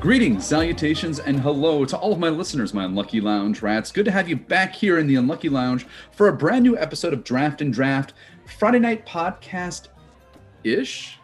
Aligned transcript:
Greetings, 0.00 0.46
salutations, 0.46 1.18
and 1.18 1.38
hello 1.38 1.84
to 1.84 1.94
all 1.94 2.10
of 2.10 2.18
my 2.18 2.30
listeners, 2.30 2.72
my 2.72 2.84
Unlucky 2.84 3.20
Lounge 3.20 3.60
rats. 3.60 3.92
Good 3.92 4.06
to 4.06 4.10
have 4.10 4.30
you 4.30 4.36
back 4.36 4.74
here 4.74 4.98
in 4.98 5.06
the 5.06 5.16
Unlucky 5.16 5.50
Lounge 5.50 5.86
for 6.10 6.28
a 6.28 6.32
brand 6.32 6.62
new 6.62 6.74
episode 6.78 7.12
of 7.12 7.22
Draft 7.22 7.60
and 7.60 7.70
Draft, 7.70 8.14
Friday 8.58 8.78
night 8.78 9.04
podcast 9.04 9.88
ish. 10.64 11.18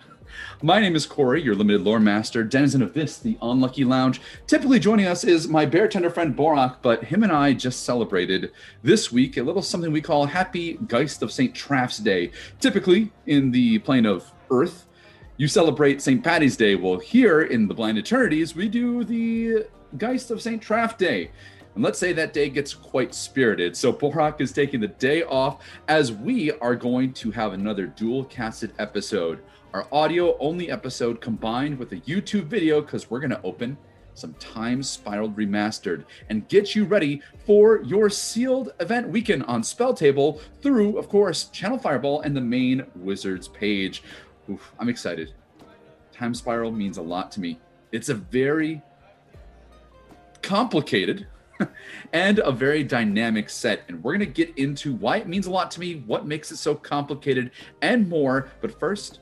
My 0.61 0.79
name 0.79 0.95
is 0.95 1.07
Corey, 1.07 1.43
your 1.43 1.55
limited 1.55 1.81
lore 1.81 1.99
master, 1.99 2.45
denizen 2.45 2.83
of 2.83 2.93
this, 2.93 3.17
the 3.17 3.39
Unlucky 3.41 3.85
Lounge. 3.85 4.21
Typically 4.47 4.79
joining 4.79 5.07
us 5.07 5.25
is 5.25 5.49
my 5.49 5.65
bear 5.65 5.89
tender 5.89 6.11
friend 6.11 6.37
Borak, 6.37 6.77
but 6.83 7.05
him 7.05 7.23
and 7.23 7.33
I 7.33 7.55
just 7.55 7.85
celebrated 7.85 8.53
this 8.83 9.11
week 9.11 9.39
a 9.39 9.43
little 9.43 9.63
something 9.63 9.91
we 9.91 10.03
call 10.03 10.27
Happy 10.27 10.75
Geist 10.87 11.23
of 11.23 11.33
St. 11.33 11.55
Traft's 11.55 11.97
Day. 11.97 12.31
Typically 12.61 13.11
in 13.25 13.53
the 13.53 13.79
plane 13.79 14.05
of 14.05 14.31
Earth, 14.51 14.87
you 15.39 15.49
celebrate 15.49 16.01
St. 16.01 16.25
Patty's 16.25 16.57
Day. 16.57 16.77
Well, 16.77 16.99
here 16.99 17.43
in 17.43 17.69
the 17.69 17.75
Blind 17.75 17.99
Eternities, 17.99 18.57
we 18.57 18.69
do 18.69 19.05
the 19.05 19.67
Geist 19.99 20.31
of 20.31 20.41
St. 20.41 20.63
Traft 20.63 20.97
Day. 20.97 21.31
And 21.75 21.85
let's 21.85 21.99
say 21.99 22.15
that 22.15 22.33
day 22.33 22.49
gets 22.49 22.73
quite 22.73 23.15
spirited. 23.15 23.77
So 23.77 23.93
Borak 23.93 24.41
is 24.41 24.51
taking 24.51 24.81
the 24.81 24.89
day 24.89 25.25
off 25.25 25.63
as 25.89 26.11
we 26.11 26.53
are 26.53 26.75
going 26.75 27.13
to 27.15 27.31
have 27.33 27.53
another 27.53 27.87
dual 27.87 28.25
casted 28.25 28.73
episode. 28.79 29.43
Our 29.75 29.87
audio 29.93 30.39
only 30.39 30.71
episode 30.71 31.21
combined 31.21 31.79
with 31.79 31.93
a 31.93 31.97
YouTube 31.97 32.45
video 32.45 32.81
because 32.81 33.11
we're 33.11 33.21
going 33.21 33.31
to 33.31 33.43
open 33.43 33.77
some 34.15 34.33
Time 34.35 34.83
Spiraled 34.83 35.37
Remastered 35.37 36.05
and 36.31 36.49
get 36.49 36.75
you 36.75 36.85
ready 36.87 37.21
for 37.45 37.83
your 37.83 38.09
sealed 38.09 38.73
event 38.81 39.09
weekend 39.09 39.43
on 39.45 39.63
Spell 39.63 39.93
Table 39.93 40.41
through, 40.63 40.97
of 40.97 41.11
course, 41.11 41.45
Channel 41.51 41.79
Fireball 41.79 42.23
and 42.23 42.35
the 42.35 42.41
main 42.41 42.87
Wizards 42.95 43.49
page. 43.49 44.03
Oof, 44.51 44.73
I'm 44.79 44.89
excited. 44.89 45.33
Time 46.13 46.35
Spiral 46.35 46.71
means 46.73 46.99
a 46.99 47.03
lot 47.03 47.31
to 47.33 47.41
me. 47.41 47.59
It's 47.93 48.09
a 48.09 48.15
very 48.15 48.83
complicated 50.43 51.27
and 52.13 52.39
a 52.39 52.53
very 52.53 52.85
dynamic 52.85 53.51
set. 53.51 53.83
And 53.89 54.03
we're 54.03 54.17
going 54.17 54.21
to 54.21 54.45
get 54.45 54.57
into 54.57 54.95
why 54.95 55.19
it 55.19 55.29
means 55.29 55.47
a 55.47 55.51
lot 55.51 55.71
to 55.73 55.81
me, 55.81 56.03
what 56.07 56.27
makes 56.27 56.51
it 56.53 56.57
so 56.57 56.75
complicated, 56.75 57.51
and 57.83 58.09
more. 58.09 58.49
But 58.61 58.79
first, 58.79 59.21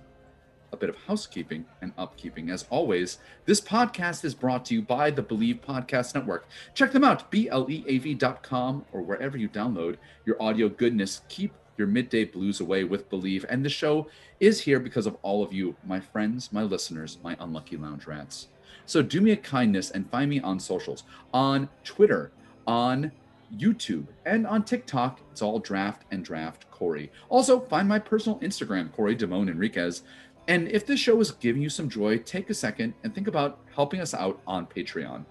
a 0.75 0.77
bit 0.77 0.91
of 0.91 0.97
housekeeping 0.97 1.65
and 1.81 1.97
upkeeping. 1.97 2.51
As 2.51 2.67
always, 2.69 3.19
this 3.47 3.61
podcast 3.61 4.25
is 4.25 4.35
brought 4.35 4.65
to 4.67 4.75
you 4.75 4.83
by 4.83 5.11
the 5.11 5.23
Bleav 5.23 5.61
Podcast 5.61 6.15
Network. 6.15 6.49
Check 6.75 6.93
them 6.93 7.05
out, 7.05 7.31
B-L-E-A-V.com, 7.31 8.85
or 8.93 9.01
wherever 9.01 9.39
you 9.39 9.49
download 9.49 9.97
your 10.27 10.41
audio 10.43 10.69
goodness. 10.69 11.23
Keep 11.29 11.53
your 11.77 11.87
midday 11.87 12.25
blues 12.25 12.61
away 12.61 12.85
with 12.85 13.09
Bleav. 13.11 13.45
And 13.49 13.65
the 13.65 13.69
show 13.69 14.09
is 14.41 14.61
here 14.61 14.81
because 14.81 15.07
of 15.07 15.17
all 15.23 15.43
of 15.43 15.53
you, 15.53 15.77
my 15.85 16.01
friends, 16.01 16.53
my 16.53 16.63
listeners, 16.63 17.19
my 17.23 17.37
unlucky 17.41 17.77
lounge 17.77 18.07
rats. 18.07 18.49
So 18.87 19.03
do 19.03 19.21
me 19.21 19.31
a 19.31 19.37
kindness 19.37 19.91
and 19.91 20.11
find 20.11 20.29
me 20.31 20.41
on 20.41 20.61
socials 20.61 21.05
on 21.33 21.69
Twitter, 21.85 22.33
on 22.67 23.13
YouTube, 23.57 24.07
and 24.27 24.47
on 24.47 24.65
TikTok. 24.65 25.21
It's 25.33 25.43
all 25.43 25.59
draft 25.59 26.05
and 26.11 26.25
draft 26.25 26.71
Corey. 26.71 27.11
Also, 27.29 27.61
find 27.61 27.89
my 27.89 27.99
personal 27.99 28.39
Instagram, 28.41 28.93
Corey 28.93 29.17
Damone 29.17 29.51
Enriquez. 29.51 30.03
And 30.47 30.69
if 30.69 30.85
this 30.85 31.01
show 31.01 31.19
is 31.21 31.31
giving 31.31 31.63
you 31.63 31.71
some 31.71 31.89
joy, 31.89 32.19
take 32.19 32.51
a 32.51 32.55
second 32.55 32.93
and 33.03 33.15
think 33.15 33.29
about 33.29 33.61
helping 33.75 34.01
us 34.01 34.13
out 34.13 34.41
on 34.47 34.67
Patreon 34.67 35.25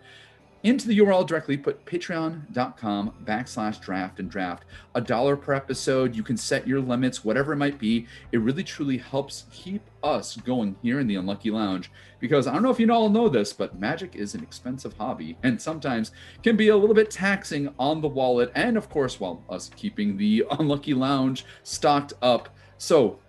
into 0.64 0.88
the 0.88 0.97
URL 1.00 1.28
directly, 1.28 1.58
put 1.58 1.86
patreon.com 1.86 3.14
backslash 3.25 3.81
draft 3.81 4.19
and 4.19 4.31
draft. 4.31 4.64
A 4.95 5.02
dollar 5.02 5.36
per 5.36 5.53
episode. 5.53 6.16
You 6.16 6.23
can 6.23 6.38
set 6.38 6.66
your 6.66 6.80
limits, 6.80 7.25
whatever 7.25 7.52
it 7.52 7.58
might 7.58 7.78
be. 7.78 8.08
It 8.31 8.39
really 8.39 8.64
truly 8.64 8.97
helps 8.97 9.44
keep 9.52 9.81
us 10.02 10.38
going 10.38 10.78
here 10.81 11.02
in 11.02 11.08
the 11.08 11.16
Unlucky 11.16 11.52
Lounge 11.52 11.91
because 12.22 12.47
I 12.47 12.53
don't 12.53 12.64
know 12.64 12.72
if 12.72 12.80
you 12.80 12.89
all 12.91 13.09
know 13.09 13.28
this, 13.28 13.52
but 13.52 13.78
magic 13.78 14.16
is 14.16 14.36
an 14.36 14.44
expensive 14.44 14.94
hobby 14.97 15.38
and 15.44 15.62
sometimes 15.62 16.12
can 16.41 16.56
be 16.56 16.69
a 16.69 16.78
little 16.78 16.96
bit 16.96 17.12
taxing 17.12 17.73
on 17.78 18.00
the 18.00 18.07
wallet 18.07 18.50
and, 18.56 18.78
of 18.78 18.90
course, 18.90 19.19
while 19.19 19.44
us 19.50 19.69
keeping 19.75 20.16
the 20.16 20.46
Unlucky 20.52 20.94
Lounge 20.94 21.46
stocked 21.63 22.13
up. 22.22 22.47
So 22.78 23.19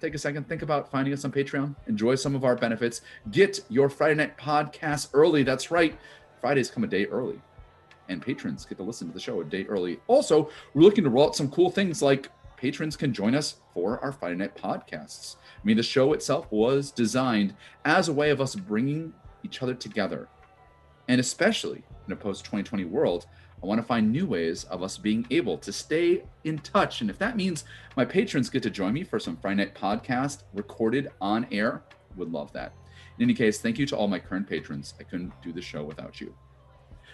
take 0.00 0.14
a 0.16 0.18
second, 0.18 0.48
think 0.48 0.62
about 0.62 0.90
finding 0.90 1.14
us 1.14 1.24
on 1.24 1.30
Patreon, 1.30 1.76
enjoy 1.86 2.16
some 2.16 2.34
of 2.34 2.44
our 2.44 2.56
benefits, 2.56 3.02
get 3.30 3.60
your 3.68 3.88
Friday 3.88 4.16
night 4.16 4.36
podcast 4.36 5.10
early. 5.14 5.44
That's 5.44 5.70
right. 5.70 5.96
Fridays 6.42 6.70
come 6.72 6.82
a 6.82 6.88
day 6.88 7.06
early, 7.06 7.40
and 8.08 8.20
patrons 8.20 8.66
get 8.66 8.76
to 8.78 8.84
listen 8.84 9.06
to 9.06 9.14
the 9.14 9.20
show 9.20 9.40
a 9.40 9.44
day 9.44 9.64
early. 9.66 10.00
Also, 10.08 10.50
we're 10.74 10.82
looking 10.82 11.04
to 11.04 11.10
roll 11.10 11.28
out 11.28 11.36
some 11.36 11.48
cool 11.50 11.70
things 11.70 12.02
like 12.02 12.28
patrons 12.56 12.96
can 12.96 13.14
join 13.14 13.34
us 13.34 13.56
for 13.72 14.00
our 14.00 14.10
Friday 14.10 14.34
night 14.34 14.56
podcasts. 14.56 15.36
I 15.36 15.64
mean, 15.64 15.76
the 15.76 15.84
show 15.84 16.12
itself 16.12 16.48
was 16.50 16.90
designed 16.90 17.54
as 17.84 18.08
a 18.08 18.12
way 18.12 18.30
of 18.30 18.40
us 18.40 18.56
bringing 18.56 19.14
each 19.44 19.62
other 19.62 19.72
together. 19.72 20.28
And 21.08 21.20
especially 21.20 21.84
in 22.06 22.12
a 22.12 22.16
post 22.16 22.44
2020 22.44 22.86
world, 22.86 23.26
I 23.62 23.66
want 23.66 23.80
to 23.80 23.86
find 23.86 24.10
new 24.10 24.26
ways 24.26 24.64
of 24.64 24.82
us 24.82 24.98
being 24.98 25.24
able 25.30 25.58
to 25.58 25.72
stay 25.72 26.24
in 26.42 26.58
touch. 26.58 27.00
And 27.00 27.08
if 27.08 27.18
that 27.18 27.36
means 27.36 27.64
my 27.96 28.04
patrons 28.04 28.50
get 28.50 28.64
to 28.64 28.70
join 28.70 28.92
me 28.92 29.04
for 29.04 29.20
some 29.20 29.36
Friday 29.36 29.58
night 29.58 29.76
podcast 29.76 30.42
recorded 30.54 31.08
on 31.20 31.46
air, 31.52 31.84
would 32.16 32.32
love 32.32 32.52
that. 32.52 32.72
In 33.18 33.24
any 33.24 33.34
case, 33.34 33.60
thank 33.60 33.78
you 33.78 33.86
to 33.86 33.96
all 33.96 34.08
my 34.08 34.18
current 34.18 34.48
patrons. 34.48 34.94
I 34.98 35.02
couldn't 35.02 35.32
do 35.42 35.52
the 35.52 35.62
show 35.62 35.84
without 35.84 36.20
you. 36.20 36.34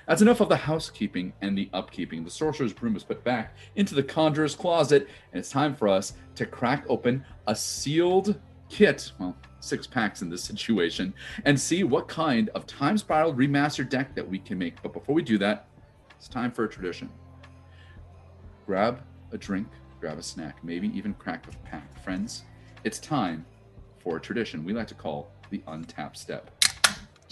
That's 0.06 0.22
enough 0.22 0.40
of 0.40 0.48
the 0.48 0.56
housekeeping 0.56 1.34
and 1.42 1.56
the 1.56 1.68
upkeeping. 1.74 2.24
The 2.24 2.30
sorcerer's 2.30 2.72
broom 2.72 2.96
is 2.96 3.04
put 3.04 3.22
back 3.24 3.54
into 3.76 3.94
the 3.94 4.02
conjurer's 4.02 4.54
closet, 4.54 5.06
and 5.32 5.38
it's 5.38 5.50
time 5.50 5.74
for 5.74 5.86
us 5.86 6.14
to 6.36 6.46
crack 6.46 6.84
open 6.88 7.24
a 7.46 7.54
sealed 7.54 8.40
kit. 8.70 9.12
Well, 9.18 9.36
six 9.60 9.86
packs 9.86 10.22
in 10.22 10.30
this 10.30 10.42
situation, 10.44 11.12
and 11.44 11.60
see 11.60 11.84
what 11.84 12.08
kind 12.08 12.48
of 12.54 12.66
time 12.66 12.96
spiral 12.96 13.34
remastered 13.34 13.90
deck 13.90 14.14
that 14.14 14.26
we 14.26 14.38
can 14.38 14.56
make. 14.56 14.80
But 14.82 14.94
before 14.94 15.14
we 15.14 15.22
do 15.22 15.36
that, 15.38 15.68
it's 16.16 16.28
time 16.28 16.52
for 16.52 16.64
a 16.64 16.68
tradition. 16.68 17.10
Grab 18.64 19.02
a 19.32 19.36
drink, 19.36 19.68
grab 20.00 20.18
a 20.18 20.22
snack, 20.22 20.64
maybe 20.64 20.88
even 20.96 21.12
crack 21.14 21.46
a 21.48 21.56
pack. 21.66 22.02
Friends, 22.02 22.44
it's 22.82 22.98
time 22.98 23.44
for 23.98 24.16
a 24.16 24.20
tradition 24.20 24.64
we 24.64 24.72
like 24.72 24.86
to 24.86 24.94
call 24.94 25.30
the 25.50 25.62
untapped 25.66 26.18
step. 26.18 26.50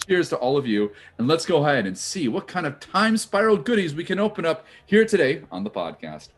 Cheers 0.07 0.29
to 0.29 0.37
all 0.37 0.57
of 0.57 0.65
you, 0.65 0.91
and 1.17 1.27
let's 1.27 1.45
go 1.45 1.65
ahead 1.65 1.85
and 1.85 1.97
see 1.97 2.27
what 2.27 2.47
kind 2.47 2.65
of 2.65 2.79
time 2.79 3.17
spiral 3.17 3.57
goodies 3.57 3.93
we 3.93 4.03
can 4.03 4.19
open 4.19 4.45
up 4.45 4.65
here 4.85 5.05
today 5.05 5.41
on 5.51 5.63
the 5.63 5.69
podcast. 5.69 6.29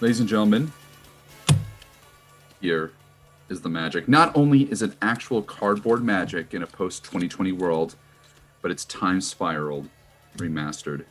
Ladies 0.00 0.20
and 0.20 0.28
gentlemen, 0.28 0.72
here 2.60 2.92
is 3.48 3.60
the 3.60 3.68
magic. 3.68 4.08
Not 4.08 4.34
only 4.36 4.62
is 4.70 4.82
it 4.82 4.92
actual 5.02 5.42
cardboard 5.42 6.02
magic 6.02 6.54
in 6.54 6.62
a 6.62 6.66
post 6.66 7.04
2020 7.04 7.52
world, 7.52 7.96
but 8.62 8.70
it's 8.70 8.84
time 8.84 9.20
spiraled 9.20 9.88
remastered. 10.36 11.04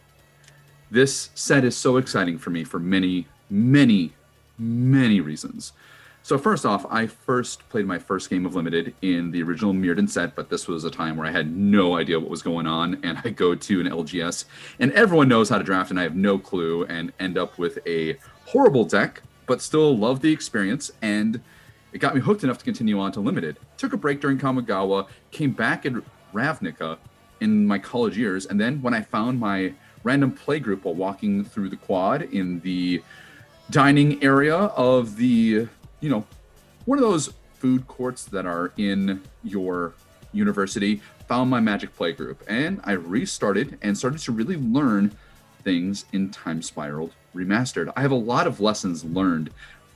This 0.89 1.29
set 1.35 1.63
is 1.63 1.77
so 1.77 1.97
exciting 1.97 2.37
for 2.37 2.49
me 2.49 2.63
for 2.63 2.79
many, 2.79 3.27
many, 3.49 4.13
many 4.57 5.21
reasons. 5.21 5.73
So 6.23 6.37
first 6.37 6.67
off, 6.67 6.85
I 6.89 7.07
first 7.07 7.67
played 7.69 7.87
my 7.87 7.97
first 7.97 8.29
game 8.29 8.45
of 8.45 8.53
Limited 8.55 8.93
in 9.01 9.31
the 9.31 9.41
original 9.41 9.73
Mirrodin 9.73 10.07
set, 10.07 10.35
but 10.35 10.49
this 10.49 10.67
was 10.67 10.85
a 10.85 10.91
time 10.91 11.17
where 11.17 11.27
I 11.27 11.31
had 11.31 11.55
no 11.55 11.97
idea 11.97 12.19
what 12.19 12.29
was 12.29 12.43
going 12.43 12.67
on, 12.67 12.99
and 13.03 13.17
I 13.23 13.29
go 13.31 13.55
to 13.55 13.81
an 13.81 13.87
LGS, 13.87 14.45
and 14.79 14.91
everyone 14.91 15.27
knows 15.27 15.49
how 15.49 15.57
to 15.57 15.63
draft, 15.63 15.89
and 15.89 15.99
I 15.99 16.03
have 16.03 16.15
no 16.15 16.37
clue, 16.37 16.85
and 16.85 17.11
end 17.19 17.39
up 17.39 17.57
with 17.57 17.79
a 17.87 18.17
horrible 18.45 18.85
deck, 18.85 19.23
but 19.47 19.61
still 19.63 19.97
love 19.97 20.21
the 20.21 20.31
experience, 20.31 20.91
and 21.01 21.41
it 21.91 21.97
got 21.97 22.13
me 22.13 22.21
hooked 22.21 22.43
enough 22.43 22.59
to 22.59 22.65
continue 22.65 22.99
on 22.99 23.11
to 23.13 23.19
Limited. 23.19 23.57
Took 23.77 23.93
a 23.93 23.97
break 23.97 24.21
during 24.21 24.37
Kamigawa, 24.37 25.07
came 25.31 25.51
back 25.51 25.87
in 25.87 26.03
Ravnica 26.33 26.99
in 27.39 27.65
my 27.65 27.79
college 27.79 28.15
years, 28.15 28.45
and 28.45 28.61
then 28.61 28.79
when 28.83 28.93
I 28.93 29.01
found 29.01 29.39
my 29.39 29.73
random 30.03 30.31
play 30.31 30.59
group 30.59 30.85
while 30.85 30.93
walking 30.93 31.43
through 31.43 31.69
the 31.69 31.77
quad 31.77 32.21
in 32.21 32.59
the 32.59 33.01
dining 33.71 34.23
area 34.23 34.55
of 34.55 35.15
the 35.15 35.67
you 36.01 36.09
know, 36.09 36.25
one 36.85 36.97
of 36.97 37.03
those 37.03 37.33
food 37.53 37.87
courts 37.87 38.25
that 38.25 38.45
are 38.45 38.73
in 38.77 39.21
your 39.43 39.93
university, 40.33 41.01
found 41.27 41.49
my 41.49 41.59
Magic 41.59 41.95
Play 41.95 42.11
group, 42.11 42.43
and 42.47 42.81
I 42.83 42.93
restarted 42.93 43.77
and 43.81 43.97
started 43.97 44.19
to 44.21 44.31
really 44.31 44.57
learn 44.57 45.15
things 45.63 46.05
in 46.11 46.29
Time 46.29 46.61
Spiraled 46.61 47.11
Remastered. 47.35 47.93
I 47.95 48.01
have 48.01 48.11
a 48.11 48.15
lot 48.15 48.47
of 48.47 48.59
lessons 48.59 49.05
learned 49.05 49.51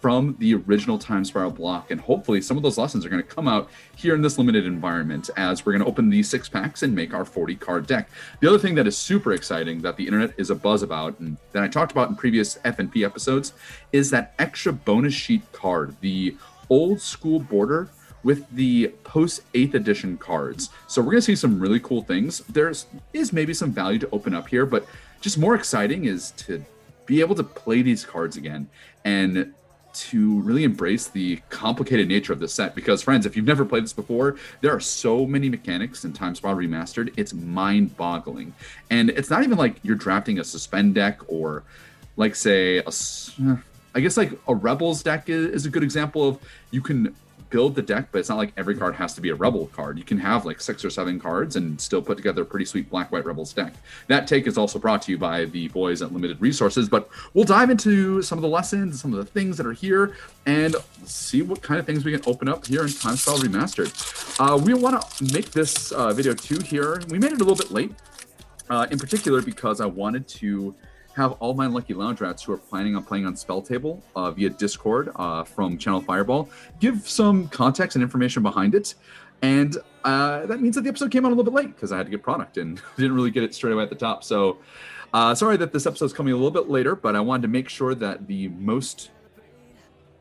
from 0.05 0.35
the 0.37 0.53
original 0.53 0.99
Time 0.99 1.25
Spiral 1.25 1.49
block, 1.49 1.89
and 1.89 1.99
hopefully 1.99 2.39
some 2.39 2.57
of 2.57 2.61
those 2.61 2.77
lessons 2.77 3.03
are 3.03 3.09
going 3.09 3.23
to 3.23 3.27
come 3.27 3.47
out 3.47 3.71
here 3.95 4.13
in 4.13 4.21
this 4.21 4.37
limited 4.37 4.67
environment 4.67 5.31
as 5.35 5.65
we're 5.65 5.71
going 5.71 5.83
to 5.83 5.89
open 5.89 6.11
these 6.11 6.29
six 6.29 6.47
packs 6.47 6.83
and 6.83 6.93
make 6.93 7.11
our 7.11 7.25
40 7.25 7.55
card 7.55 7.87
deck. 7.87 8.07
The 8.39 8.47
other 8.47 8.59
thing 8.59 8.75
that 8.75 8.85
is 8.85 8.95
super 8.95 9.33
exciting 9.33 9.81
that 9.81 9.97
the 9.97 10.05
internet 10.05 10.35
is 10.37 10.51
a 10.51 10.55
buzz 10.55 10.83
about, 10.83 11.19
and 11.19 11.37
that 11.53 11.63
I 11.63 11.67
talked 11.67 11.91
about 11.91 12.07
in 12.07 12.15
previous 12.15 12.59
FNP 12.59 13.03
episodes, 13.03 13.53
is 13.93 14.11
that 14.11 14.35
extra 14.37 14.71
bonus 14.71 15.15
sheet 15.15 15.41
card, 15.51 15.95
the 16.01 16.37
old 16.69 17.01
school 17.01 17.39
border 17.39 17.89
with 18.21 18.47
the 18.51 18.89
post 19.05 19.51
8th 19.53 19.73
edition 19.73 20.17
cards. 20.17 20.69
So 20.85 21.01
we're 21.01 21.13
going 21.13 21.17
to 21.17 21.21
see 21.23 21.35
some 21.35 21.59
really 21.59 21.79
cool 21.79 22.03
things. 22.03 22.41
There's 22.41 22.85
is 23.13 23.33
maybe 23.33 23.55
some 23.55 23.71
value 23.71 23.97
to 23.97 24.09
open 24.11 24.35
up 24.35 24.49
here, 24.49 24.67
but 24.67 24.85
just 25.19 25.39
more 25.39 25.55
exciting 25.55 26.05
is 26.05 26.29
to 26.45 26.63
be 27.07 27.21
able 27.21 27.33
to 27.33 27.43
play 27.43 27.81
these 27.81 28.05
cards 28.05 28.37
again 28.37 28.69
and 29.03 29.51
to 29.95 30.39
really 30.41 30.63
embrace 30.63 31.07
the 31.07 31.37
complicated 31.49 32.07
nature 32.07 32.33
of 32.33 32.39
this 32.39 32.53
set 32.53 32.75
because, 32.75 33.01
friends, 33.01 33.25
if 33.25 33.35
you've 33.35 33.45
never 33.45 33.65
played 33.65 33.83
this 33.83 33.93
before, 33.93 34.37
there 34.61 34.71
are 34.71 34.79
so 34.79 35.25
many 35.25 35.49
mechanics 35.49 36.05
in 36.05 36.13
Time 36.13 36.35
Spiral 36.35 36.57
Remastered. 36.57 37.13
It's 37.17 37.33
mind 37.33 37.95
boggling. 37.97 38.53
And 38.89 39.09
it's 39.09 39.29
not 39.29 39.43
even 39.43 39.57
like 39.57 39.77
you're 39.83 39.95
drafting 39.95 40.39
a 40.39 40.43
suspend 40.43 40.95
deck 40.95 41.19
or, 41.27 41.63
like, 42.17 42.35
say, 42.35 42.79
a. 42.79 42.91
I 43.93 44.01
guess 44.01 44.17
like 44.17 44.31
a 44.49 44.53
Rebels 44.53 45.01
deck 45.01 45.29
is 45.29 45.65
a 45.65 45.69
good 45.69 45.81
example 45.81 46.27
of 46.27 46.37
you 46.69 46.81
can 46.81 47.15
build 47.55 47.73
the 47.73 47.81
deck, 47.81 48.09
but 48.11 48.19
it's 48.19 48.27
not 48.27 48.37
like 48.37 48.51
every 48.57 48.75
card 48.75 48.93
has 48.95 49.13
to 49.13 49.21
be 49.21 49.29
a 49.29 49.35
Rebel 49.35 49.67
card. 49.67 49.97
You 49.97 50.03
can 50.03 50.17
have 50.17 50.45
like 50.45 50.59
six 50.59 50.83
or 50.83 50.89
seven 50.89 51.21
cards 51.21 51.55
and 51.55 51.79
still 51.79 52.01
put 52.01 52.17
together 52.17 52.41
a 52.41 52.45
pretty 52.45 52.65
sweet 52.65 52.89
Black 52.89 53.13
White 53.13 53.23
Rebels 53.23 53.53
deck. 53.53 53.71
That 54.07 54.27
take 54.27 54.45
is 54.45 54.57
also 54.57 54.77
brought 54.77 55.01
to 55.03 55.11
you 55.13 55.17
by 55.17 55.45
the 55.45 55.69
boys 55.69 56.01
at 56.01 56.11
Limited 56.11 56.41
Resources, 56.41 56.89
but 56.89 57.07
we'll 57.33 57.45
dive 57.45 57.69
into 57.69 58.21
some 58.21 58.37
of 58.37 58.41
the 58.41 58.49
lessons, 58.49 58.99
some 58.99 59.13
of 59.13 59.19
the 59.19 59.31
things 59.31 59.55
that 59.55 59.65
are 59.65 59.71
here, 59.71 60.17
and 60.45 60.75
see 61.05 61.43
what 61.43 61.61
kind 61.61 61.79
of 61.79 61.85
things 61.85 62.03
we 62.03 62.11
can 62.11 62.21
open 62.27 62.49
up 62.49 62.67
here 62.67 62.81
in 62.81 62.91
Time 62.91 63.15
Spiral 63.15 63.39
Remastered. 63.39 63.89
Uh, 64.37 64.57
we 64.57 64.73
want 64.73 65.01
to 65.01 65.33
make 65.33 65.51
this 65.51 65.93
uh, 65.93 66.11
video 66.11 66.33
too 66.33 66.59
here. 66.59 67.01
We 67.07 67.19
made 67.19 67.31
it 67.31 67.39
a 67.39 67.45
little 67.45 67.55
bit 67.55 67.71
late, 67.71 67.93
uh, 68.69 68.87
in 68.91 68.99
particular 68.99 69.41
because 69.41 69.79
I 69.79 69.85
wanted 69.85 70.27
to 70.27 70.75
have 71.15 71.31
all 71.33 71.53
my 71.53 71.65
lucky 71.65 71.93
lounge 71.93 72.19
rats 72.19 72.43
who 72.43 72.51
are 72.51 72.57
planning 72.57 72.95
on 72.95 73.03
playing 73.03 73.25
on 73.25 73.35
Spell 73.35 73.61
Table 73.61 74.03
uh, 74.15 74.31
via 74.31 74.49
Discord 74.49 75.11
uh, 75.15 75.43
from 75.43 75.77
Channel 75.77 76.01
Fireball 76.01 76.49
give 76.79 77.07
some 77.07 77.47
context 77.47 77.95
and 77.95 78.03
information 78.03 78.43
behind 78.43 78.75
it. 78.75 78.95
And 79.41 79.77
uh, 80.03 80.45
that 80.45 80.61
means 80.61 80.75
that 80.75 80.81
the 80.81 80.89
episode 80.89 81.11
came 81.11 81.25
out 81.25 81.29
a 81.29 81.35
little 81.35 81.51
bit 81.51 81.53
late 81.53 81.73
because 81.75 81.91
I 81.91 81.97
had 81.97 82.05
to 82.05 82.09
get 82.09 82.21
product 82.21 82.57
and 82.57 82.81
didn't 82.97 83.15
really 83.15 83.31
get 83.31 83.43
it 83.43 83.55
straight 83.55 83.71
away 83.71 83.83
at 83.83 83.89
the 83.89 83.95
top. 83.95 84.23
So 84.23 84.57
uh, 85.13 85.33
sorry 85.33 85.55
that 85.57 85.71
this 85.71 85.85
episode's 85.85 86.13
coming 86.13 86.33
a 86.33 86.35
little 86.35 86.51
bit 86.51 86.69
later, 86.69 86.95
but 86.95 87.15
I 87.15 87.21
wanted 87.21 87.43
to 87.43 87.47
make 87.47 87.69
sure 87.69 87.95
that 87.95 88.27
the 88.27 88.49
most 88.49 89.11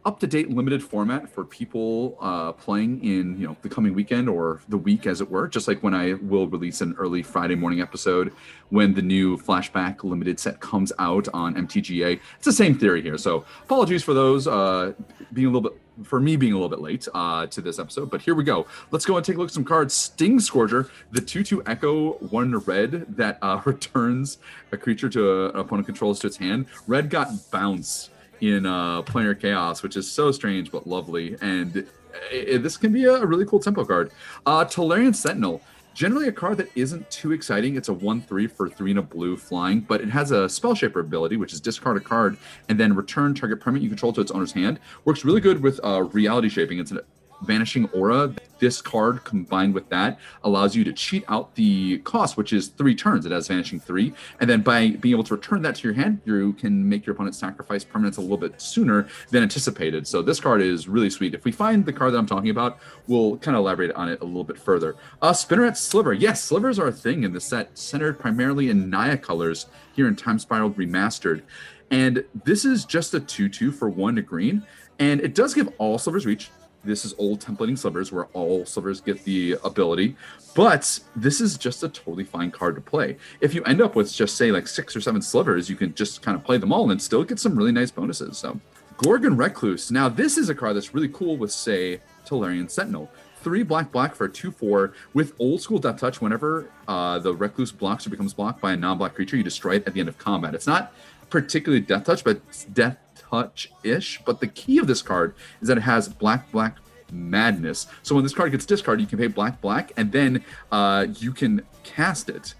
up 0.06 0.20
to 0.20 0.26
date 0.26 0.50
limited 0.50 0.82
format 0.82 1.28
for 1.28 1.44
people 1.44 2.18
uh, 2.20 2.52
playing 2.52 3.02
in 3.02 3.38
you 3.38 3.46
know 3.46 3.56
the 3.62 3.68
coming 3.68 3.94
weekend 3.94 4.28
or 4.28 4.60
the 4.68 4.76
week 4.76 5.06
as 5.06 5.20
it 5.20 5.30
were. 5.30 5.48
Just 5.48 5.66
like 5.66 5.82
when 5.82 5.94
i 5.94 6.14
will 6.14 6.46
release 6.46 6.80
an 6.80 6.94
early 6.98 7.22
friday 7.22 7.54
morning 7.54 7.80
episode 7.80 8.32
when 8.68 8.94
the 8.94 9.02
new 9.02 9.36
flashback 9.36 10.04
limited 10.04 10.38
set 10.38 10.60
comes 10.60 10.92
out 10.98 11.28
on 11.32 11.54
mtga 11.54 12.20
it's 12.36 12.44
the 12.44 12.52
same 12.52 12.78
theory 12.78 13.02
here. 13.02 13.16
So 13.16 13.44
apologies 13.62 14.02
for 14.02 14.14
those 14.14 14.46
uh, 14.46 14.92
being 15.32 15.46
a 15.46 15.50
little 15.50 15.70
bit 15.70 15.80
for 16.02 16.20
me 16.20 16.36
being 16.36 16.52
a 16.52 16.56
little 16.56 16.68
bit 16.68 16.80
late 16.80 17.06
uh, 17.14 17.46
to 17.46 17.60
this 17.60 17.78
episode 17.78 18.10
but 18.10 18.20
here 18.20 18.34
we 18.34 18.44
go. 18.44 18.66
Let's 18.90 19.06
go 19.06 19.16
and 19.16 19.24
take 19.24 19.36
a 19.36 19.38
look 19.38 19.48
at 19.48 19.54
some 19.54 19.64
cards. 19.64 19.94
Sting 19.94 20.38
scourger 20.38 20.90
the 21.12 21.20
2-2 21.20 21.62
echo 21.66 22.12
one 22.14 22.58
red 22.58 23.16
that 23.16 23.38
uh, 23.40 23.62
returns 23.64 24.38
a 24.70 24.76
creature 24.76 25.08
to 25.08 25.30
a, 25.30 25.48
an 25.50 25.56
opponent 25.56 25.86
controls 25.86 26.18
to 26.20 26.26
its 26.26 26.36
hand. 26.36 26.66
Red 26.86 27.08
got 27.08 27.28
bounce 27.50 28.10
in 28.44 28.66
uh, 28.66 29.02
Planar 29.02 29.38
Chaos, 29.38 29.82
which 29.82 29.96
is 29.96 30.10
so 30.10 30.30
strange 30.32 30.70
but 30.70 30.86
lovely. 30.86 31.36
And 31.40 31.76
it, 31.76 31.88
it, 32.30 32.62
this 32.62 32.76
can 32.76 32.92
be 32.92 33.04
a 33.04 33.24
really 33.24 33.46
cool 33.46 33.60
tempo 33.60 33.84
card. 33.84 34.12
Uh, 34.46 34.64
Tolarian 34.64 35.14
Sentinel, 35.14 35.62
generally 35.94 36.28
a 36.28 36.32
card 36.32 36.58
that 36.58 36.68
isn't 36.74 37.08
too 37.10 37.32
exciting. 37.32 37.76
It's 37.76 37.88
a 37.88 37.92
1 37.92 38.20
3 38.22 38.46
for 38.46 38.68
3 38.68 38.90
and 38.90 38.98
a 38.98 39.02
blue 39.02 39.36
flying, 39.36 39.80
but 39.80 40.00
it 40.00 40.08
has 40.08 40.30
a 40.30 40.48
Spell 40.48 40.74
Shaper 40.74 41.00
ability, 41.00 41.36
which 41.36 41.52
is 41.52 41.60
discard 41.60 41.96
a 41.96 42.00
card 42.00 42.36
and 42.68 42.78
then 42.78 42.94
return 42.94 43.34
target 43.34 43.60
permanent 43.60 43.84
you 43.84 43.88
control 43.88 44.12
to 44.12 44.20
its 44.20 44.30
owner's 44.30 44.52
hand. 44.52 44.80
Works 45.04 45.24
really 45.24 45.40
good 45.40 45.62
with 45.62 45.80
uh, 45.84 46.02
Reality 46.02 46.48
Shaping. 46.48 46.78
It's 46.78 46.90
an 46.90 47.00
Vanishing 47.44 47.86
Aura. 47.90 48.34
This 48.58 48.80
card 48.80 49.24
combined 49.24 49.74
with 49.74 49.88
that 49.90 50.18
allows 50.42 50.74
you 50.74 50.84
to 50.84 50.92
cheat 50.92 51.24
out 51.28 51.54
the 51.54 51.98
cost, 51.98 52.36
which 52.36 52.52
is 52.52 52.68
three 52.68 52.94
turns. 52.94 53.26
It 53.26 53.32
has 53.32 53.48
Vanishing 53.48 53.80
three, 53.80 54.14
and 54.40 54.48
then 54.48 54.62
by 54.62 54.90
being 54.90 55.14
able 55.14 55.24
to 55.24 55.34
return 55.34 55.62
that 55.62 55.76
to 55.76 55.88
your 55.88 55.94
hand, 55.94 56.20
you 56.24 56.52
can 56.54 56.88
make 56.88 57.04
your 57.04 57.14
opponent 57.14 57.34
sacrifice 57.34 57.84
permanents 57.84 58.18
a 58.18 58.20
little 58.20 58.36
bit 58.36 58.60
sooner 58.60 59.08
than 59.30 59.42
anticipated. 59.42 60.06
So 60.06 60.22
this 60.22 60.40
card 60.40 60.62
is 60.62 60.88
really 60.88 61.10
sweet. 61.10 61.34
If 61.34 61.44
we 61.44 61.52
find 61.52 61.84
the 61.84 61.92
card 61.92 62.14
that 62.14 62.18
I'm 62.18 62.26
talking 62.26 62.50
about, 62.50 62.78
we'll 63.06 63.36
kind 63.38 63.56
of 63.56 63.60
elaborate 63.60 63.92
on 63.92 64.08
it 64.08 64.20
a 64.20 64.24
little 64.24 64.44
bit 64.44 64.58
further. 64.58 64.96
Uh, 65.20 65.32
Spinneret 65.32 65.76
Sliver. 65.76 66.12
Yes, 66.12 66.42
slivers 66.42 66.78
are 66.78 66.88
a 66.88 66.92
thing 66.92 67.24
in 67.24 67.32
the 67.32 67.40
set, 67.40 67.76
centered 67.76 68.18
primarily 68.18 68.70
in 68.70 68.88
Naya 68.88 69.16
colors 69.16 69.66
here 69.94 70.08
in 70.08 70.16
Time 70.16 70.38
Spiral 70.38 70.70
Remastered. 70.70 71.42
And 71.90 72.24
this 72.44 72.64
is 72.64 72.84
just 72.84 73.14
a 73.14 73.20
2 73.20 73.48
2 73.48 73.70
for 73.70 73.88
one 73.88 74.16
to 74.16 74.22
green. 74.22 74.66
And 74.98 75.20
it 75.20 75.34
does 75.34 75.54
give 75.54 75.68
all 75.78 75.98
slivers 75.98 76.26
reach, 76.26 76.50
this 76.84 77.04
is 77.04 77.14
old 77.18 77.40
templating 77.40 77.78
slivers 77.78 78.12
where 78.12 78.26
all 78.32 78.64
slivers 78.66 79.00
get 79.00 79.24
the 79.24 79.56
ability, 79.64 80.16
but 80.54 81.00
this 81.16 81.40
is 81.40 81.56
just 81.56 81.82
a 81.82 81.88
totally 81.88 82.24
fine 82.24 82.50
card 82.50 82.74
to 82.74 82.80
play. 82.80 83.16
If 83.40 83.54
you 83.54 83.62
end 83.64 83.80
up 83.80 83.96
with 83.96 84.12
just 84.12 84.36
say 84.36 84.52
like 84.52 84.66
six 84.66 84.94
or 84.94 85.00
seven 85.00 85.22
slivers, 85.22 85.68
you 85.68 85.76
can 85.76 85.94
just 85.94 86.22
kind 86.22 86.36
of 86.36 86.44
play 86.44 86.58
them 86.58 86.72
all 86.72 86.90
and 86.90 87.00
still 87.00 87.24
get 87.24 87.38
some 87.38 87.56
really 87.56 87.72
nice 87.72 87.90
bonuses. 87.90 88.38
So, 88.38 88.60
Gorgon 88.98 89.36
Recluse. 89.36 89.90
Now, 89.90 90.08
this 90.08 90.38
is 90.38 90.48
a 90.48 90.54
card 90.54 90.76
that's 90.76 90.94
really 90.94 91.08
cool 91.08 91.36
with 91.36 91.50
say 91.50 92.00
Tolarian 92.26 92.70
Sentinel. 92.70 93.10
Three 93.42 93.62
black 93.62 93.92
black 93.92 94.14
for 94.14 94.26
two 94.26 94.50
four 94.50 94.94
with 95.12 95.34
old 95.38 95.60
school 95.60 95.78
death 95.78 95.98
touch. 95.98 96.20
Whenever 96.20 96.70
uh, 96.88 97.18
the 97.18 97.34
recluse 97.34 97.72
blocks 97.72 98.06
or 98.06 98.10
becomes 98.10 98.32
blocked 98.32 98.60
by 98.60 98.72
a 98.72 98.76
non 98.76 98.96
black 98.96 99.14
creature, 99.14 99.36
you 99.36 99.42
destroy 99.42 99.76
it 99.76 99.86
at 99.86 99.92
the 99.92 100.00
end 100.00 100.08
of 100.08 100.16
combat. 100.16 100.54
It's 100.54 100.66
not 100.66 100.94
particularly 101.28 101.80
death 101.80 102.04
touch, 102.04 102.24
but 102.24 102.40
death 102.72 102.96
touch 103.34 103.70
ish. 103.82 104.20
But 104.24 104.40
the 104.40 104.46
key 104.46 104.78
of 104.78 104.86
this 104.86 105.02
card 105.02 105.34
is 105.60 105.68
that 105.68 105.78
it 105.78 105.82
has 105.82 106.08
black, 106.08 106.50
black 106.52 106.78
madness. 107.12 107.86
So 108.02 108.14
when 108.14 108.24
this 108.24 108.34
card 108.34 108.52
gets 108.52 108.66
discarded, 108.66 109.02
you 109.02 109.06
can 109.06 109.18
pay 109.18 109.26
black, 109.26 109.60
black, 109.60 109.92
and 109.96 110.10
then 110.12 110.44
uh, 110.72 111.06
you 111.18 111.32
can 111.32 111.62
cast 111.82 112.28
it 112.28 112.54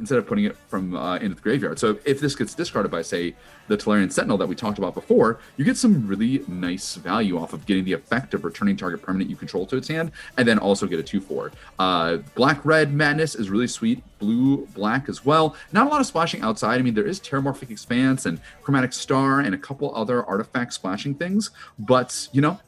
instead 0.00 0.18
of 0.18 0.26
putting 0.26 0.44
it 0.44 0.56
from 0.68 0.96
uh, 0.96 1.16
into 1.16 1.36
the 1.36 1.40
graveyard. 1.40 1.78
So 1.78 1.98
if 2.04 2.20
this 2.20 2.34
gets 2.34 2.54
discarded 2.54 2.90
by, 2.90 3.02
say, 3.02 3.34
the 3.68 3.76
Tolarian 3.76 4.10
Sentinel 4.10 4.36
that 4.38 4.48
we 4.48 4.56
talked 4.56 4.78
about 4.78 4.94
before, 4.94 5.38
you 5.56 5.64
get 5.64 5.76
some 5.76 6.06
really 6.06 6.42
nice 6.48 6.96
value 6.96 7.38
off 7.38 7.52
of 7.52 7.64
getting 7.66 7.84
the 7.84 7.92
effect 7.92 8.34
of 8.34 8.44
returning 8.44 8.76
target 8.76 9.00
permanent 9.00 9.30
you 9.30 9.36
control 9.36 9.64
to 9.66 9.76
its 9.76 9.86
hand, 9.86 10.10
and 10.36 10.48
then 10.48 10.58
also 10.58 10.86
get 10.86 10.98
a 10.98 11.02
2-4. 11.02 11.52
Uh, 11.78 12.16
black 12.34 12.64
Red 12.64 12.92
Madness 12.92 13.36
is 13.36 13.48
really 13.48 13.68
sweet. 13.68 14.02
Blue 14.18 14.66
Black 14.74 15.08
as 15.08 15.24
well. 15.24 15.56
Not 15.72 15.86
a 15.86 15.90
lot 15.90 16.00
of 16.00 16.06
splashing 16.06 16.42
outside. 16.42 16.78
I 16.78 16.82
mean, 16.82 16.94
there 16.94 17.06
is 17.06 17.20
Terramorphic 17.20 17.70
Expanse 17.70 18.26
and 18.26 18.40
Chromatic 18.62 18.92
Star 18.92 19.40
and 19.40 19.54
a 19.54 19.58
couple 19.58 19.94
other 19.94 20.24
artifact 20.24 20.74
splashing 20.74 21.14
things, 21.14 21.50
but, 21.78 22.28
you 22.32 22.40
know, 22.40 22.60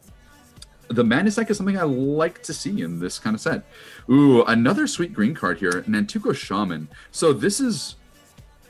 the 0.89 1.05
madness 1.05 1.37
deck 1.37 1.51
is 1.51 1.57
something 1.57 1.79
I 1.79 1.85
like 1.85 2.43
to 2.45 2.53
see 2.53 2.83
in 2.83 3.01
this 3.01 3.19
kind 3.19 3.35
of 3.35 3.41
set. 3.41 3.65
Ooh, 4.11 4.43
another 4.45 4.87
sweet 4.87 5.13
green 5.13 5.35
card 5.35 5.59
here, 5.59 5.83
Nantuko 5.83 6.35
Shaman. 6.35 6.89
So 7.11 7.33
this 7.33 7.61
is 7.61 7.97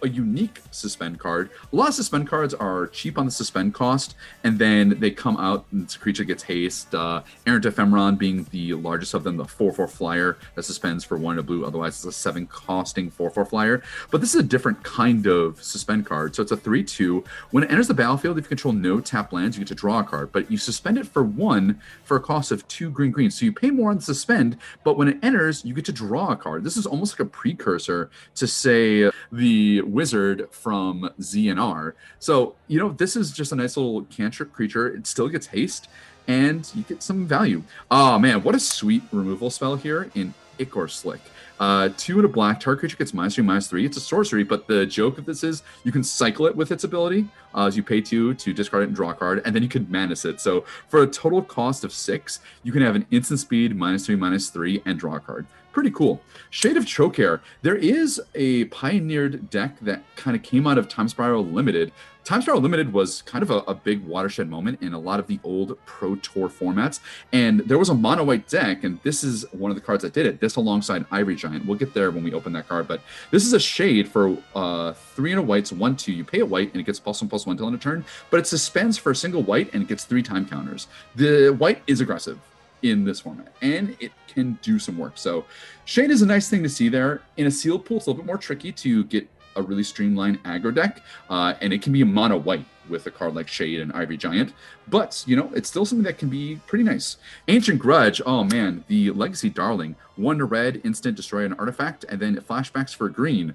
a 0.02 0.08
unique 0.08 0.60
suspend 0.70 1.18
card. 1.18 1.50
A 1.72 1.76
lot 1.76 1.88
of 1.88 1.94
suspend 1.94 2.28
cards 2.28 2.54
are 2.54 2.88
cheap 2.88 3.18
on 3.18 3.26
the 3.26 3.30
suspend 3.30 3.74
cost, 3.74 4.16
and 4.44 4.58
then 4.58 4.98
they 5.00 5.10
come 5.10 5.36
out 5.36 5.64
and 5.70 5.88
the 5.88 5.98
creature 5.98 6.24
gets 6.24 6.42
haste. 6.42 6.94
Uh, 6.94 7.22
Errant 7.46 7.64
Ephemeron 7.64 8.18
being 8.18 8.44
the 8.50 8.74
largest 8.74 9.14
of 9.14 9.24
them, 9.24 9.36
the 9.36 9.44
4 9.44 9.72
4 9.72 9.88
flyer 9.88 10.36
that 10.54 10.64
suspends 10.64 11.04
for 11.04 11.16
one 11.16 11.36
to 11.36 11.42
blue, 11.42 11.64
otherwise, 11.64 11.94
it's 11.96 12.04
a 12.04 12.12
7 12.12 12.46
costing 12.46 13.10
4 13.10 13.30
4 13.30 13.44
flyer. 13.44 13.82
But 14.10 14.20
this 14.20 14.34
is 14.34 14.40
a 14.40 14.44
different 14.44 14.82
kind 14.82 15.26
of 15.26 15.62
suspend 15.62 16.06
card. 16.06 16.34
So 16.34 16.42
it's 16.42 16.52
a 16.52 16.56
3 16.56 16.82
2. 16.82 17.24
When 17.50 17.64
it 17.64 17.70
enters 17.70 17.88
the 17.88 17.94
battlefield, 17.94 18.38
if 18.38 18.44
you 18.44 18.48
control 18.48 18.74
no 18.74 19.00
tap 19.00 19.32
lands, 19.32 19.56
you 19.56 19.60
get 19.60 19.68
to 19.68 19.74
draw 19.74 20.00
a 20.00 20.04
card, 20.04 20.32
but 20.32 20.50
you 20.50 20.58
suspend 20.58 20.98
it 20.98 21.06
for 21.06 21.22
one 21.22 21.80
for 22.04 22.16
a 22.16 22.20
cost 22.20 22.50
of 22.50 22.66
two 22.68 22.90
green 22.90 23.12
green. 23.12 23.30
So 23.30 23.44
you 23.44 23.52
pay 23.52 23.70
more 23.70 23.90
on 23.90 23.96
the 23.96 24.02
suspend, 24.02 24.56
but 24.84 24.96
when 24.96 25.08
it 25.08 25.18
enters, 25.22 25.64
you 25.64 25.74
get 25.74 25.84
to 25.86 25.92
draw 25.92 26.32
a 26.32 26.36
card. 26.36 26.64
This 26.64 26.76
is 26.76 26.86
almost 26.86 27.14
like 27.14 27.26
a 27.26 27.30
precursor 27.30 28.10
to, 28.34 28.46
say, 28.46 29.10
the 29.30 29.82
wizard 29.92 30.48
from 30.50 31.10
ZNR. 31.20 31.92
So, 32.18 32.54
you 32.68 32.78
know, 32.78 32.90
this 32.90 33.16
is 33.16 33.32
just 33.32 33.52
a 33.52 33.56
nice 33.56 33.76
little 33.76 34.02
cantrip 34.04 34.52
creature. 34.52 34.88
It 34.88 35.06
still 35.06 35.28
gets 35.28 35.46
haste 35.46 35.88
and 36.28 36.68
you 36.74 36.82
get 36.82 37.02
some 37.02 37.26
value. 37.26 37.62
Oh 37.90 38.18
man, 38.18 38.42
what 38.42 38.54
a 38.54 38.60
sweet 38.60 39.02
removal 39.12 39.50
spell 39.50 39.76
here 39.76 40.10
in 40.14 40.34
Ichor 40.58 40.88
Slick. 40.88 41.20
Uh, 41.60 41.90
two 41.96 42.16
and 42.16 42.24
a 42.24 42.28
black, 42.28 42.58
target 42.58 42.80
creature 42.80 42.96
gets 42.96 43.14
minus 43.14 43.36
three, 43.36 43.44
minus 43.44 43.68
three. 43.68 43.84
It's 43.84 43.96
a 43.96 44.00
sorcery, 44.00 44.42
but 44.42 44.66
the 44.66 44.84
joke 44.86 45.18
of 45.18 45.26
this 45.26 45.44
is 45.44 45.62
you 45.84 45.92
can 45.92 46.02
cycle 46.02 46.46
it 46.46 46.56
with 46.56 46.72
its 46.72 46.84
ability 46.84 47.28
uh, 47.54 47.66
as 47.66 47.76
you 47.76 47.82
pay 47.82 48.00
two 48.00 48.34
to 48.34 48.52
discard 48.52 48.82
it 48.82 48.86
and 48.86 48.96
draw 48.96 49.10
a 49.10 49.14
card, 49.14 49.42
and 49.44 49.54
then 49.54 49.62
you 49.62 49.68
can 49.68 49.90
madness 49.90 50.24
it. 50.24 50.40
So 50.40 50.64
for 50.88 51.02
a 51.02 51.06
total 51.06 51.42
cost 51.42 51.84
of 51.84 51.92
six, 51.92 52.40
you 52.62 52.72
can 52.72 52.82
have 52.82 52.96
an 52.96 53.06
instant 53.10 53.40
speed, 53.40 53.76
minus 53.76 54.06
three, 54.06 54.16
minus 54.16 54.50
three, 54.50 54.82
and 54.84 54.98
draw 54.98 55.16
a 55.16 55.20
card 55.20 55.46
pretty 55.72 55.90
cool. 55.90 56.20
Shade 56.50 56.76
of 56.76 56.84
Trokair. 56.84 57.40
There 57.62 57.74
is 57.74 58.20
a 58.34 58.64
pioneered 58.66 59.50
deck 59.50 59.78
that 59.80 60.02
kind 60.16 60.36
of 60.36 60.42
came 60.42 60.66
out 60.66 60.78
of 60.78 60.88
Time 60.88 61.08
Spiral 61.08 61.44
Limited. 61.44 61.92
Time 62.24 62.40
Spiral 62.40 62.60
Limited 62.60 62.92
was 62.92 63.22
kind 63.22 63.42
of 63.42 63.50
a, 63.50 63.58
a, 63.60 63.74
big 63.74 64.04
watershed 64.06 64.48
moment 64.48 64.80
in 64.80 64.92
a 64.92 64.98
lot 64.98 65.18
of 65.18 65.26
the 65.26 65.40
old 65.42 65.76
Pro 65.86 66.14
Tour 66.16 66.48
formats. 66.48 67.00
And 67.32 67.60
there 67.60 67.78
was 67.78 67.88
a 67.88 67.94
mono 67.94 68.22
white 68.22 68.46
deck, 68.46 68.84
and 68.84 69.00
this 69.02 69.24
is 69.24 69.44
one 69.50 69.72
of 69.72 69.74
the 69.74 69.80
cards 69.80 70.02
that 70.04 70.12
did 70.12 70.26
it. 70.26 70.38
This 70.38 70.54
alongside 70.54 71.04
Ivory 71.10 71.34
Giant. 71.34 71.66
We'll 71.66 71.78
get 71.78 71.94
there 71.94 72.12
when 72.12 72.22
we 72.22 72.32
open 72.32 72.52
that 72.52 72.68
card. 72.68 72.86
But 72.86 73.00
this 73.32 73.44
is 73.44 73.54
a 73.54 73.58
shade 73.58 74.08
for 74.08 74.36
uh, 74.54 74.92
three 74.92 75.32
and 75.32 75.40
a 75.40 75.42
whites, 75.42 75.72
one, 75.72 75.96
two. 75.96 76.12
You 76.12 76.22
pay 76.22 76.40
a 76.40 76.46
white, 76.46 76.70
and 76.72 76.80
it 76.80 76.84
gets 76.84 77.00
plus 77.00 77.20
one, 77.20 77.28
plus 77.28 77.41
one 77.46 77.56
till 77.56 77.66
end 77.66 77.74
of 77.74 77.80
turn. 77.80 78.04
But 78.30 78.40
it 78.40 78.46
suspends 78.46 78.98
for 78.98 79.12
a 79.12 79.16
single 79.16 79.42
white, 79.42 79.72
and 79.72 79.82
it 79.82 79.88
gets 79.88 80.04
three 80.04 80.22
time 80.22 80.46
counters. 80.46 80.86
The 81.16 81.50
white 81.50 81.82
is 81.86 82.00
aggressive 82.00 82.38
in 82.82 83.04
this 83.04 83.20
format, 83.20 83.52
and 83.62 83.96
it 84.00 84.12
can 84.26 84.58
do 84.62 84.78
some 84.78 84.98
work. 84.98 85.12
So, 85.16 85.44
Shade 85.84 86.10
is 86.10 86.22
a 86.22 86.26
nice 86.26 86.48
thing 86.48 86.62
to 86.62 86.68
see 86.68 86.88
there. 86.88 87.22
In 87.36 87.46
a 87.46 87.50
sealed 87.50 87.84
pool, 87.84 87.98
it's 87.98 88.06
a 88.06 88.10
little 88.10 88.22
bit 88.22 88.26
more 88.26 88.38
tricky 88.38 88.72
to 88.72 89.04
get 89.04 89.28
a 89.54 89.62
really 89.62 89.84
streamlined 89.84 90.42
aggro 90.44 90.74
deck, 90.74 91.02
uh, 91.30 91.54
and 91.60 91.72
it 91.72 91.82
can 91.82 91.92
be 91.92 92.00
a 92.02 92.06
mono 92.06 92.38
white. 92.38 92.64
with 92.88 93.06
a 93.06 93.10
card 93.10 93.34
like 93.34 93.48
Shade 93.48 93.80
and 93.80 93.92
Ivory 93.92 94.16
Giant. 94.16 94.52
But, 94.88 95.22
you 95.26 95.36
know, 95.36 95.50
it's 95.54 95.68
still 95.68 95.84
something 95.84 96.04
that 96.04 96.18
can 96.18 96.28
be 96.28 96.60
pretty 96.66 96.84
nice. 96.84 97.16
Ancient 97.48 97.78
Grudge, 97.78 98.20
oh 98.26 98.44
man, 98.44 98.84
the 98.88 99.10
Legacy 99.10 99.50
Darling. 99.50 99.96
One 100.16 100.38
to 100.38 100.44
red, 100.44 100.80
instant, 100.84 101.16
destroy 101.16 101.44
an 101.44 101.54
artifact, 101.54 102.04
and 102.08 102.20
then 102.20 102.36
flashbacks 102.36 102.94
for 102.94 103.08
green. 103.08 103.54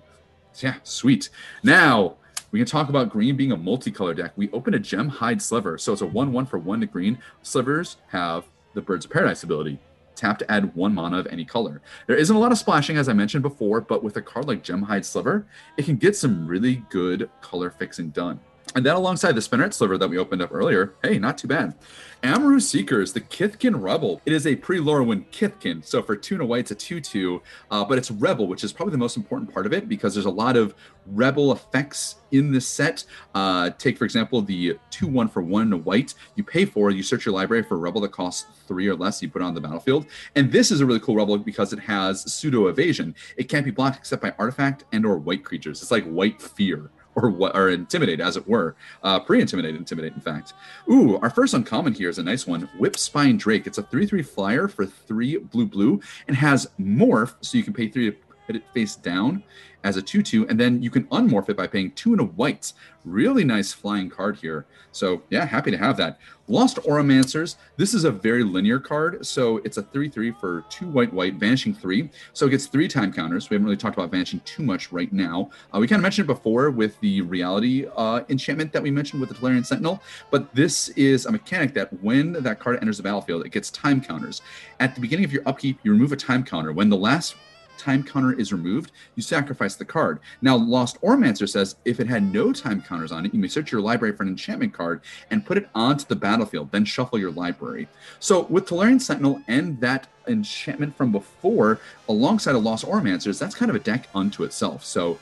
Yeah, 0.59 0.75
sweet. 0.83 1.29
Now, 1.63 2.15
we 2.51 2.59
can 2.59 2.67
talk 2.67 2.89
about 2.89 3.09
green 3.09 3.35
being 3.35 3.51
a 3.51 3.57
multicolor 3.57 4.15
deck. 4.15 4.31
We 4.35 4.49
open 4.51 4.73
a 4.73 4.79
Gemhide 4.79 5.41
Sliver. 5.41 5.77
So 5.77 5.93
it's 5.93 6.01
a 6.01 6.05
1 6.05 6.31
1 6.31 6.45
for 6.45 6.57
1 6.57 6.81
to 6.81 6.85
green. 6.85 7.19
Slivers 7.41 7.97
have 8.07 8.45
the 8.73 8.81
Birds 8.81 9.05
of 9.05 9.11
Paradise 9.11 9.43
ability. 9.43 9.79
Tap 10.15 10.39
to 10.39 10.51
add 10.51 10.73
one 10.75 10.95
mana 10.95 11.19
of 11.19 11.27
any 11.27 11.45
color. 11.45 11.81
There 12.07 12.15
isn't 12.15 12.35
a 12.35 12.39
lot 12.39 12.51
of 12.51 12.57
splashing, 12.57 12.97
as 12.97 13.07
I 13.07 13.13
mentioned 13.13 13.43
before, 13.43 13.81
but 13.81 14.03
with 14.03 14.17
a 14.17 14.21
card 14.21 14.47
like 14.47 14.63
Gemhide 14.63 15.05
Sliver, 15.05 15.45
it 15.77 15.85
can 15.85 15.97
get 15.97 16.15
some 16.15 16.47
really 16.47 16.83
good 16.89 17.29
color 17.41 17.69
fixing 17.69 18.09
done. 18.09 18.39
And 18.77 18.85
then 18.85 18.95
alongside 18.95 19.31
the 19.31 19.41
Spinneret 19.41 19.73
Sliver 19.73 19.97
that 19.97 20.07
we 20.07 20.19
opened 20.19 20.43
up 20.43 20.53
earlier, 20.53 20.93
hey, 21.01 21.17
not 21.17 21.39
too 21.39 21.47
bad. 21.47 21.73
Amrou 22.21 22.61
Seekers, 22.61 23.11
the 23.11 23.21
Kithkin 23.21 23.81
Rebel. 23.81 24.21
It 24.23 24.33
is 24.33 24.45
a 24.45 24.55
pre-Lorwyn 24.55 25.25
Kithkin, 25.31 25.83
so 25.83 26.03
for 26.03 26.13
and 26.13 26.47
white, 26.47 26.69
it's 26.69 26.71
a 26.71 26.75
2-2, 26.75 27.41
uh, 27.71 27.83
but 27.85 27.97
it's 27.97 28.11
Rebel, 28.11 28.45
which 28.45 28.63
is 28.63 28.71
probably 28.71 28.91
the 28.91 28.99
most 28.99 29.17
important 29.17 29.51
part 29.51 29.65
of 29.65 29.73
it 29.73 29.89
because 29.89 30.13
there's 30.13 30.27
a 30.27 30.29
lot 30.29 30.55
of 30.55 30.75
Rebel 31.07 31.51
effects 31.53 32.17
in 32.31 32.51
this 32.51 32.67
set. 32.67 33.03
Uh, 33.33 33.71
take, 33.71 33.97
for 33.97 34.05
example, 34.05 34.43
the 34.43 34.77
2-1 34.91 35.31
for 35.31 35.41
one 35.41 35.73
and 35.73 35.83
white. 35.83 36.13
You 36.35 36.43
pay 36.43 36.65
for, 36.65 36.91
you 36.91 37.01
search 37.01 37.25
your 37.25 37.33
library 37.33 37.63
for 37.63 37.75
a 37.75 37.79
Rebel 37.79 38.01
that 38.01 38.11
costs 38.11 38.45
three 38.67 38.87
or 38.87 38.95
less, 38.95 39.23
you 39.23 39.29
put 39.29 39.41
on 39.41 39.55
the 39.55 39.61
battlefield. 39.61 40.05
And 40.35 40.51
this 40.51 40.69
is 40.69 40.81
a 40.81 40.85
really 40.85 40.99
cool 40.99 41.15
Rebel 41.15 41.39
because 41.39 41.73
it 41.73 41.79
has 41.79 42.31
pseudo-evasion. 42.31 43.15
It 43.37 43.45
can't 43.45 43.65
be 43.65 43.71
blocked 43.71 43.97
except 43.97 44.21
by 44.21 44.35
artifact 44.37 44.83
and 44.91 45.03
or 45.03 45.17
white 45.17 45.43
creatures. 45.43 45.81
It's 45.81 45.89
like 45.89 46.05
white 46.05 46.39
fear 46.39 46.91
or 47.17 47.29
what 47.29 47.55
or 47.55 47.69
intimidate 47.69 48.21
as 48.21 48.37
it 48.37 48.47
were. 48.47 48.75
Uh, 49.03 49.19
pre-intimidate 49.19 49.75
intimidate 49.75 50.13
in 50.13 50.21
fact. 50.21 50.53
Ooh 50.89 51.17
our 51.17 51.29
first 51.29 51.53
uncommon 51.53 51.93
here 51.93 52.09
is 52.09 52.19
a 52.19 52.23
nice 52.23 52.47
one. 52.47 52.69
Whipspine 52.79 53.37
Drake. 53.37 53.67
It's 53.67 53.79
a 53.79 53.83
3-3 53.83 54.25
flyer 54.25 54.67
for 54.67 54.85
3 54.85 55.37
blue 55.37 55.65
blue 55.65 55.99
and 56.27 56.37
has 56.37 56.69
morph 56.79 57.33
so 57.41 57.57
you 57.57 57.63
can 57.63 57.73
pay 57.73 57.89
3 57.89 58.11
to 58.11 58.17
put 58.47 58.55
it 58.55 58.63
face 58.73 58.95
down 58.95 59.43
as 59.83 59.95
a 59.97 60.01
2-2 60.01 60.49
and 60.49 60.59
then 60.59 60.81
you 60.81 60.89
can 60.89 61.03
unmorph 61.05 61.49
it 61.49 61.57
by 61.57 61.67
paying 61.67 61.91
2 61.91 62.13
and 62.13 62.21
a 62.21 62.25
white. 62.25 62.73
Really 63.05 63.45
nice 63.45 63.71
flying 63.71 64.09
card 64.09 64.37
here. 64.37 64.65
So 64.91 65.21
yeah 65.29 65.45
happy 65.45 65.71
to 65.71 65.77
have 65.77 65.97
that. 65.97 66.19
Lost 66.49 66.77
Auramancers. 66.77 67.57
this 67.77 67.93
is 67.93 68.03
a 68.03 68.11
very 68.11 68.43
linear 68.43 68.79
card 68.79 69.25
so 69.25 69.57
it's 69.57 69.77
a 69.77 69.83
3-3 69.83 70.37
for 70.39 70.65
2 70.69 70.87
white 70.87 71.13
white 71.13 71.35
vanishing 71.35 71.73
3 71.73 72.09
so 72.33 72.47
it 72.47 72.49
gets 72.49 72.65
3 72.65 72.87
time 72.87 73.13
counters. 73.13 73.49
We 73.49 73.55
haven't 73.55 73.65
really 73.65 73.77
talked 73.77 73.97
about 73.97 74.11
vanishing 74.11 74.41
too 74.41 74.63
much 74.63 74.91
right 74.91 75.11
now. 75.13 75.51
Uh, 75.73 75.79
we 75.79 75.87
kind 75.87 75.99
of 75.99 76.03
mentioned 76.03 76.29
it 76.29 76.33
before 76.33 76.71
with 76.71 76.99
the 77.01 77.21
reality 77.21 77.85
uh, 77.95 78.23
enchantment 78.29 78.73
that 78.73 78.81
we 78.81 78.91
mentioned 78.91 79.21
with 79.21 79.29
the 79.29 79.35
Tolarian 79.35 79.65
Sentinel 79.65 80.01
but 80.31 80.53
this 80.55 80.89
is 80.89 81.25
a 81.25 81.31
mechanic 81.31 81.73
that 81.75 81.93
when 82.01 82.33
that 82.33 82.59
card 82.59 82.79
enters 82.81 82.97
the 82.97 83.03
battlefield 83.03 83.45
it 83.45 83.49
gets 83.49 83.69
time 83.69 84.01
counters. 84.01 84.41
At 84.79 84.95
the 84.95 85.01
beginning 85.01 85.25
of 85.25 85.31
your 85.31 85.43
upkeep 85.45 85.79
you 85.83 85.91
remove 85.91 86.11
a 86.11 86.17
time 86.17 86.43
counter. 86.43 86.73
When 86.73 86.89
the 86.89 86.97
last 86.97 87.35
time 87.77 88.03
counter 88.03 88.33
is 88.33 88.51
removed, 88.51 88.91
you 89.15 89.23
sacrifice 89.23 89.75
the 89.75 89.85
card. 89.85 90.19
Now, 90.41 90.55
Lost 90.55 91.01
Auramancer 91.01 91.47
says 91.47 91.75
if 91.85 91.99
it 91.99 92.07
had 92.07 92.31
no 92.33 92.51
time 92.51 92.81
counters 92.81 93.11
on 93.11 93.25
it, 93.25 93.33
you 93.33 93.39
may 93.39 93.47
search 93.47 93.71
your 93.71 93.81
library 93.81 94.15
for 94.15 94.23
an 94.23 94.29
enchantment 94.29 94.73
card 94.73 95.01
and 95.31 95.45
put 95.45 95.57
it 95.57 95.69
onto 95.75 96.05
the 96.05 96.15
battlefield, 96.15 96.71
then 96.71 96.85
shuffle 96.85 97.19
your 97.19 97.31
library. 97.31 97.87
So, 98.19 98.43
with 98.43 98.67
Tolarian 98.67 99.01
Sentinel 99.01 99.41
and 99.47 99.79
that 99.81 100.07
enchantment 100.27 100.95
from 100.95 101.11
before, 101.11 101.79
alongside 102.09 102.55
a 102.55 102.59
Lost 102.59 102.85
Auramancers, 102.85 103.39
that's 103.39 103.55
kind 103.55 103.69
of 103.69 103.75
a 103.75 103.79
deck 103.79 104.07
unto 104.13 104.43
itself. 104.43 104.83
So, 104.83 105.19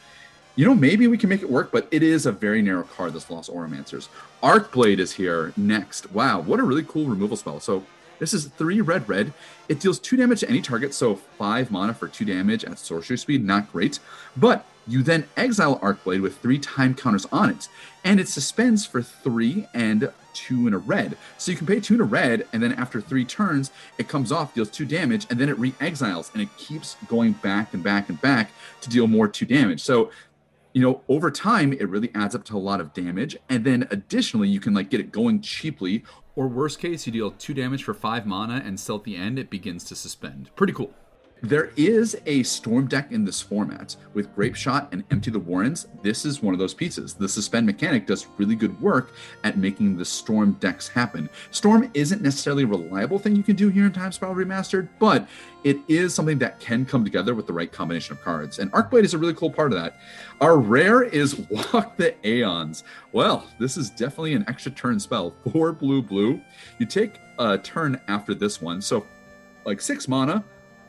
you 0.55 0.65
know, 0.65 0.73
maybe 0.73 1.07
we 1.07 1.17
can 1.17 1.29
make 1.29 1.41
it 1.41 1.49
work, 1.49 1.71
but 1.71 1.87
it 1.91 2.01
is 2.01 2.25
a 2.25 2.31
very 2.31 2.61
narrow 2.61 2.83
card, 2.83 3.13
this 3.13 3.29
Lost 3.29 3.51
Auramancers. 3.51 4.07
Arcblade 4.41 4.99
is 4.99 5.11
here 5.11 5.51
next. 5.57 6.11
Wow, 6.11 6.39
what 6.39 6.59
a 6.59 6.63
really 6.63 6.83
cool 6.83 7.07
removal 7.07 7.35
spell. 7.35 7.59
So 7.59 7.83
this 8.19 8.33
is 8.33 8.47
three 8.47 8.81
red 8.81 9.07
red. 9.07 9.33
It 9.69 9.79
deals 9.79 9.99
two 9.99 10.17
damage 10.17 10.41
to 10.41 10.49
any 10.49 10.61
target, 10.61 10.93
so 10.93 11.15
five 11.15 11.71
mana 11.71 11.93
for 11.93 12.07
two 12.07 12.25
damage 12.25 12.63
at 12.63 12.79
sorcery 12.79 13.17
speed, 13.17 13.43
not 13.43 13.71
great. 13.71 13.99
But 14.37 14.65
you 14.87 15.01
then 15.01 15.27
exile 15.35 15.79
Arcblade 15.79 16.21
with 16.21 16.37
three 16.37 16.59
time 16.59 16.93
counters 16.93 17.25
on 17.31 17.49
it, 17.49 17.67
and 18.03 18.19
it 18.19 18.27
suspends 18.27 18.85
for 18.85 19.01
three 19.01 19.67
and 19.73 20.11
two 20.33 20.67
in 20.67 20.73
a 20.73 20.77
red. 20.77 21.17
So 21.37 21.51
you 21.51 21.57
can 21.57 21.65
pay 21.65 21.79
two 21.79 21.95
in 21.95 22.01
a 22.01 22.05
red, 22.05 22.47
and 22.53 22.61
then 22.61 22.73
after 22.73 23.01
three 23.01 23.25
turns, 23.25 23.71
it 23.97 24.07
comes 24.07 24.31
off, 24.31 24.53
deals 24.53 24.69
two 24.69 24.85
damage, 24.85 25.25
and 25.29 25.39
then 25.39 25.49
it 25.49 25.57
re-exiles, 25.57 26.29
and 26.33 26.41
it 26.41 26.49
keeps 26.57 26.97
going 27.07 27.33
back 27.33 27.73
and 27.73 27.83
back 27.83 28.09
and 28.09 28.21
back 28.21 28.51
to 28.81 28.89
deal 28.89 29.07
more 29.07 29.27
two 29.27 29.45
damage. 29.45 29.81
So 29.81 30.11
you 30.73 30.81
know 30.81 31.01
over 31.07 31.31
time 31.31 31.71
it 31.71 31.87
really 31.87 32.11
adds 32.13 32.35
up 32.35 32.43
to 32.43 32.57
a 32.57 32.59
lot 32.59 32.81
of 32.81 32.93
damage 32.93 33.37
and 33.47 33.63
then 33.63 33.87
additionally 33.91 34.49
you 34.49 34.59
can 34.59 34.73
like 34.73 34.89
get 34.89 34.99
it 34.99 35.09
going 35.09 35.39
cheaply 35.39 36.03
or 36.35 36.47
worst 36.47 36.79
case, 36.79 37.05
you 37.05 37.13
deal 37.13 37.31
two 37.31 37.53
damage 37.53 37.83
for 37.83 37.93
five 37.93 38.25
mana, 38.25 38.61
and 38.65 38.79
still 38.79 38.97
at 38.97 39.03
the 39.03 39.15
end, 39.15 39.39
it 39.39 39.49
begins 39.49 39.83
to 39.85 39.95
suspend. 39.95 40.49
Pretty 40.55 40.73
cool. 40.73 40.93
There 41.45 41.69
is 41.75 42.17
a 42.25 42.41
storm 42.41 42.87
deck 42.87 43.11
in 43.11 43.23
this 43.23 43.39
format 43.39 43.95
with 44.15 44.33
Grape 44.33 44.55
Shot 44.55 44.89
and 44.91 45.03
Empty 45.11 45.29
the 45.29 45.37
Warrens. 45.37 45.85
This 46.01 46.25
is 46.25 46.41
one 46.41 46.55
of 46.55 46.59
those 46.59 46.73
pieces. 46.73 47.13
The 47.13 47.29
suspend 47.29 47.67
mechanic 47.67 48.07
does 48.07 48.25
really 48.39 48.55
good 48.55 48.81
work 48.81 49.11
at 49.43 49.55
making 49.55 49.95
the 49.95 50.05
storm 50.05 50.53
decks 50.53 50.87
happen. 50.87 51.29
Storm 51.51 51.91
isn't 51.93 52.23
necessarily 52.23 52.63
a 52.63 52.67
reliable 52.67 53.19
thing 53.19 53.35
you 53.35 53.43
can 53.43 53.55
do 53.55 53.69
here 53.69 53.85
in 53.85 53.91
Time 53.91 54.11
Spiral 54.11 54.33
Remastered, 54.33 54.89
but 54.97 55.27
it 55.63 55.77
is 55.87 56.15
something 56.15 56.39
that 56.39 56.59
can 56.59 56.83
come 56.83 57.03
together 57.03 57.35
with 57.35 57.45
the 57.45 57.53
right 57.53 57.71
combination 57.71 58.17
of 58.17 58.23
cards. 58.23 58.57
And 58.57 58.71
Arcblade 58.71 59.03
is 59.03 59.13
a 59.13 59.19
really 59.19 59.35
cool 59.35 59.51
part 59.51 59.71
of 59.71 59.77
that. 59.77 59.99
Our 60.41 60.57
rare 60.57 61.03
is 61.03 61.35
Walk 61.51 61.95
the 61.95 62.15
Aeons. 62.27 62.83
Well, 63.11 63.45
this 63.59 63.77
is 63.77 63.91
definitely 63.91 64.33
an 64.33 64.45
extra 64.47 64.71
turn 64.71 64.99
spell. 64.99 65.35
Four 65.53 65.73
blue 65.73 66.01
blue. 66.01 66.41
You 66.79 66.87
take 66.87 67.19
a 67.37 67.55
turn 67.59 68.01
after 68.07 68.33
this 68.33 68.63
one. 68.63 68.81
So 68.81 69.05
like 69.63 69.79
six 69.79 70.07
mana 70.07 70.43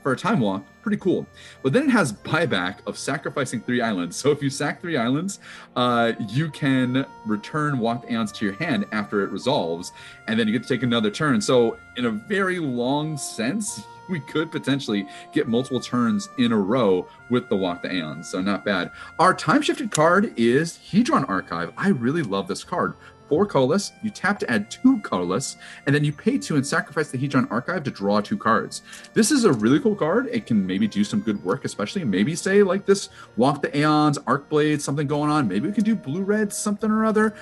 for 0.06 0.12
a 0.12 0.16
time 0.16 0.38
walk, 0.38 0.64
pretty 0.82 0.98
cool. 0.98 1.26
But 1.64 1.72
then 1.72 1.88
it 1.88 1.90
has 1.90 2.12
buyback 2.12 2.76
of 2.86 2.96
sacrificing 2.96 3.60
three 3.60 3.80
islands. 3.80 4.14
So 4.16 4.30
if 4.30 4.40
you 4.40 4.50
sack 4.50 4.80
three 4.80 4.96
islands, 4.96 5.40
uh, 5.74 6.12
you 6.28 6.48
can 6.48 7.04
return 7.26 7.80
walked 7.80 8.08
aeons 8.08 8.30
to 8.34 8.44
your 8.44 8.54
hand 8.54 8.86
after 8.92 9.24
it 9.24 9.32
resolves, 9.32 9.90
and 10.28 10.38
then 10.38 10.46
you 10.46 10.52
get 10.52 10.62
to 10.62 10.68
take 10.68 10.84
another 10.84 11.10
turn. 11.10 11.40
So 11.40 11.76
in 11.96 12.04
a 12.04 12.12
very 12.12 12.60
long 12.60 13.18
sense, 13.18 13.82
we 14.08 14.20
could 14.20 14.52
potentially 14.52 15.08
get 15.32 15.48
multiple 15.48 15.80
turns 15.80 16.28
in 16.38 16.52
a 16.52 16.56
row 16.56 17.08
with 17.30 17.48
the 17.48 17.56
Walk 17.56 17.82
the 17.82 17.92
Aeons. 17.92 18.28
So 18.28 18.40
not 18.40 18.64
bad. 18.64 18.92
Our 19.18 19.34
time 19.34 19.62
shifted 19.62 19.90
card 19.90 20.32
is 20.36 20.78
Hedron 20.88 21.28
Archive. 21.28 21.72
I 21.76 21.88
really 21.88 22.22
love 22.22 22.46
this 22.46 22.62
card 22.62 22.94
four 23.28 23.46
colorless, 23.46 23.92
you 24.02 24.10
tap 24.10 24.38
to 24.40 24.50
add 24.50 24.70
two 24.70 25.00
colorless, 25.00 25.56
and 25.86 25.94
then 25.94 26.04
you 26.04 26.12
pay 26.12 26.38
two 26.38 26.56
and 26.56 26.66
sacrifice 26.66 27.10
the 27.10 27.18
Hedron 27.18 27.50
Archive 27.50 27.84
to 27.84 27.90
draw 27.90 28.20
two 28.20 28.36
cards. 28.38 28.82
This 29.14 29.30
is 29.30 29.44
a 29.44 29.52
really 29.52 29.80
cool 29.80 29.96
card. 29.96 30.28
It 30.30 30.46
can 30.46 30.66
maybe 30.66 30.86
do 30.86 31.04
some 31.04 31.20
good 31.20 31.42
work, 31.44 31.64
especially 31.64 32.04
maybe 32.04 32.34
say 32.34 32.62
like 32.62 32.86
this 32.86 33.08
Walk 33.36 33.62
the 33.62 33.76
Aeons, 33.76 34.18
Arc 34.26 34.48
Blade, 34.48 34.80
something 34.80 35.06
going 35.06 35.30
on. 35.30 35.48
Maybe 35.48 35.68
we 35.68 35.74
can 35.74 35.84
do 35.84 35.94
blue 35.94 36.22
red, 36.22 36.52
something 36.52 36.90
or 36.90 37.04
other. 37.04 37.34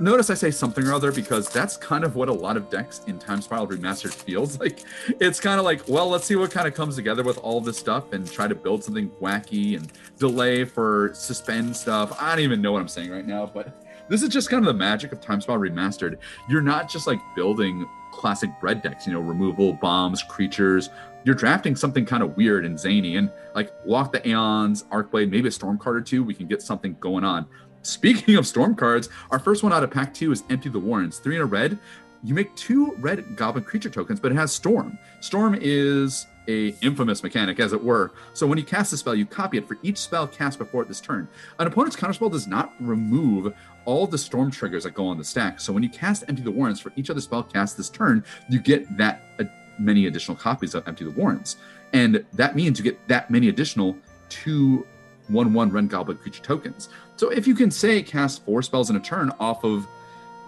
Notice 0.00 0.30
I 0.30 0.34
say 0.34 0.52
something 0.52 0.86
or 0.86 0.92
other 0.92 1.10
because 1.10 1.50
that's 1.50 1.76
kind 1.76 2.04
of 2.04 2.14
what 2.14 2.28
a 2.28 2.32
lot 2.32 2.56
of 2.56 2.70
decks 2.70 3.00
in 3.08 3.18
Time 3.18 3.42
Spiral 3.42 3.66
Remastered 3.66 4.14
feels 4.14 4.58
like. 4.60 4.84
It's 5.20 5.40
kind 5.40 5.58
of 5.58 5.64
like, 5.64 5.88
well, 5.88 6.08
let's 6.08 6.24
see 6.24 6.36
what 6.36 6.52
kind 6.52 6.68
of 6.68 6.74
comes 6.74 6.94
together 6.94 7.24
with 7.24 7.36
all 7.38 7.60
this 7.60 7.78
stuff 7.78 8.12
and 8.12 8.30
try 8.30 8.46
to 8.46 8.54
build 8.54 8.84
something 8.84 9.10
wacky 9.20 9.76
and 9.76 9.90
delay 10.16 10.64
for 10.64 11.10
suspend 11.14 11.74
stuff. 11.74 12.16
I 12.20 12.30
don't 12.30 12.44
even 12.44 12.62
know 12.62 12.70
what 12.70 12.80
I'm 12.80 12.88
saying 12.88 13.10
right 13.10 13.26
now, 13.26 13.46
but 13.46 13.87
this 14.08 14.22
is 14.22 14.28
just 14.28 14.50
kind 14.50 14.60
of 14.60 14.66
the 14.66 14.78
magic 14.78 15.12
of 15.12 15.20
Time 15.20 15.40
Spiral 15.40 15.60
Remastered. 15.62 16.18
You're 16.48 16.62
not 16.62 16.90
just 16.90 17.06
like 17.06 17.20
building 17.34 17.88
classic 18.12 18.50
bread 18.60 18.82
decks, 18.82 19.06
you 19.06 19.12
know, 19.12 19.20
removal, 19.20 19.74
bombs, 19.74 20.22
creatures. 20.22 20.90
You're 21.24 21.34
drafting 21.34 21.76
something 21.76 22.04
kind 22.04 22.22
of 22.22 22.36
weird 22.36 22.64
and 22.64 22.78
zany 22.78 23.16
and 23.16 23.30
like 23.54 23.72
Walk 23.84 24.12
the 24.12 24.26
Aeons, 24.26 24.84
Arcblade, 24.84 25.30
maybe 25.30 25.48
a 25.48 25.52
Storm 25.52 25.78
card 25.78 25.96
or 25.96 26.00
two. 26.00 26.24
We 26.24 26.34
can 26.34 26.46
get 26.46 26.62
something 26.62 26.96
going 27.00 27.24
on. 27.24 27.46
Speaking 27.82 28.36
of 28.36 28.46
Storm 28.46 28.74
cards, 28.74 29.08
our 29.30 29.38
first 29.38 29.62
one 29.62 29.72
out 29.72 29.84
of 29.84 29.90
pack 29.90 30.12
two 30.12 30.32
is 30.32 30.42
Empty 30.50 30.68
the 30.68 30.78
Warrens. 30.78 31.18
Three 31.18 31.36
in 31.36 31.42
a 31.42 31.46
red. 31.46 31.78
You 32.22 32.34
make 32.34 32.54
two 32.56 32.94
red 32.98 33.36
goblin 33.36 33.64
creature 33.64 33.90
tokens, 33.90 34.20
but 34.20 34.32
it 34.32 34.34
has 34.34 34.52
Storm. 34.52 34.98
Storm 35.20 35.56
is 35.60 36.26
a 36.48 36.74
infamous 36.80 37.22
mechanic, 37.22 37.60
as 37.60 37.72
it 37.72 37.82
were. 37.82 38.12
So 38.32 38.46
when 38.46 38.58
you 38.58 38.64
cast 38.64 38.92
a 38.92 38.96
spell, 38.96 39.14
you 39.14 39.26
copy 39.26 39.58
it 39.58 39.68
for 39.68 39.76
each 39.82 39.98
spell 39.98 40.26
cast 40.26 40.58
before 40.58 40.84
this 40.84 41.00
turn. 41.00 41.28
An 41.58 41.66
opponent's 41.66 41.94
counterspell 41.94 42.32
does 42.32 42.46
not 42.46 42.72
remove 42.80 43.52
all 43.84 44.06
the 44.06 44.18
storm 44.18 44.50
triggers 44.50 44.84
that 44.84 44.94
go 44.94 45.06
on 45.06 45.18
the 45.18 45.24
stack. 45.24 45.60
So 45.60 45.72
when 45.72 45.82
you 45.82 45.90
cast 45.90 46.24
Empty 46.26 46.42
the 46.42 46.50
Warrens 46.50 46.80
for 46.80 46.92
each 46.96 47.10
other 47.10 47.20
spell 47.20 47.42
cast 47.42 47.76
this 47.76 47.90
turn, 47.90 48.24
you 48.48 48.60
get 48.60 48.96
that 48.96 49.20
many 49.78 50.06
additional 50.06 50.36
copies 50.36 50.74
of 50.74 50.88
Empty 50.88 51.04
the 51.04 51.10
Warrens. 51.10 51.56
And 51.92 52.24
that 52.32 52.56
means 52.56 52.78
you 52.78 52.84
get 52.84 53.06
that 53.08 53.30
many 53.30 53.48
additional 53.48 53.96
two 54.28 54.86
1 55.28 55.52
1 55.52 55.70
Ren 55.70 55.86
Goblin 55.86 56.16
creature 56.16 56.42
tokens. 56.42 56.88
So 57.16 57.28
if 57.28 57.46
you 57.46 57.54
can 57.54 57.70
say 57.70 58.02
cast 58.02 58.44
four 58.44 58.62
spells 58.62 58.90
in 58.90 58.96
a 58.96 59.00
turn 59.00 59.30
off 59.38 59.64
of 59.64 59.86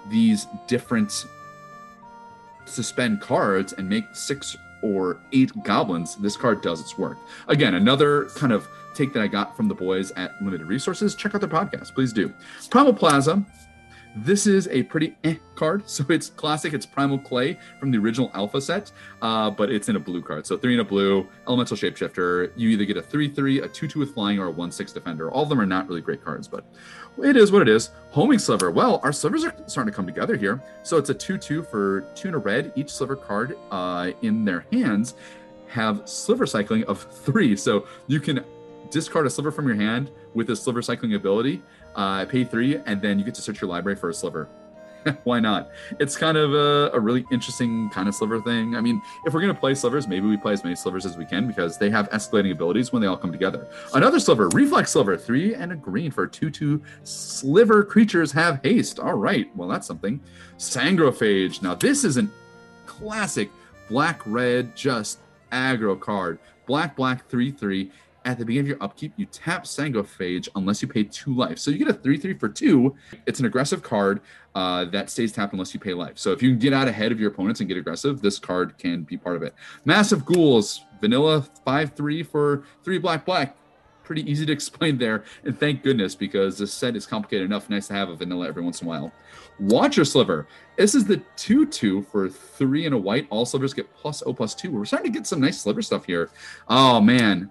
these 0.08 0.46
different 0.66 1.26
suspend 2.70 3.20
cards 3.20 3.72
and 3.74 3.88
make 3.88 4.06
six 4.12 4.56
or 4.82 5.20
eight 5.32 5.52
goblins, 5.62 6.16
this 6.16 6.36
card 6.36 6.62
does 6.62 6.80
its 6.80 6.96
work. 6.96 7.18
Again, 7.48 7.74
another 7.74 8.26
kind 8.36 8.52
of 8.52 8.68
take 8.94 9.12
that 9.12 9.22
I 9.22 9.26
got 9.26 9.56
from 9.56 9.68
the 9.68 9.74
boys 9.74 10.10
at 10.12 10.40
Limited 10.42 10.66
Resources. 10.66 11.14
Check 11.14 11.34
out 11.34 11.40
their 11.40 11.50
podcast, 11.50 11.94
please 11.94 12.12
do. 12.12 12.32
Primal 12.70 12.94
Plasma. 12.94 13.44
This 14.16 14.48
is 14.48 14.66
a 14.68 14.82
pretty 14.84 15.16
eh 15.22 15.36
card. 15.54 15.84
So 15.90 16.04
it's 16.08 16.30
classic. 16.30 16.72
It's 16.72 16.86
Primal 16.86 17.18
Clay 17.18 17.58
from 17.78 17.90
the 17.90 17.98
original 17.98 18.30
Alpha 18.34 18.60
set, 18.60 18.90
uh, 19.22 19.50
but 19.50 19.70
it's 19.70 19.88
in 19.88 19.96
a 19.96 20.00
blue 20.00 20.22
card. 20.22 20.46
So 20.46 20.56
three 20.56 20.74
in 20.74 20.80
a 20.80 20.84
blue, 20.84 21.28
Elemental 21.46 21.76
Shapeshifter. 21.76 22.50
You 22.56 22.70
either 22.70 22.84
get 22.84 22.96
a 22.96 23.02
3 23.02 23.28
3, 23.28 23.60
a 23.60 23.68
2 23.68 23.86
2 23.86 23.98
with 23.98 24.14
flying, 24.14 24.38
or 24.38 24.46
a 24.46 24.50
1 24.50 24.72
6 24.72 24.92
defender. 24.92 25.30
All 25.30 25.44
of 25.44 25.48
them 25.48 25.60
are 25.60 25.66
not 25.66 25.88
really 25.88 26.00
great 26.00 26.24
cards, 26.24 26.48
but 26.48 26.64
it 27.22 27.36
is 27.36 27.52
what 27.52 27.62
it 27.62 27.68
is. 27.68 27.90
Homing 28.10 28.38
Sliver. 28.38 28.70
Well, 28.70 29.00
our 29.02 29.12
slivers 29.12 29.44
are 29.44 29.54
starting 29.66 29.92
to 29.92 29.96
come 29.96 30.06
together 30.06 30.36
here. 30.36 30.62
So 30.82 30.96
it's 30.96 31.10
a 31.10 31.14
2 31.14 31.38
2 31.38 31.62
for 31.62 32.02
two 32.14 32.28
and 32.28 32.34
a 32.34 32.38
red. 32.38 32.72
Each 32.74 32.90
sliver 32.90 33.16
card 33.16 33.56
uh, 33.70 34.12
in 34.22 34.44
their 34.44 34.66
hands 34.72 35.14
have 35.68 36.08
sliver 36.08 36.46
cycling 36.46 36.84
of 36.84 37.02
three. 37.02 37.56
So 37.56 37.86
you 38.06 38.20
can 38.20 38.44
discard 38.90 39.26
a 39.26 39.30
sliver 39.30 39.52
from 39.52 39.66
your 39.66 39.76
hand 39.76 40.10
with 40.34 40.50
a 40.50 40.56
sliver 40.56 40.82
cycling 40.82 41.14
ability, 41.14 41.62
uh, 41.94 42.24
pay 42.24 42.44
three, 42.44 42.78
and 42.86 43.00
then 43.00 43.18
you 43.18 43.24
get 43.24 43.34
to 43.36 43.42
search 43.42 43.60
your 43.60 43.70
library 43.70 43.96
for 43.96 44.10
a 44.10 44.14
sliver. 44.14 44.48
Why 45.24 45.40
not? 45.40 45.70
It's 45.98 46.16
kind 46.16 46.36
of 46.36 46.52
a, 46.54 46.90
a, 46.94 47.00
really 47.00 47.24
interesting 47.30 47.90
kind 47.90 48.08
of 48.08 48.14
sliver 48.14 48.40
thing. 48.40 48.76
I 48.76 48.80
mean, 48.80 49.00
if 49.24 49.32
we're 49.32 49.40
going 49.40 49.54
to 49.54 49.58
play 49.58 49.74
slivers, 49.74 50.06
maybe 50.06 50.26
we 50.26 50.36
play 50.36 50.52
as 50.52 50.62
many 50.62 50.76
slivers 50.76 51.06
as 51.06 51.16
we 51.16 51.24
can 51.24 51.46
because 51.46 51.78
they 51.78 51.90
have 51.90 52.10
escalating 52.10 52.52
abilities 52.52 52.92
when 52.92 53.00
they 53.00 53.08
all 53.08 53.16
come 53.16 53.32
together. 53.32 53.68
Another 53.94 54.20
sliver, 54.20 54.48
reflex 54.50 54.92
sliver, 54.92 55.16
three 55.16 55.54
and 55.54 55.72
a 55.72 55.76
green 55.76 56.10
for 56.10 56.26
two 56.26 56.50
two 56.50 56.82
sliver 57.04 57.84
creatures 57.84 58.32
have 58.32 58.60
haste. 58.62 58.98
All 58.98 59.14
right, 59.14 59.54
well 59.56 59.68
that's 59.68 59.86
something. 59.86 60.20
Sangrophage. 60.58 61.62
Now 61.62 61.74
this 61.74 62.04
is 62.04 62.18
a 62.18 62.28
classic 62.86 63.50
black 63.88 64.20
red 64.26 64.76
just 64.76 65.20
aggro 65.52 65.98
card. 65.98 66.38
Black 66.66 66.94
black 66.94 67.28
three 67.28 67.50
three 67.50 67.90
at 68.24 68.38
the 68.38 68.44
beginning 68.44 68.70
of 68.70 68.78
your 68.78 68.82
upkeep, 68.82 69.12
you 69.16 69.26
tap 69.26 69.64
Sangrophage 69.64 70.48
unless 70.54 70.82
you 70.82 70.88
pay 70.88 71.04
two 71.04 71.34
life. 71.34 71.58
So 71.58 71.70
you 71.70 71.78
get 71.78 71.88
a 71.88 71.94
3 71.94 72.18
3 72.18 72.34
for 72.34 72.48
two. 72.48 72.94
It's 73.26 73.40
an 73.40 73.46
aggressive 73.46 73.82
card 73.82 74.20
uh, 74.54 74.84
that 74.86 75.10
stays 75.10 75.32
tapped 75.32 75.52
unless 75.52 75.72
you 75.72 75.80
pay 75.80 75.94
life. 75.94 76.18
So 76.18 76.32
if 76.32 76.42
you 76.42 76.50
can 76.50 76.58
get 76.58 76.72
out 76.72 76.88
ahead 76.88 77.12
of 77.12 77.20
your 77.20 77.30
opponents 77.30 77.60
and 77.60 77.68
get 77.68 77.78
aggressive, 77.78 78.20
this 78.20 78.38
card 78.38 78.76
can 78.78 79.02
be 79.04 79.16
part 79.16 79.36
of 79.36 79.42
it. 79.42 79.54
Mass 79.84 80.12
of 80.12 80.24
Ghouls, 80.24 80.84
vanilla 81.00 81.42
5 81.64 81.94
3 81.94 82.22
for 82.22 82.64
three 82.84 82.98
black 82.98 83.24
black. 83.24 83.56
Pretty 84.04 84.28
easy 84.30 84.44
to 84.44 84.52
explain 84.60 84.98
there. 84.98 85.24
And 85.44 85.58
thank 85.58 85.82
goodness 85.82 86.14
because 86.14 86.58
this 86.58 86.74
set 86.74 86.96
is 86.96 87.06
complicated 87.06 87.46
enough. 87.46 87.70
Nice 87.70 87.88
to 87.88 87.94
have 87.94 88.10
a 88.10 88.16
vanilla 88.16 88.48
every 88.48 88.62
once 88.62 88.82
in 88.82 88.86
a 88.86 88.90
while. 88.90 89.12
Watcher 89.58 90.04
Sliver. 90.04 90.46
This 90.76 90.94
is 90.94 91.04
the 91.04 91.22
2 91.36 91.66
2 91.66 92.02
for 92.02 92.28
three 92.28 92.84
and 92.84 92.94
a 92.94 92.98
white. 92.98 93.26
All 93.30 93.46
slivers 93.46 93.72
get 93.72 93.90
plus 93.94 94.22
O 94.26 94.34
plus 94.34 94.54
two. 94.54 94.72
We're 94.72 94.84
starting 94.84 95.10
to 95.10 95.18
get 95.18 95.26
some 95.26 95.40
nice 95.40 95.60
sliver 95.62 95.80
stuff 95.80 96.04
here. 96.04 96.28
Oh, 96.68 97.00
man 97.00 97.50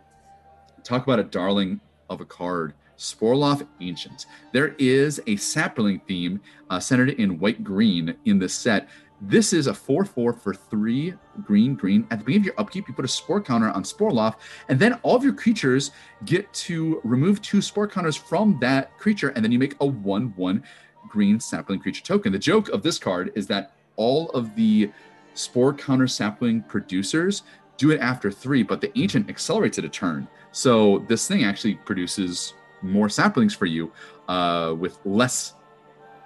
talk 0.90 1.04
about 1.04 1.20
a 1.20 1.24
darling 1.24 1.80
of 2.10 2.20
a 2.20 2.26
card. 2.26 2.74
Sporoloth 2.98 3.66
Ancient. 3.80 4.26
There 4.52 4.76
is 4.78 5.22
a 5.26 5.38
sapling 5.38 6.02
theme 6.06 6.42
uh, 6.70 6.82
centered 6.82 7.12
in 7.12 7.40
white 7.40 7.64
green 7.64 8.14
in 8.26 8.40
this 8.40 8.54
set. 8.54 8.90
This 9.22 9.54
is 9.54 9.68
a 9.68 9.74
4 9.74 10.04
4 10.04 10.34
for 10.34 10.54
three 10.54 11.14
green 11.46 11.76
green. 11.76 12.06
At 12.12 12.20
the 12.20 12.26
beginning 12.26 12.42
of 12.42 12.46
your 12.48 12.60
upkeep, 12.60 12.90
you 12.90 12.94
put 12.94 13.06
a 13.06 13.10
spore 13.10 13.40
counter 13.40 13.70
on 13.70 13.84
Sporoloth, 13.84 14.36
and 14.68 14.78
then 14.78 14.94
all 15.04 15.16
of 15.16 15.24
your 15.24 15.34
creatures 15.34 15.92
get 16.26 16.52
to 16.54 17.00
remove 17.06 17.42
two 17.42 17.62
spore 17.62 17.88
counters 17.88 18.18
from 18.18 18.58
that 18.60 18.98
creature, 18.98 19.30
and 19.30 19.46
then 19.46 19.52
you 19.52 19.60
make 19.60 19.76
a 19.80 19.86
1 19.86 20.34
1 20.36 20.64
green 21.08 21.40
sapling 21.40 21.80
creature 21.80 22.04
token. 22.04 22.34
The 22.34 22.40
joke 22.40 22.68
of 22.70 22.84
this 22.84 22.98
card 22.98 23.32
is 23.36 23.48
that 23.48 23.76
all 23.96 24.30
of 24.32 24.56
the 24.56 24.92
spore 25.36 25.74
counter 25.74 26.08
sapling 26.08 26.64
producers 26.64 27.44
do 27.78 27.92
it 27.92 28.02
after 28.02 28.30
three, 28.30 28.62
but 28.62 28.82
the 28.82 28.92
ancient 29.00 29.30
accelerates 29.30 29.78
it 29.78 29.86
a 29.86 29.90
turn. 29.90 30.28
So 30.52 31.06
this 31.08 31.28
thing 31.28 31.44
actually 31.44 31.76
produces 31.76 32.54
more 32.82 33.10
saplings 33.10 33.54
for 33.54 33.66
you 33.66 33.92
uh, 34.28 34.76
with 34.78 34.98
less 35.06 35.54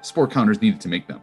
spore 0.01 0.27
counters 0.27 0.62
needed 0.62 0.82
to 0.82 0.88
make 0.88 1.08
them. 1.08 1.22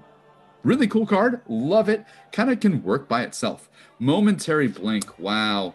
Really 0.62 0.86
cool 0.86 1.06
card. 1.06 1.40
Love 1.48 1.88
it. 1.88 2.04
Kind 2.32 2.50
of 2.50 2.60
can 2.60 2.82
work 2.82 3.08
by 3.08 3.22
itself. 3.22 3.70
Momentary 3.98 4.68
Blink. 4.68 5.18
Wow. 5.18 5.74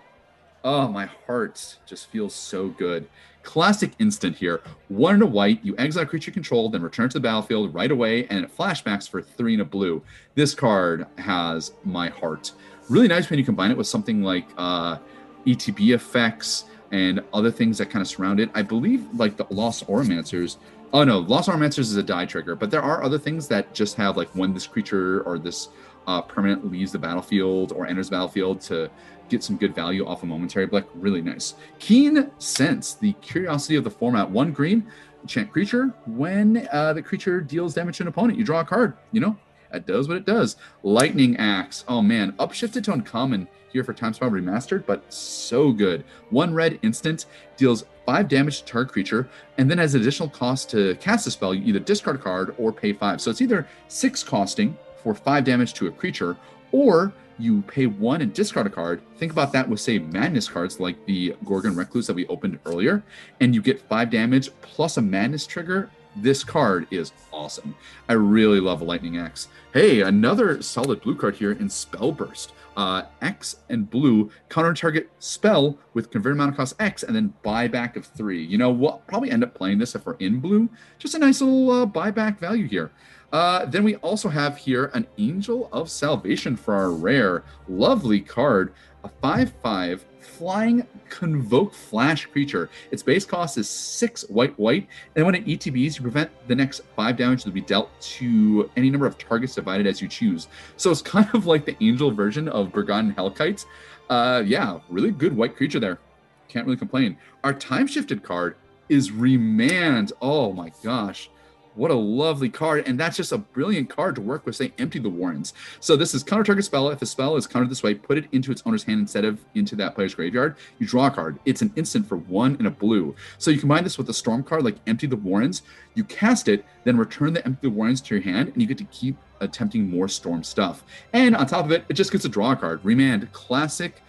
Oh, 0.64 0.88
my 0.88 1.06
heart 1.28 1.78
just 1.86 2.10
feels 2.10 2.34
so 2.34 2.70
good. 2.70 3.08
Classic 3.44 3.92
instant 4.00 4.36
here. 4.36 4.62
One 4.88 5.16
in 5.16 5.22
a 5.22 5.28
white, 5.28 5.64
you 5.64 5.76
exile 5.78 6.06
creature 6.06 6.32
control, 6.32 6.70
then 6.70 6.82
return 6.82 7.10
to 7.10 7.14
the 7.14 7.20
battlefield 7.20 7.74
right 7.74 7.92
away, 7.92 8.26
and 8.28 8.44
it 8.44 8.56
flashbacks 8.56 9.08
for 9.08 9.22
three 9.22 9.54
in 9.54 9.62
a 9.62 9.66
blue. 9.66 10.02
This 10.34 10.56
card 10.56 11.06
has 11.20 11.74
my 11.84 12.10
heart. 12.10 12.52
Really 12.90 13.08
nice 13.08 13.30
when 13.30 13.38
you 13.38 13.46
combine 13.46 13.70
it 13.70 13.78
with 13.78 13.86
something 13.86 14.24
like 14.24 14.48
uh, 14.58 14.98
ETB 15.46 15.94
effects 15.94 16.66
and 16.92 17.24
other 17.34 17.52
things 17.52 17.78
that 17.78 17.90
kind 17.90 18.02
of 18.02 18.08
surround 18.08 18.40
it. 18.40 18.50
I 18.54 18.62
believe 18.62 19.06
like 19.14 19.38
the 19.38 19.46
Lost 19.50 19.88
Auramancers. 19.88 20.58
Oh 20.94 21.04
no, 21.04 21.20
Lost 21.20 21.50
Auramancers 21.50 21.80
is 21.80 21.98
a 21.98 22.04
die 22.04 22.26
trigger, 22.26 22.56
but 22.56 22.72
there 22.72 22.82
are 22.82 23.04
other 23.04 23.18
things 23.18 23.48
that 23.50 23.74
just 23.74 23.96
have 23.96 24.18
like 24.18 24.30
when 24.30 24.54
this 24.54 24.68
creature 24.68 25.22
or 25.22 25.38
this 25.38 25.70
uh, 26.08 26.22
permanent 26.22 26.70
leaves 26.72 26.92
the 26.92 27.00
battlefield 27.00 27.72
or 27.72 27.88
enters 27.88 28.10
the 28.10 28.16
battlefield 28.16 28.62
to 28.62 28.90
get 29.30 29.44
some 29.44 29.58
good 29.58 29.74
value 29.74 30.06
off 30.06 30.24
a 30.24 30.26
Momentary 30.26 30.68
Blink. 30.68 30.86
Really 30.94 31.22
nice. 31.22 31.56
Keen 31.80 32.30
Sense, 32.38 32.94
the 32.94 33.14
curiosity 33.14 33.76
of 33.76 33.84
the 33.84 33.90
format. 33.90 34.30
One 34.30 34.52
green, 34.52 34.86
enchant 35.22 35.52
creature. 35.52 35.94
When 36.06 36.68
uh, 36.72 36.94
the 36.94 37.02
creature 37.02 37.42
deals 37.42 37.74
damage 37.74 37.98
to 37.98 38.04
an 38.04 38.08
opponent, 38.08 38.38
you 38.38 38.46
draw 38.46 38.60
a 38.60 38.66
card. 38.66 38.96
You 39.12 39.22
know, 39.22 39.38
it 39.74 39.88
does 39.88 40.08
what 40.08 40.18
it 40.18 40.26
does. 40.26 40.58
Lightning 40.84 41.36
Axe. 41.38 41.84
Oh 41.88 42.02
man, 42.02 42.34
upshifted 42.34 42.84
to 42.86 42.94
uncommon 42.94 43.48
here 43.76 43.84
for 43.84 43.94
Time 43.94 44.14
Spiral 44.14 44.34
Remastered, 44.34 44.86
but 44.86 45.04
so 45.14 45.74
good. 45.74 46.06
One 46.30 46.54
red 46.54 46.80
instant 46.82 47.26
deals 47.58 47.84
five 48.06 48.30
damage 48.30 48.60
to 48.60 48.66
target 48.66 48.94
creature, 48.94 49.28
and 49.58 49.70
then 49.70 49.78
has 49.80 49.96
additional 49.96 50.30
cost 50.30 50.70
to 50.70 50.96
cast 50.96 51.28
a 51.28 51.32
spell, 51.32 51.54
you 51.54 51.66
either 51.66 51.80
discard 51.80 52.16
a 52.16 52.20
card 52.20 52.56
or 52.58 52.72
pay 52.72 52.94
five. 52.94 53.20
So 53.20 53.30
it's 53.30 53.42
either 53.42 53.68
six 53.90 54.24
costing 54.24 54.78
for 55.04 55.14
five 55.14 55.44
damage 55.44 55.74
to 55.74 55.88
a 55.88 55.92
creature, 55.92 56.38
or 56.72 57.12
you 57.38 57.64
pay 57.64 57.86
one 57.86 58.22
and 58.22 58.34
discard 58.34 58.66
a 58.66 58.70
card. 58.70 59.02
Think 59.18 59.34
about 59.34 59.52
that 59.52 59.68
with, 59.68 59.82
say, 59.82 60.00
madness 60.00 60.48
cards 60.48 60.80
like 60.80 61.06
the 61.06 61.36
Gorgon 61.44 61.76
Recluse 61.76 62.08
that 62.08 62.16
we 62.16 62.26
opened 62.28 62.58
earlier, 62.66 63.04
and 63.42 63.54
you 63.54 63.62
get 63.62 63.82
five 63.82 64.10
damage 64.10 64.50
plus 64.62 64.96
a 64.96 65.02
madness 65.02 65.46
trigger 65.46 65.90
this 66.16 66.44
card 66.44 66.88
is 66.92 67.12
awesome. 67.34 67.76
I 68.08 68.14
really 68.14 68.60
love 68.60 68.82
Lightning 68.82 69.18
Axe. 69.18 69.50
Hey, 69.74 70.02
another 70.02 70.62
solid 70.62 71.02
blue 71.02 71.16
card 71.16 71.36
here 71.36 71.52
in 71.52 71.68
Spellburst. 71.68 72.52
Uh, 72.76 73.04
X 73.22 73.58
and 73.70 73.90
blue 73.90 74.30
counter 74.50 74.74
target 74.74 75.10
spell 75.20 75.78
with 75.94 76.12
converted 76.12 76.38
mana 76.38 76.52
cost 76.52 76.76
X 76.80 77.04
and 77.04 77.16
then 77.16 77.34
buyback 77.44 77.96
of 77.96 78.06
three. 78.06 78.44
You 78.44 78.58
know, 78.58 78.70
we'll 78.70 79.02
probably 79.08 79.32
end 79.32 79.44
up 79.44 79.54
playing 79.54 79.78
this 79.78 79.96
if 79.96 80.06
we're 80.06 80.16
in 80.16 80.40
blue. 80.40 80.70
Just 81.00 81.16
a 81.16 81.20
nice 81.20 81.42
little 81.42 81.72
uh, 81.72 81.86
buyback 81.86 82.38
value 82.38 82.68
here. 82.68 82.92
Uh, 83.32 83.66
then 83.66 83.84
we 83.84 83.96
also 83.98 84.30
have 84.30 84.58
here 84.58 84.92
an 84.94 85.08
Angel 85.18 85.70
of 85.72 85.90
Salvation 85.90 86.56
for 86.56 86.74
our 86.74 86.92
rare. 86.92 87.44
Lovely 87.68 88.22
card. 88.22 88.74
A 89.04 89.10
5 89.10 89.54
5 89.62 90.06
flying 90.26 90.86
convoke 91.10 91.74
flash 91.74 92.26
creature. 92.26 92.70
Its 92.92 93.04
base 93.04 93.26
cost 93.26 93.58
is 93.58 93.70
six 93.70 94.24
white 94.24 94.58
white, 94.60 94.88
and 95.16 95.26
when 95.26 95.36
it 95.36 95.46
ETBs, 95.46 95.98
you 95.98 96.02
prevent 96.02 96.30
the 96.48 96.56
next 96.56 96.82
five 96.96 97.18
damage 97.18 97.44
to 97.44 97.52
be 97.52 97.62
dealt 97.62 97.90
to 98.02 98.70
any 98.76 98.90
number 98.90 99.06
of 99.06 99.18
targets 99.18 99.56
divided 99.56 99.88
as 99.88 100.02
you 100.02 100.08
choose. 100.08 100.48
So 100.78 100.92
it's 100.92 101.02
kind 101.16 101.30
of 101.34 101.46
like 101.46 101.66
the 101.66 101.76
angel 101.82 102.12
version 102.12 102.50
of 102.50 102.72
Bogardan 102.72 103.16
Hellkites. 103.16 103.66
Uh, 104.10 104.44
yeah, 104.46 104.80
really 104.90 105.12
good 105.12 105.36
white 105.36 105.56
creature 105.56 105.80
there. 105.80 106.00
Can't 106.48 106.66
really 106.66 106.78
complain. 106.78 107.18
Our 107.44 107.54
time 107.54 107.88
shifted 107.88 108.24
card 108.24 108.56
is 108.90 109.12
Remand. 109.12 110.12
Oh 110.22 110.54
my 110.54 110.72
gosh. 110.84 111.30
What 111.76 111.92
a 111.92 111.96
lovely 111.96 112.50
card. 112.50 112.88
And 112.88 113.00
that's 113.00 113.18
just 113.18 113.32
a 113.32 113.38
brilliant 113.38 113.90
card 113.90 114.16
to 114.16 114.22
work 114.22 114.46
with, 114.46 114.56
say, 114.56 114.74
Empty 114.78 115.00
the 115.00 115.10
Warrens. 115.10 115.54
So 115.80 115.96
this 115.96 116.14
is 116.14 116.24
counter 116.24 116.44
target 116.44 116.66
spell. 116.66 116.90
If 116.90 117.00
the 117.00 117.06
spell 117.06 117.36
is 117.36 117.48
countered 117.48 117.70
this 117.70 117.84
way, 117.84 117.94
put 117.94 118.18
it 118.18 118.26
into 118.32 118.52
its 118.52 118.64
owner's 118.66 118.84
hand 118.84 119.02
instead 119.02 119.26
of 119.26 119.44
into 119.56 119.76
that 119.76 119.94
player's 119.94 120.16
graveyard. 120.16 120.56
You 120.80 120.88
draw 120.88 121.08
a 121.08 121.12
card. 121.12 121.38
It's 121.46 121.62
an 121.62 121.74
instant 121.76 122.08
for 122.08 122.18
one 122.18 122.56
and 122.58 122.68
a 122.68 122.72
blue. 122.72 123.16
So 123.38 123.52
you 123.52 123.60
combine 123.60 123.84
this 123.84 123.98
with 123.98 124.10
a 124.10 124.14
storm 124.14 124.44
card 124.44 124.64
like 124.64 124.78
Empty 124.88 125.08
the 125.08 125.18
Warrens. 125.18 125.64
You 125.96 126.04
cast 126.06 126.48
it, 126.48 126.66
then 126.86 126.98
return 126.98 127.34
the 127.34 127.46
Empty 127.46 127.68
the 127.68 127.70
Warrens 127.70 128.02
to 128.02 128.16
your 128.16 128.24
hand, 128.24 128.50
and 128.50 128.62
you 128.62 128.68
get 128.68 128.78
to 128.78 128.86
keep 128.86 129.18
attempting 129.42 129.90
more 129.90 130.08
storm 130.08 130.44
stuff. 130.44 130.84
And 131.14 131.36
on 131.36 131.46
top 131.46 131.66
of 131.66 131.72
it, 131.72 131.84
it 131.90 131.94
just 131.94 132.12
gets 132.12 132.26
a 132.26 132.30
draw 132.30 132.56
card. 132.56 132.80
Remand, 132.84 133.32
classic 133.34 134.02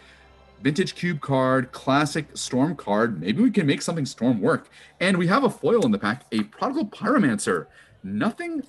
vintage 0.63 0.95
cube 0.95 1.21
card, 1.21 1.73
classic 1.73 2.29
storm 2.35 2.77
card. 2.77 3.21
Maybe 3.21 3.43
we 3.43 3.51
can 3.51 3.67
make 3.67 3.83
something 3.83 4.07
storm 4.07 4.41
work. 4.41 4.69
And 5.01 5.17
we 5.17 5.27
have 5.27 5.45
a 5.45 5.51
foil 5.51 5.85
in 5.85 5.93
the 5.93 5.99
pack, 5.99 6.25
a 6.33 6.43
prodigal 6.45 6.87
pyromancer. 6.87 7.67
Nothing 8.03 8.63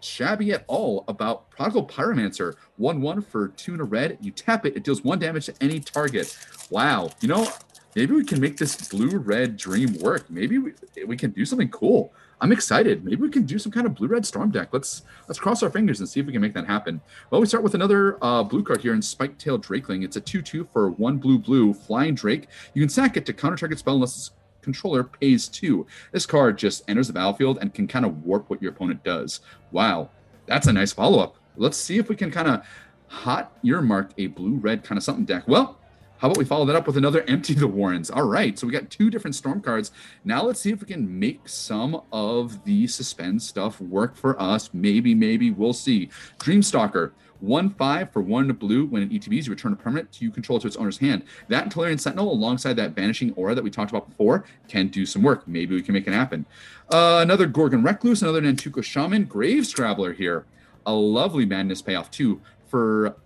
shabby 0.00 0.52
at 0.52 0.64
all 0.66 1.04
about 1.08 1.50
prodigal 1.50 1.86
pyromancer. 1.86 2.54
One 2.76 3.00
one 3.00 3.22
for 3.22 3.48
two 3.48 3.72
and 3.72 3.80
a 3.80 3.84
red. 3.84 4.18
You 4.20 4.30
tap 4.30 4.66
it, 4.66 4.76
it 4.76 4.84
deals 4.84 5.02
one 5.02 5.18
damage 5.18 5.46
to 5.46 5.54
any 5.60 5.80
target. 5.80 6.36
Wow. 6.70 7.10
You 7.20 7.28
know, 7.28 7.48
maybe 7.94 8.14
we 8.14 8.24
can 8.24 8.40
make 8.40 8.56
this 8.56 8.88
blue 8.88 9.18
red 9.18 9.56
dream 9.56 9.98
work. 10.00 10.28
Maybe 10.30 10.58
we, 10.58 10.72
we 11.06 11.16
can 11.16 11.30
do 11.30 11.44
something 11.44 11.68
cool. 11.68 12.12
I'm 12.40 12.52
excited. 12.52 13.04
Maybe 13.04 13.16
we 13.16 13.30
can 13.30 13.44
do 13.44 13.58
some 13.58 13.72
kind 13.72 13.86
of 13.86 13.94
blue 13.94 14.08
red 14.08 14.26
storm 14.26 14.50
deck. 14.50 14.68
Let's 14.72 15.02
let's 15.28 15.38
cross 15.38 15.62
our 15.62 15.70
fingers 15.70 16.00
and 16.00 16.08
see 16.08 16.20
if 16.20 16.26
we 16.26 16.32
can 16.32 16.42
make 16.42 16.54
that 16.54 16.66
happen. 16.66 17.00
Well, 17.30 17.40
we 17.40 17.46
start 17.46 17.62
with 17.64 17.74
another 17.74 18.18
uh, 18.22 18.42
blue 18.42 18.62
card 18.62 18.80
here 18.80 18.94
in 18.94 19.02
Spike 19.02 19.38
Tail 19.38 19.58
Drakeling. 19.58 20.04
It's 20.04 20.16
a 20.16 20.20
2-2 20.20 20.68
for 20.72 20.90
one 20.90 21.18
blue 21.18 21.38
blue 21.38 21.72
flying 21.72 22.14
drake. 22.14 22.48
You 22.74 22.82
can 22.82 22.88
sack 22.88 23.16
it 23.16 23.24
to 23.26 23.32
counter 23.32 23.56
target 23.56 23.78
spell 23.78 23.94
unless 23.94 24.16
it's 24.16 24.30
controller 24.62 25.04
pays 25.04 25.46
two. 25.46 25.86
This 26.10 26.26
card 26.26 26.58
just 26.58 26.82
enters 26.88 27.06
the 27.06 27.12
battlefield 27.12 27.58
and 27.60 27.72
can 27.72 27.86
kind 27.86 28.04
of 28.04 28.24
warp 28.24 28.48
what 28.50 28.62
your 28.62 28.72
opponent 28.72 29.04
does. 29.04 29.40
Wow, 29.70 30.10
that's 30.46 30.66
a 30.66 30.72
nice 30.72 30.92
follow 30.92 31.20
up. 31.20 31.36
Let's 31.56 31.76
see 31.76 31.98
if 31.98 32.08
we 32.08 32.16
can 32.16 32.30
kind 32.30 32.48
of 32.48 32.66
hot 33.06 33.56
earmark 33.62 34.10
a 34.18 34.26
blue 34.28 34.56
red 34.56 34.82
kind 34.82 34.96
of 34.96 35.04
something 35.04 35.24
deck. 35.24 35.46
Well, 35.46 35.78
how 36.18 36.28
about 36.28 36.38
we 36.38 36.44
follow 36.44 36.64
that 36.64 36.76
up 36.76 36.86
with 36.86 36.96
another 36.96 37.24
Empty 37.28 37.54
the 37.54 37.66
Warrens? 37.66 38.10
All 38.10 38.26
right, 38.26 38.58
so 38.58 38.66
we 38.66 38.72
got 38.72 38.88
two 38.88 39.10
different 39.10 39.34
Storm 39.34 39.60
cards. 39.60 39.90
Now 40.24 40.42
let's 40.44 40.60
see 40.60 40.70
if 40.70 40.80
we 40.80 40.86
can 40.86 41.18
make 41.18 41.48
some 41.48 42.00
of 42.12 42.64
the 42.64 42.86
suspend 42.86 43.42
stuff 43.42 43.80
work 43.80 44.16
for 44.16 44.40
us. 44.40 44.70
Maybe, 44.72 45.14
maybe 45.14 45.50
we'll 45.50 45.72
see. 45.72 46.08
Dreamstalker. 46.38 47.12
One 47.40 47.68
five 47.68 48.10
for 48.10 48.22
one 48.22 48.50
blue. 48.52 48.86
When 48.86 49.02
it 49.02 49.10
ETBs, 49.10 49.46
you 49.46 49.50
return 49.50 49.74
a 49.74 49.76
permanent 49.76 50.10
to 50.12 50.24
you 50.24 50.30
control 50.30 50.58
to 50.60 50.66
its 50.66 50.76
owner's 50.76 50.96
hand. 50.96 51.24
That 51.48 51.68
Tolarian 51.68 52.00
Sentinel, 52.00 52.32
alongside 52.32 52.74
that 52.74 52.92
Vanishing 52.92 53.34
Aura 53.34 53.54
that 53.54 53.62
we 53.62 53.70
talked 53.70 53.90
about 53.90 54.08
before, 54.08 54.46
can 54.66 54.88
do 54.88 55.04
some 55.04 55.22
work. 55.22 55.46
Maybe 55.46 55.74
we 55.74 55.82
can 55.82 55.92
make 55.92 56.06
it 56.06 56.14
happen. 56.14 56.46
Uh, 56.90 57.18
another 57.20 57.46
Gorgon 57.46 57.82
Recluse, 57.82 58.22
another 58.22 58.40
Nantuko 58.40 58.82
Shaman, 58.82 59.24
Grave 59.24 59.66
Scrabbler 59.66 60.14
here. 60.14 60.46
A 60.86 60.94
lovely 60.94 61.44
Madness 61.44 61.82
payoff, 61.82 62.10
too, 62.10 62.40
for 62.66 63.16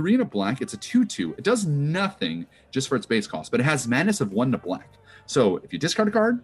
three 0.00 0.14
and 0.14 0.22
a 0.22 0.24
black. 0.24 0.62
It's 0.62 0.72
a 0.72 0.78
2 0.78 1.04
2. 1.04 1.34
It 1.36 1.44
does 1.44 1.66
nothing 1.66 2.46
just 2.70 2.88
for 2.88 2.96
its 2.96 3.04
base 3.04 3.26
cost, 3.26 3.50
but 3.50 3.60
it 3.60 3.64
has 3.64 3.86
Madness 3.86 4.22
of 4.22 4.32
one 4.32 4.50
to 4.52 4.56
black. 4.56 4.94
So 5.26 5.58
if 5.58 5.74
you 5.74 5.78
discard 5.78 6.08
a 6.08 6.10
card, 6.10 6.42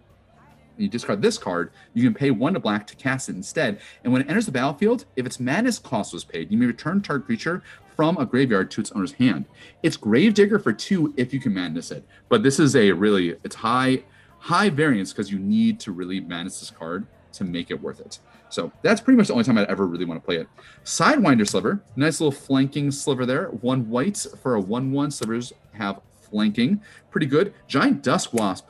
you 0.77 0.87
discard 0.87 1.23
this 1.23 1.39
card, 1.39 1.71
you 1.95 2.03
can 2.03 2.13
pay 2.13 2.29
one 2.29 2.53
to 2.53 2.59
black 2.59 2.85
to 2.85 2.95
cast 2.95 3.29
it 3.29 3.35
instead. 3.35 3.79
And 4.03 4.13
when 4.13 4.21
it 4.21 4.29
enters 4.29 4.45
the 4.45 4.51
battlefield, 4.51 5.05
if 5.15 5.25
its 5.25 5.39
madness 5.39 5.79
cost 5.79 6.13
was 6.13 6.23
paid, 6.23 6.51
you 6.51 6.57
may 6.59 6.67
return 6.67 7.01
target 7.01 7.25
creature 7.25 7.63
from 7.95 8.15
a 8.17 8.27
graveyard 8.27 8.69
to 8.69 8.81
its 8.81 8.91
owner's 8.91 9.13
hand. 9.13 9.45
It's 9.81 9.97
Gravedigger 9.97 10.59
for 10.59 10.71
two 10.71 11.15
if 11.17 11.33
you 11.33 11.39
can 11.39 11.55
madness 11.55 11.89
it. 11.89 12.05
But 12.29 12.43
this 12.43 12.59
is 12.59 12.75
a 12.75 12.91
really 12.91 13.37
it's 13.43 13.55
high 13.55 14.03
high 14.37 14.69
variance 14.69 15.11
because 15.11 15.31
you 15.31 15.39
need 15.39 15.79
to 15.79 15.91
really 15.91 16.19
madness 16.19 16.59
this 16.59 16.69
card 16.69 17.07
to 17.33 17.43
make 17.43 17.71
it 17.71 17.81
worth 17.81 17.99
it. 17.99 18.19
So 18.49 18.71
that's 18.81 19.01
pretty 19.01 19.17
much 19.17 19.27
the 19.27 19.33
only 19.33 19.45
time 19.45 19.57
I'd 19.57 19.67
ever 19.67 19.85
really 19.85 20.05
want 20.05 20.21
to 20.21 20.25
play 20.25 20.37
it. 20.37 20.47
Sidewinder 20.83 21.47
Sliver, 21.47 21.83
nice 21.95 22.19
little 22.19 22.31
flanking 22.31 22.91
sliver 22.91 23.25
there. 23.25 23.47
One 23.47 23.89
white 23.89 24.25
for 24.41 24.55
a 24.55 24.61
1 24.61 24.91
1. 24.91 25.11
Slivers 25.11 25.53
have 25.73 26.01
flanking. 26.21 26.81
Pretty 27.11 27.25
good. 27.27 27.53
Giant 27.67 28.03
Dustwasp, 28.03 28.63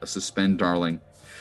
a 0.00 0.06
suspend 0.06 0.58
darling. 0.58 1.00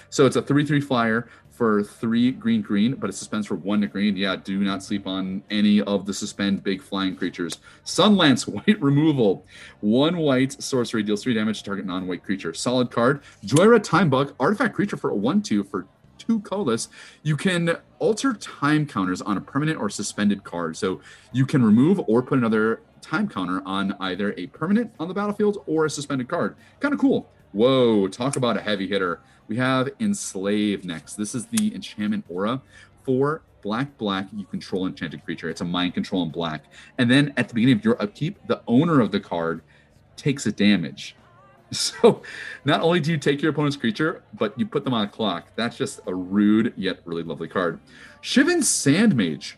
So 0.10 0.26
it's 0.26 0.36
a 0.36 0.42
3 0.42 0.66
3 0.66 0.82
flyer 0.82 1.28
for 1.60 1.84
three 1.84 2.32
green 2.32 2.62
green, 2.62 2.96
but 2.96 3.10
it 3.10 3.14
suspends 3.14 3.46
for 3.46 3.56
one 3.56 3.82
to 3.82 3.88
green. 3.88 4.16
Yeah, 4.16 4.38
do 4.38 4.60
not 4.60 4.82
sleep 4.82 5.06
on 5.06 5.44
any 5.50 5.82
of 5.82 6.06
the 6.06 6.14
suspend 6.14 6.64
big 6.64 6.82
flying 6.82 7.18
creatures. 7.18 7.60
Sunlance 7.84 8.48
white 8.66 8.82
removal. 8.82 9.46
One 9.82 10.20
white 10.20 10.54
sorcery 10.64 11.04
deals 11.04 11.22
three 11.22 11.34
damage 11.34 11.58
to 11.58 11.66
target 11.66 11.86
non 11.86 12.08
white 12.08 12.24
creature. 12.24 12.54
Solid 12.54 12.92
card. 12.92 13.22
Jhoira 13.46 13.84
Time 13.84 14.10
Bug, 14.10 14.34
artifact 14.40 14.74
creature 14.74 14.96
for 14.96 15.10
a 15.10 15.16
1 15.16 15.42
2 15.42 15.66
for 15.66 15.86
two 16.30 16.40
colorless. 16.42 16.90
You 17.24 17.36
can 17.36 17.78
alter 17.98 18.34
time 18.34 18.86
counters 18.86 19.20
on 19.20 19.36
a 19.36 19.42
permanent 19.42 19.80
or 19.80 19.90
suspended 19.90 20.44
card. 20.44 20.78
So 20.78 21.02
you 21.34 21.46
can 21.46 21.64
remove 21.64 22.00
or 22.08 22.22
put 22.22 22.38
another 22.38 22.82
time 23.02 23.28
counter 23.28 23.64
on 23.66 23.96
either 24.00 24.36
a 24.38 24.46
permanent 24.48 24.92
on 25.00 25.08
the 25.08 25.14
battlefield 25.16 25.64
or 25.66 25.86
a 25.86 25.90
suspended 25.90 26.28
card. 26.28 26.56
Kind 26.82 26.94
of 26.94 27.00
cool. 27.00 27.32
Whoa, 27.52 28.08
talk 28.08 28.36
about 28.36 28.58
a 28.58 28.62
heavy 28.62 28.88
hitter. 28.88 29.22
We 29.48 29.58
have 29.58 29.90
Enslave 30.00 30.86
next. 30.86 31.16
This 31.16 31.34
is 31.34 31.48
the 31.48 31.74
enchantment 31.74 32.26
aura 32.30 32.62
for 33.04 33.42
black, 33.64 33.98
black. 33.98 34.28
You 34.32 34.46
control 34.46 34.86
enchanted 34.86 35.26
creature. 35.26 35.50
It's 35.50 35.62
a 35.62 35.66
mind 35.66 35.96
control 35.96 36.22
in 36.22 36.30
black. 36.30 36.66
And 37.00 37.10
then 37.10 37.34
at 37.38 37.48
the 37.48 37.56
beginning 37.56 37.78
of 37.78 37.84
your 37.84 38.00
upkeep, 38.00 38.38
the 38.46 38.62
owner 38.68 39.02
of 39.02 39.12
the 39.12 39.20
card 39.20 39.64
takes 40.16 40.46
a 40.46 40.52
damage. 40.52 41.16
So 41.76 42.24
not 42.66 42.82
only 42.82 43.00
do 43.00 43.12
you 43.12 43.18
take 43.18 43.42
your 43.42 43.52
opponent's 43.52 43.78
creature, 43.78 44.24
but 44.34 44.58
you 44.58 44.66
put 44.66 44.84
them 44.84 44.94
on 44.94 45.06
a 45.06 45.08
clock. 45.08 45.50
That's 45.56 45.78
just 45.78 46.00
a 46.08 46.16
rude 46.16 46.74
yet 46.76 47.00
really 47.06 47.24
lovely 47.24 47.48
card. 47.48 47.80
Shivan 48.24 48.64
Sandmage 48.64 49.54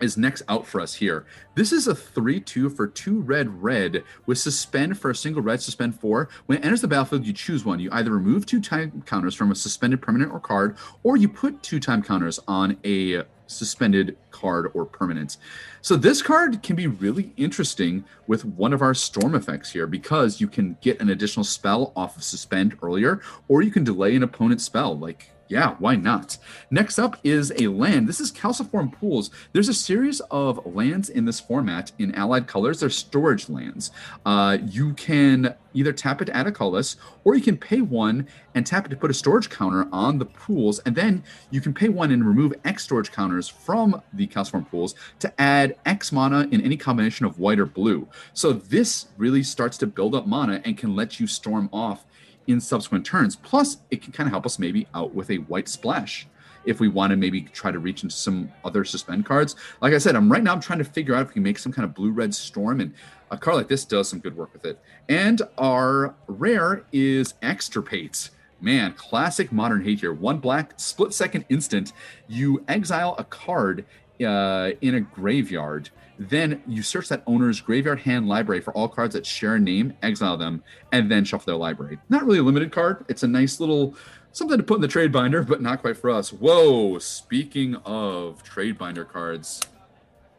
is 0.00 0.16
next 0.16 0.42
out 0.48 0.66
for 0.66 0.80
us 0.80 0.94
here. 0.94 1.24
This 1.54 1.72
is 1.72 1.86
a 1.86 1.94
3 1.94 2.40
2 2.40 2.70
for 2.70 2.86
two 2.86 3.20
red 3.20 3.62
red 3.62 4.04
with 4.26 4.38
suspend 4.38 4.98
for 4.98 5.10
a 5.10 5.14
single 5.14 5.42
red, 5.42 5.60
suspend 5.62 5.98
four. 5.98 6.28
When 6.46 6.58
it 6.58 6.64
enters 6.64 6.80
the 6.80 6.88
battlefield, 6.88 7.26
you 7.26 7.32
choose 7.32 7.64
one. 7.64 7.80
You 7.80 7.90
either 7.92 8.10
remove 8.10 8.46
two 8.46 8.60
time 8.60 9.02
counters 9.06 9.34
from 9.34 9.50
a 9.50 9.54
suspended 9.54 10.02
permanent 10.02 10.32
or 10.32 10.40
card, 10.40 10.76
or 11.02 11.16
you 11.16 11.28
put 11.28 11.62
two 11.62 11.80
time 11.80 12.02
counters 12.02 12.40
on 12.46 12.76
a 12.84 13.24
suspended 13.46 14.16
card 14.30 14.70
or 14.74 14.84
permanence. 14.84 15.38
So 15.80 15.96
this 15.96 16.22
card 16.22 16.62
can 16.62 16.76
be 16.76 16.86
really 16.86 17.32
interesting 17.36 18.04
with 18.26 18.44
one 18.44 18.72
of 18.72 18.82
our 18.82 18.94
storm 18.94 19.34
effects 19.34 19.70
here 19.70 19.86
because 19.86 20.40
you 20.40 20.48
can 20.48 20.76
get 20.80 21.00
an 21.00 21.10
additional 21.10 21.44
spell 21.44 21.92
off 21.94 22.16
of 22.16 22.24
suspend 22.24 22.76
earlier, 22.82 23.20
or 23.48 23.62
you 23.62 23.70
can 23.70 23.84
delay 23.84 24.16
an 24.16 24.22
opponent's 24.22 24.64
spell 24.64 24.96
like 24.98 25.30
yeah, 25.48 25.74
why 25.78 25.96
not? 25.96 26.38
Next 26.70 26.98
up 26.98 27.18
is 27.22 27.52
a 27.58 27.68
land. 27.68 28.08
This 28.08 28.20
is 28.20 28.30
Calciform 28.30 28.90
Pools. 28.90 29.30
There's 29.52 29.68
a 29.68 29.74
series 29.74 30.20
of 30.30 30.64
lands 30.64 31.08
in 31.08 31.24
this 31.24 31.40
format 31.40 31.92
in 31.98 32.14
allied 32.14 32.46
colors. 32.46 32.80
They're 32.80 32.90
storage 32.90 33.48
lands. 33.48 33.90
Uh, 34.24 34.58
you 34.64 34.94
can 34.94 35.54
either 35.74 35.92
tap 35.92 36.22
it 36.22 36.26
to 36.26 36.36
add 36.36 36.46
a 36.46 36.52
colorless, 36.52 36.96
or 37.24 37.34
you 37.34 37.42
can 37.42 37.56
pay 37.56 37.80
one 37.80 38.26
and 38.54 38.66
tap 38.66 38.86
it 38.86 38.88
to 38.90 38.96
put 38.96 39.10
a 39.10 39.14
storage 39.14 39.50
counter 39.50 39.86
on 39.92 40.18
the 40.18 40.24
pools, 40.24 40.78
and 40.80 40.94
then 40.94 41.22
you 41.50 41.60
can 41.60 41.74
pay 41.74 41.88
one 41.88 42.10
and 42.10 42.26
remove 42.26 42.54
X 42.64 42.84
storage 42.84 43.10
counters 43.12 43.48
from 43.48 44.00
the 44.12 44.26
Calciform 44.26 44.64
Pools 44.64 44.94
to 45.18 45.40
add 45.40 45.76
X 45.84 46.12
mana 46.12 46.48
in 46.52 46.60
any 46.60 46.76
combination 46.76 47.26
of 47.26 47.38
white 47.38 47.58
or 47.58 47.66
blue. 47.66 48.08
So 48.32 48.52
this 48.52 49.06
really 49.16 49.42
starts 49.42 49.76
to 49.78 49.86
build 49.86 50.14
up 50.14 50.26
mana 50.26 50.62
and 50.64 50.78
can 50.78 50.94
let 50.94 51.20
you 51.20 51.26
storm 51.26 51.68
off 51.72 52.04
in 52.46 52.60
subsequent 52.60 53.04
turns. 53.06 53.36
Plus, 53.36 53.78
it 53.90 54.02
can 54.02 54.12
kind 54.12 54.26
of 54.26 54.32
help 54.32 54.46
us 54.46 54.58
maybe 54.58 54.86
out 54.94 55.14
with 55.14 55.30
a 55.30 55.38
white 55.38 55.68
splash 55.68 56.26
if 56.64 56.80
we 56.80 56.88
want 56.88 57.10
to 57.10 57.16
maybe 57.16 57.42
try 57.42 57.70
to 57.70 57.78
reach 57.78 58.02
into 58.02 58.14
some 58.14 58.50
other 58.64 58.84
suspend 58.84 59.26
cards. 59.26 59.56
Like 59.80 59.92
I 59.92 59.98
said, 59.98 60.16
I'm 60.16 60.30
right 60.30 60.42
now 60.42 60.52
I'm 60.52 60.60
trying 60.60 60.78
to 60.78 60.84
figure 60.84 61.14
out 61.14 61.22
if 61.22 61.28
we 61.28 61.34
can 61.34 61.42
make 61.42 61.58
some 61.58 61.72
kind 61.72 61.84
of 61.84 61.94
blue 61.94 62.10
red 62.10 62.34
storm 62.34 62.80
and 62.80 62.94
a 63.30 63.36
card 63.36 63.56
like 63.56 63.68
this 63.68 63.84
does 63.84 64.08
some 64.08 64.18
good 64.18 64.36
work 64.36 64.52
with 64.52 64.64
it. 64.64 64.78
And 65.08 65.42
our 65.58 66.14
rare 66.26 66.84
is 66.92 67.34
extirpate. 67.42 68.30
Man, 68.60 68.94
classic 68.94 69.52
modern 69.52 69.84
hate 69.84 70.00
here. 70.00 70.12
One 70.12 70.38
black, 70.38 70.72
split 70.76 71.12
second 71.12 71.44
instant. 71.48 71.92
You 72.28 72.64
exile 72.68 73.14
a 73.18 73.24
card 73.24 73.84
uh, 74.24 74.70
in 74.80 74.94
a 74.94 75.00
graveyard 75.00 75.90
then 76.18 76.62
you 76.66 76.82
search 76.82 77.08
that 77.08 77.22
owner's 77.26 77.60
graveyard 77.60 78.00
hand 78.00 78.28
library 78.28 78.60
for 78.60 78.72
all 78.72 78.88
cards 78.88 79.14
that 79.14 79.26
share 79.26 79.56
a 79.56 79.60
name, 79.60 79.94
exile 80.02 80.36
them, 80.36 80.62
and 80.92 81.10
then 81.10 81.24
shuffle 81.24 81.46
their 81.46 81.56
library. 81.56 81.98
Not 82.08 82.24
really 82.24 82.38
a 82.38 82.42
limited 82.42 82.72
card. 82.72 83.04
It's 83.08 83.22
a 83.22 83.28
nice 83.28 83.60
little 83.60 83.96
something 84.32 84.58
to 84.58 84.64
put 84.64 84.76
in 84.76 84.80
the 84.80 84.88
trade 84.88 85.12
binder, 85.12 85.42
but 85.42 85.62
not 85.62 85.80
quite 85.80 85.96
for 85.96 86.10
us. 86.10 86.32
Whoa, 86.32 86.98
speaking 86.98 87.76
of 87.84 88.42
trade 88.42 88.78
binder 88.78 89.04
cards, 89.04 89.60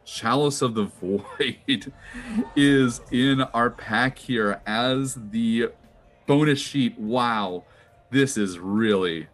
Chalice 0.04 0.62
of 0.62 0.74
the 0.74 0.84
Void 1.00 1.92
is 2.54 3.00
in 3.10 3.42
our 3.42 3.70
pack 3.70 4.18
here 4.18 4.60
as 4.66 5.18
the 5.30 5.70
bonus 6.26 6.60
sheet. 6.60 6.98
Wow, 6.98 7.64
this 8.10 8.36
is 8.36 8.58
really 8.58 9.26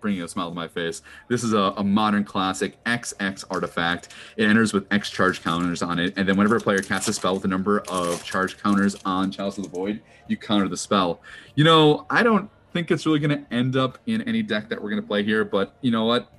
bringing 0.00 0.22
a 0.22 0.28
smile 0.28 0.48
to 0.48 0.54
my 0.54 0.68
face. 0.68 1.02
This 1.28 1.44
is 1.44 1.52
a, 1.52 1.74
a, 1.76 1.84
modern 1.84 2.24
classic 2.24 2.82
XX 2.84 3.44
artifact. 3.50 4.08
It 4.36 4.44
enters 4.44 4.72
with 4.72 4.86
X 4.92 5.10
charge 5.10 5.42
counters 5.42 5.82
on 5.82 5.98
it, 5.98 6.14
and 6.16 6.28
then 6.28 6.36
whenever 6.36 6.56
a 6.56 6.60
player 6.60 6.80
casts 6.80 7.08
a 7.08 7.12
spell 7.12 7.34
with 7.34 7.44
a 7.44 7.48
number 7.48 7.80
of 7.88 8.22
charge 8.24 8.58
counters 8.58 8.96
on 9.04 9.30
Chalice 9.30 9.58
of 9.58 9.64
the 9.64 9.70
Void, 9.70 10.00
you 10.26 10.36
counter 10.36 10.68
the 10.68 10.76
spell. 10.76 11.20
You 11.54 11.64
know, 11.64 12.06
I 12.10 12.22
don't 12.22 12.50
think 12.72 12.90
it's 12.90 13.06
really 13.06 13.18
going 13.18 13.44
to 13.44 13.54
end 13.54 13.76
up 13.76 13.98
in 14.06 14.22
any 14.22 14.42
deck 14.42 14.68
that 14.68 14.80
we're 14.80 14.90
going 14.90 15.02
to 15.02 15.06
play 15.06 15.22
here, 15.22 15.44
but 15.44 15.74
you 15.80 15.90
know 15.90 16.04
what? 16.04 16.30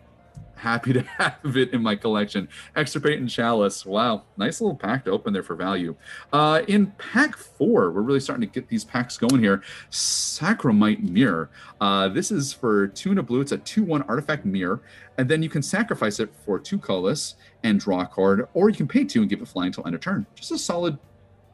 Happy 0.60 0.92
to 0.92 1.02
have 1.18 1.56
it 1.56 1.74
in 1.74 1.82
my 1.82 1.96
collection. 1.96 2.50
Extirpate 2.76 3.18
and 3.18 3.30
Chalice. 3.30 3.86
Wow, 3.86 4.24
nice 4.36 4.60
little 4.60 4.76
pack 4.76 5.06
to 5.06 5.12
open 5.12 5.32
there 5.32 5.42
for 5.42 5.56
value. 5.56 5.96
Uh, 6.34 6.64
in 6.68 6.88
pack 6.98 7.38
four, 7.38 7.92
we're 7.92 8.02
really 8.02 8.20
starting 8.20 8.48
to 8.48 8.54
get 8.54 8.68
these 8.68 8.84
packs 8.84 9.18
going 9.18 9.42
here. 9.42 9.64
Sarcomite 9.90 11.02
Myr. 11.02 11.50
Uh, 11.80 12.10
this 12.10 12.30
is 12.30 12.52
for 12.52 12.88
two 12.90 13.12
and 13.12 13.20
a 13.20 13.24
blue. 13.24 13.40
It's 13.40 13.54
a 13.54 13.58
2 13.58 13.84
1 13.84 14.02
artifact 14.04 14.44
mirror. 14.44 14.82
And 15.18 15.30
then 15.30 15.42
you 15.42 15.50
can 15.50 15.62
sacrifice 15.62 16.20
it 16.20 16.30
for 16.46 16.60
two 16.60 16.78
colorless 16.78 17.36
and 17.64 17.80
draw 17.80 18.02
a 18.02 18.06
card, 18.06 18.48
or 18.54 18.70
you 18.70 18.76
can 18.76 18.88
pay 18.88 19.04
two 19.04 19.22
and 19.22 19.30
give 19.30 19.42
it 19.42 19.48
flying 19.48 19.68
until 19.68 19.86
end 19.86 19.96
of 19.96 20.02
turn. 20.02 20.26
Just 20.36 20.52
a 20.52 20.58
solid 20.58 20.98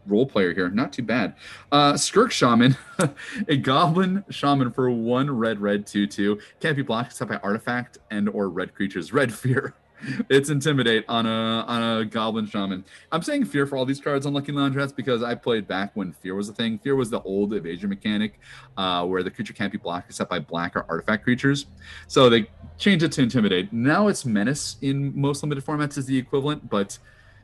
role 0.08 0.26
player 0.26 0.54
here. 0.54 0.70
Not 0.70 0.94
too 0.94 1.04
bad. 1.04 1.36
Uh, 1.72 1.94
Skirk 1.94 2.32
Shaman, 2.32 2.78
a 3.48 3.58
goblin 3.58 4.24
shaman 4.30 4.72
for 4.72 4.90
one 4.90 5.30
red, 5.30 5.60
red, 5.60 5.86
two, 5.86 6.08
two. 6.08 6.40
Can't 6.60 6.76
be 6.76 6.84
blocked 6.84 7.12
except 7.12 7.30
by 7.30 7.38
artifact 7.38 7.98
and 8.12 8.30
or 8.30 8.50
red 8.50 8.74
creatures. 8.74 9.14
Red 9.14 9.34
fear. 9.34 9.76
it's 10.30 10.50
intimidate 10.50 11.06
on 11.08 11.26
a 11.26 11.30
on 11.30 12.00
a 12.00 12.06
goblin 12.06 12.46
shaman. 12.46 12.84
I'm 13.12 13.22
saying 13.22 13.46
fear 13.46 13.66
for 13.66 13.78
all 13.78 13.86
these 13.86 14.00
cards 14.00 14.26
on 14.26 14.34
Lucky 14.34 14.52
Laundress 14.52 14.92
because 14.92 15.24
I 15.24 15.36
played 15.36 15.68
back 15.68 15.92
when 15.94 16.14
fear 16.14 16.36
was 16.36 16.50
a 16.50 16.54
thing. 16.54 16.80
Fear 16.80 16.96
was 16.96 17.10
the 17.10 17.22
old 17.22 17.54
evasion 17.54 17.90
mechanic, 17.90 18.40
uh, 18.78 19.06
where 19.06 19.24
the 19.24 19.32
creature 19.32 19.54
can't 19.54 19.72
be 19.72 19.78
blocked 19.78 20.10
except 20.10 20.30
by 20.30 20.40
black 20.40 20.76
or 20.76 20.86
artifact 20.90 21.24
creatures. 21.24 21.68
So 22.08 22.30
they 22.30 22.48
changed 22.78 23.04
it 23.04 23.12
to 23.14 23.22
intimidate. 23.22 23.72
Now 23.72 24.08
it's 24.08 24.26
menace 24.26 24.78
in 24.82 25.20
most 25.20 25.44
limited 25.44 25.66
formats 25.66 25.98
is 25.98 26.06
the 26.06 26.18
equivalent, 26.18 26.70
but 26.70 26.98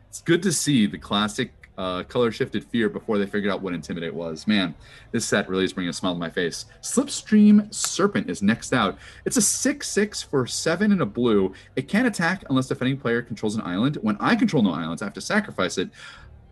it's 0.10 0.22
good 0.22 0.44
to 0.44 0.52
see 0.52 0.88
the 0.88 0.98
classic 0.98 1.61
uh, 1.78 2.04
color 2.04 2.32
shifted 2.32 2.64
fear 2.64 2.90
before 2.90 3.18
they 3.18 3.26
figured 3.26 3.52
out 3.52 3.62
what 3.62 3.74
intimidate 3.74 4.14
was. 4.14 4.48
Man, 4.48 4.76
this 5.12 5.26
set 5.26 5.50
really 5.50 5.64
is 5.64 5.74
bringing 5.74 5.90
a 5.90 5.94
smile 5.94 6.14
to 6.14 6.20
my 6.20 6.30
face. 6.30 6.66
Slipstream 6.82 7.74
Serpent 7.74 8.30
is 8.30 8.42
next 8.42 8.74
out. 8.74 8.98
It's 9.26 9.38
a 9.38 9.42
6 9.42 9.88
6 9.88 10.22
for 10.24 10.46
7 10.46 10.92
and 10.92 11.02
a 11.02 11.06
blue. 11.06 11.54
It 11.76 11.88
can't 11.88 12.08
attack 12.08 12.44
unless 12.50 12.68
defending 12.68 12.98
player 12.98 13.22
controls 13.22 13.56
an 13.56 13.62
island. 13.62 13.98
When 14.02 14.18
I 14.20 14.36
control 14.36 14.64
no 14.64 14.74
islands, 14.74 15.02
I 15.02 15.06
have 15.06 15.14
to 15.14 15.22
sacrifice 15.22 15.78
it. 15.78 15.90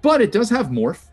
But 0.01 0.21
it 0.21 0.31
does 0.31 0.49
have 0.49 0.67
morph, 0.67 1.09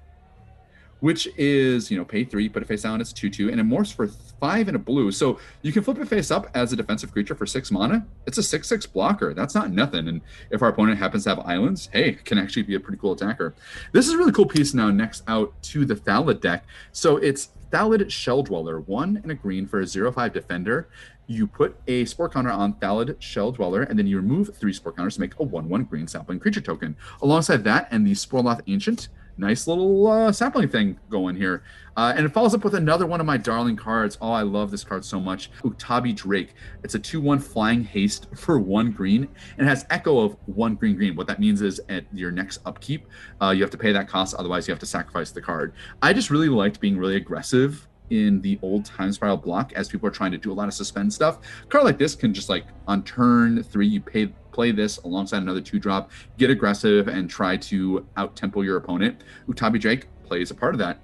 which 1.00 1.28
is, 1.36 1.90
you 1.90 1.98
know, 1.98 2.04
pay 2.04 2.24
three, 2.24 2.48
put 2.48 2.62
a 2.62 2.66
face 2.66 2.82
down, 2.82 3.00
it's 3.00 3.12
2 3.12 3.30
2, 3.30 3.50
and 3.50 3.60
it 3.60 3.66
morphs 3.66 3.92
for 3.92 4.08
five 4.40 4.68
and 4.68 4.76
a 4.76 4.78
blue. 4.78 5.10
So 5.10 5.38
you 5.62 5.72
can 5.72 5.82
flip 5.82 5.98
it 5.98 6.08
face 6.08 6.30
up 6.30 6.48
as 6.54 6.72
a 6.72 6.76
defensive 6.76 7.12
creature 7.12 7.34
for 7.34 7.46
six 7.46 7.70
mana. 7.70 8.06
It's 8.26 8.38
a 8.38 8.42
6 8.42 8.66
6 8.66 8.86
blocker. 8.86 9.34
That's 9.34 9.54
not 9.54 9.70
nothing. 9.70 10.08
And 10.08 10.20
if 10.50 10.62
our 10.62 10.68
opponent 10.68 10.98
happens 10.98 11.24
to 11.24 11.30
have 11.30 11.40
islands, 11.40 11.88
hey, 11.92 12.10
it 12.10 12.24
can 12.24 12.38
actually 12.38 12.62
be 12.62 12.74
a 12.74 12.80
pretty 12.80 12.98
cool 12.98 13.12
attacker. 13.12 13.54
This 13.92 14.06
is 14.06 14.14
a 14.14 14.18
really 14.18 14.32
cool 14.32 14.46
piece 14.46 14.74
now, 14.74 14.90
next 14.90 15.22
out 15.28 15.52
to 15.64 15.84
the 15.84 15.94
Thallid 15.94 16.40
deck. 16.40 16.64
So 16.92 17.16
it's 17.16 17.50
Thallid 17.70 18.10
Shell 18.10 18.44
Dweller, 18.44 18.80
one 18.80 19.18
and 19.22 19.30
a 19.30 19.34
green 19.34 19.66
for 19.66 19.80
a 19.80 19.86
0 19.86 20.12
5 20.12 20.32
defender. 20.32 20.88
You 21.28 21.48
put 21.48 21.76
a 21.88 22.04
spore 22.04 22.28
counter 22.28 22.50
on 22.50 22.74
Thallid 22.74 23.16
Shell 23.20 23.52
Dweller, 23.52 23.82
and 23.82 23.98
then 23.98 24.06
you 24.06 24.16
remove 24.16 24.54
three 24.56 24.72
spore 24.72 24.92
counters 24.92 25.16
to 25.16 25.20
make 25.20 25.38
a 25.40 25.42
1 25.42 25.68
1 25.68 25.84
green 25.84 26.06
sapling 26.06 26.38
creature 26.38 26.60
token. 26.60 26.96
Alongside 27.20 27.64
that 27.64 27.88
and 27.90 28.06
the 28.06 28.12
Sporoloth 28.12 28.60
Ancient, 28.68 29.08
nice 29.38 29.66
little 29.66 30.06
uh, 30.06 30.32
sapling 30.32 30.68
thing 30.68 30.98
going 31.10 31.36
here. 31.36 31.62
Uh, 31.96 32.12
and 32.14 32.26
it 32.26 32.32
follows 32.32 32.54
up 32.54 32.62
with 32.62 32.74
another 32.74 33.06
one 33.06 33.20
of 33.20 33.26
my 33.26 33.36
darling 33.36 33.76
cards. 33.76 34.18
Oh, 34.20 34.30
I 34.30 34.42
love 34.42 34.70
this 34.70 34.84
card 34.84 35.04
so 35.04 35.18
much. 35.18 35.50
Uktabi 35.62 36.14
Drake. 36.14 36.54
It's 36.82 36.94
a 36.94 36.98
2 36.98 37.20
1 37.20 37.38
flying 37.38 37.84
haste 37.84 38.28
for 38.34 38.58
one 38.58 38.90
green 38.90 39.28
and 39.56 39.66
it 39.66 39.70
has 39.70 39.86
echo 39.90 40.20
of 40.20 40.36
one 40.46 40.74
green 40.74 40.96
green. 40.96 41.16
What 41.16 41.26
that 41.28 41.40
means 41.40 41.62
is 41.62 41.80
at 41.88 42.04
your 42.12 42.30
next 42.30 42.60
upkeep, 42.66 43.06
uh, 43.40 43.50
you 43.50 43.62
have 43.62 43.70
to 43.70 43.78
pay 43.78 43.92
that 43.92 44.08
cost. 44.08 44.34
Otherwise, 44.34 44.68
you 44.68 44.72
have 44.72 44.80
to 44.80 44.86
sacrifice 44.86 45.30
the 45.30 45.40
card. 45.40 45.72
I 46.02 46.12
just 46.12 46.30
really 46.30 46.48
liked 46.48 46.80
being 46.80 46.98
really 46.98 47.16
aggressive 47.16 47.88
in 48.10 48.40
the 48.40 48.58
old 48.62 48.84
time 48.84 49.12
spiral 49.12 49.36
block 49.36 49.72
as 49.74 49.88
people 49.88 50.08
are 50.08 50.12
trying 50.12 50.32
to 50.32 50.38
do 50.38 50.52
a 50.52 50.54
lot 50.54 50.68
of 50.68 50.74
suspend 50.74 51.12
stuff. 51.12 51.38
A 51.62 51.66
card 51.66 51.84
like 51.84 51.98
this 51.98 52.14
can 52.14 52.32
just 52.32 52.48
like 52.48 52.66
on 52.86 53.02
turn 53.02 53.62
three, 53.62 53.86
you 53.86 54.00
pay 54.00 54.26
play 54.52 54.72
this 54.72 54.96
alongside 54.98 55.42
another 55.42 55.60
two 55.60 55.78
drop, 55.78 56.10
get 56.38 56.50
aggressive, 56.50 57.08
and 57.08 57.28
try 57.28 57.56
to 57.56 58.06
out 58.16 58.34
tempo 58.34 58.62
your 58.62 58.78
opponent. 58.78 59.22
Uktabi 59.48 59.78
Drake 59.78 60.06
plays 60.24 60.50
a 60.50 60.54
part 60.54 60.74
of 60.74 60.78
that. 60.78 60.98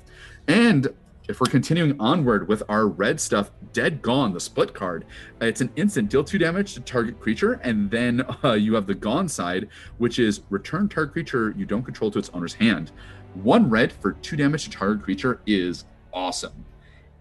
And 0.48 0.88
if 1.28 1.40
we're 1.40 1.46
continuing 1.46 1.94
onward 2.00 2.48
with 2.48 2.62
our 2.68 2.88
red 2.88 3.20
stuff, 3.20 3.50
Dead 3.72 4.02
Gone, 4.02 4.32
the 4.32 4.40
split 4.40 4.74
card, 4.74 5.04
it's 5.40 5.60
an 5.60 5.70
instant 5.76 6.10
deal 6.10 6.24
two 6.24 6.38
damage 6.38 6.74
to 6.74 6.80
target 6.80 7.20
creature, 7.20 7.60
and 7.62 7.90
then 7.90 8.24
uh, 8.44 8.54
you 8.54 8.74
have 8.74 8.86
the 8.86 8.94
Gone 8.94 9.28
side, 9.28 9.68
which 9.98 10.18
is 10.18 10.42
return 10.50 10.88
target 10.88 11.12
creature 11.12 11.54
you 11.56 11.64
don't 11.64 11.84
control 11.84 12.10
to 12.10 12.18
its 12.18 12.30
owner's 12.30 12.54
hand. 12.54 12.90
One 13.34 13.70
red 13.70 13.92
for 13.92 14.12
two 14.12 14.36
damage 14.36 14.64
to 14.64 14.70
target 14.70 15.04
creature 15.04 15.40
is 15.46 15.84
awesome. 16.12 16.64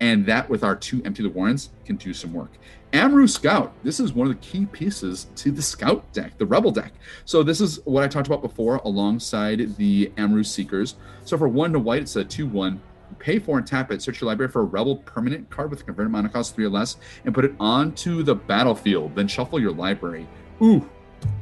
And 0.02 0.26
that 0.26 0.50
with 0.50 0.64
our 0.64 0.76
two 0.76 1.02
Empty 1.06 1.24
the 1.24 1.30
Warrens 1.30 1.70
can 1.86 1.96
do 1.96 2.14
some 2.14 2.34
work. 2.34 2.52
Amrou 2.92 3.30
Scout. 3.30 3.72
This 3.84 4.00
is 4.00 4.12
one 4.12 4.28
of 4.28 4.34
the 4.34 4.40
key 4.46 4.66
pieces 4.66 5.28
to 5.36 5.52
the 5.52 5.62
Scout 5.62 6.12
deck, 6.12 6.38
the 6.38 6.46
Rebel 6.46 6.72
deck. 6.72 6.92
So 7.24 7.44
this 7.44 7.62
is 7.62 7.80
what 7.86 8.04
I 8.04 8.08
talked 8.08 8.28
about 8.28 8.42
before 8.42 8.78
alongside 8.78 9.78
the 9.78 10.12
Amrou 10.18 10.46
Seekers. 10.46 10.96
So 11.24 11.38
for 11.38 11.48
one 11.48 11.72
to 11.72 11.80
white, 11.80 12.02
it's 12.02 12.16
a 12.18 12.26
2-1. 12.26 12.80
Pay 13.20 13.40
for 13.40 13.60
and 13.60 13.68
tap 13.68 13.92
it. 13.92 14.02
Search 14.02 14.20
your 14.20 14.28
library 14.28 14.52
for 14.52 14.62
a 14.62 14.66
Rebel 14.66 14.98
permanent 14.98 15.50
card 15.50 15.70
with 15.70 15.82
a 15.82 15.84
converted 15.84 16.12
mana 16.12 16.30
cost 16.30 16.56
three 16.56 16.66
or 16.66 16.70
less, 16.70 16.98
and 17.24 17.34
put 17.36 17.46
it 17.46 17.54
onto 17.60 18.24
the 18.24 18.34
battlefield. 18.34 19.16
Then 19.16 19.28
shuffle 19.28 19.60
your 19.60 19.74
library. 19.74 20.28
Ooh, 20.62 20.90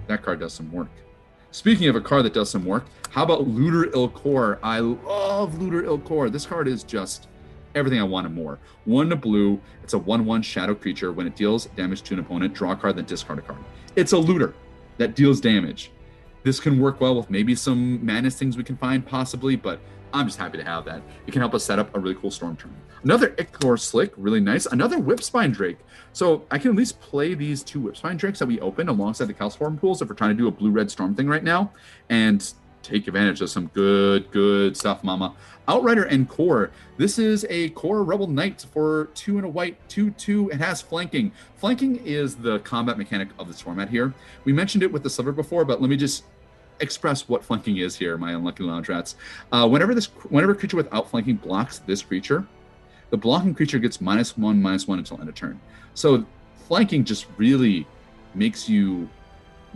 that 0.08 0.22
card 0.22 0.40
does 0.40 0.54
some 0.54 0.72
work. 0.72 0.90
Speaking 1.52 1.88
of 1.88 1.96
a 1.96 2.02
card 2.02 2.26
that 2.26 2.34
does 2.34 2.50
some 2.50 2.66
work, 2.66 2.86
how 3.12 3.24
about 3.24 3.48
Looter 3.48 3.92
il-Kor? 3.94 4.60
I 4.62 4.80
love 4.80 5.60
Looter 5.62 5.84
il-Kor. 5.86 6.30
This 6.30 6.46
card 6.46 6.68
is 6.68 6.84
just 6.84 7.28
everything 7.76 8.00
I 8.00 8.04
wanted 8.04 8.34
more. 8.34 8.60
One 8.86 9.10
to 9.10 9.16
blue, 9.16 9.60
it's 9.84 9.94
a 9.94 9.98
1 9.98 10.26
1 10.26 10.42
shadow 10.42 10.76
creature. 10.76 11.12
When 11.12 11.28
it 11.28 11.36
deals 11.36 11.66
damage 11.66 12.02
to 12.04 12.14
an 12.14 12.20
opponent, 12.20 12.54
draw 12.54 12.72
a 12.72 12.76
card, 12.76 12.96
then 12.96 13.06
discard 13.06 13.40
a 13.40 13.42
card. 13.42 13.60
It's 13.96 14.12
a 14.12 14.18
looter 14.18 14.54
that 14.98 15.16
deals 15.16 15.40
damage. 15.40 15.92
This 16.44 16.60
can 16.60 16.80
work 16.80 17.02
well 17.02 17.16
with 17.16 17.30
maybe 17.30 17.56
some 17.56 18.04
madness 18.06 18.38
things 18.38 18.58
we 18.58 18.64
can 18.64 18.78
find, 18.78 19.06
possibly, 19.06 19.56
but 19.56 19.80
I'm 20.14 20.26
just 20.26 20.40
happy 20.40 20.58
to 20.58 20.64
have 20.64 20.86
that. 20.86 21.02
It 21.28 21.32
can 21.32 21.42
help 21.42 21.54
us 21.54 21.64
set 21.64 21.80
up 21.80 21.96
a 21.96 22.00
really 22.00 22.16
cool 22.16 22.32
storm 22.32 22.56
turn. 22.56 22.76
Another 23.04 23.36
Ichor 23.38 23.78
Slick, 23.78 24.12
really 24.18 24.40
nice. 24.40 24.66
Another 24.66 24.98
Whipspine 24.98 25.54
Drake. 25.54 25.78
So 26.12 26.46
I 26.52 26.58
can 26.58 26.72
at 26.72 26.78
least 26.78 27.00
play 27.00 27.34
these 27.34 27.64
two 27.64 27.80
Whipspine 27.80 28.18
Drakes 28.18 28.40
that 28.40 28.48
we 28.48 28.60
opened 28.60 28.90
alongside 28.90 29.26
the 29.26 29.34
Calciform 29.34 29.78
pools 29.78 30.02
if 30.02 30.10
we're 30.10 30.16
trying 30.16 30.32
to 30.32 30.36
do 30.36 30.48
a 30.48 30.52
blue 30.52 30.72
red 30.72 30.90
storm 30.92 31.16
thing 31.16 31.28
right 31.28 31.44
now. 31.44 31.72
And 32.10 32.52
take 32.84 33.08
advantage 33.08 33.42
of 33.42 33.50
some 33.50 33.68
good, 33.68 34.32
good 34.32 34.76
stuff, 34.76 35.04
mama. 35.04 35.36
Outrider 35.68 36.08
en-Kor. 36.08 36.72
This 36.98 37.20
is 37.20 37.46
a 37.50 37.70
Kor 37.70 38.04
Rebel 38.04 38.28
Knight 38.28 38.66
for 38.74 39.10
two 39.14 39.38
and 39.38 39.46
a 39.46 39.50
white, 39.50 39.78
two, 39.88 40.12
two. 40.12 40.50
It 40.50 40.60
has 40.60 40.82
flanking. 40.82 41.32
Flanking 41.56 41.98
is 42.06 42.36
the 42.36 42.60
combat 42.60 42.98
mechanic 42.98 43.30
of 43.38 43.48
this 43.48 43.62
format 43.62 43.90
here. 43.90 44.14
We 44.46 44.54
mentioned 44.54 44.84
it 44.84 44.92
with 44.92 45.04
the 45.04 45.10
silver 45.10 45.32
before, 45.32 45.66
but 45.66 45.82
let 45.82 45.90
me 45.90 45.98
just 45.98 46.24
express 46.80 47.28
what 47.28 47.44
flanking 47.44 47.78
is 47.78 47.96
here, 47.96 48.18
my 48.18 48.32
unlucky 48.32 48.64
lounge 48.64 48.90
rats. 48.90 49.16
Uh, 49.52 49.68
whenever 49.68 49.94
this, 49.94 50.08
whenever 50.30 50.54
a 50.54 50.56
creature 50.56 50.78
without 50.78 51.10
flanking 51.10 51.36
blocks 51.36 51.80
this 51.80 52.02
creature, 52.02 52.48
the 53.10 53.18
blocking 53.18 53.54
creature 53.54 53.80
gets 53.80 54.02
minus 54.02 54.38
one, 54.38 54.62
minus 54.62 54.88
one 54.88 55.00
until 55.00 55.20
end 55.20 55.30
of 55.30 55.36
turn. 55.36 55.60
So 55.94 56.26
flanking 56.68 57.04
just 57.04 57.28
really 57.38 57.86
makes 58.34 58.70
you 58.70 59.10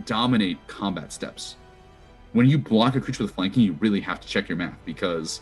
dominate 0.06 0.58
combat 0.66 1.12
steps 1.12 1.56
when 2.34 2.48
you 2.48 2.58
block 2.58 2.96
a 2.96 3.00
creature 3.00 3.22
with 3.22 3.32
flanking, 3.32 3.62
you 3.62 3.72
really 3.74 4.00
have 4.00 4.20
to 4.20 4.28
check 4.28 4.48
your 4.48 4.58
math 4.58 4.76
because 4.84 5.40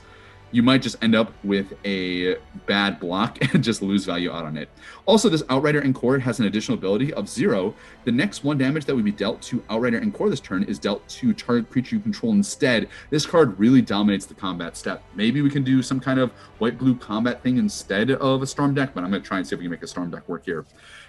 you 0.50 0.62
might 0.62 0.82
just 0.82 1.02
end 1.02 1.14
up 1.14 1.32
with 1.42 1.72
a 1.86 2.36
bad 2.66 3.00
block 3.00 3.38
and 3.54 3.64
just 3.64 3.80
lose 3.80 4.04
value 4.04 4.30
out 4.30 4.44
on 4.44 4.58
it. 4.58 4.68
Also, 5.06 5.30
this 5.30 5.42
Outrider 5.48 5.80
en-Kor 5.80 6.18
has 6.18 6.38
an 6.38 6.44
additional 6.44 6.76
ability 6.76 7.10
of 7.14 7.26
zero. 7.30 7.74
The 8.04 8.12
next 8.12 8.44
one 8.44 8.58
damage 8.58 8.84
that 8.84 8.94
would 8.94 9.06
be 9.06 9.10
dealt 9.10 9.40
to 9.42 9.64
Outrider 9.70 10.00
en-Kor 10.00 10.28
this 10.28 10.40
turn 10.40 10.64
is 10.64 10.78
dealt 10.78 11.08
to 11.08 11.32
target 11.32 11.70
creature 11.70 11.96
you 11.96 12.02
control 12.02 12.32
instead. 12.32 12.88
This 13.08 13.24
card 13.24 13.58
really 13.58 13.80
dominates 13.80 14.26
the 14.26 14.34
combat 14.34 14.76
step. 14.76 15.02
Maybe 15.14 15.40
we 15.40 15.48
can 15.48 15.64
do 15.64 15.82
some 15.82 15.98
kind 15.98 16.20
of 16.20 16.30
white 16.58 16.78
blue 16.78 16.94
combat 16.94 17.42
thing 17.42 17.56
instead 17.56 18.10
of 18.10 18.42
a 18.42 18.46
Storm 18.46 18.74
deck, 18.74 18.90
but 18.92 19.02
I'm 19.02 19.10
going 19.10 19.22
to 19.22 19.26
try 19.26 19.38
and 19.38 19.46
see 19.46 19.54
if 19.54 19.60
we 19.60 19.64
can 19.64 19.70
make 19.70 19.82
a 19.82 19.86
Storm 19.86 20.10
deck 20.10 20.28
work 20.28 20.44
here. 20.44 20.66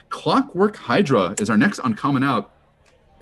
Clockwork 0.07 0.77
Hydra 0.77 1.35
is 1.39 1.49
our 1.49 1.57
next 1.57 1.81
uncommon 1.83 2.23
out 2.23 2.51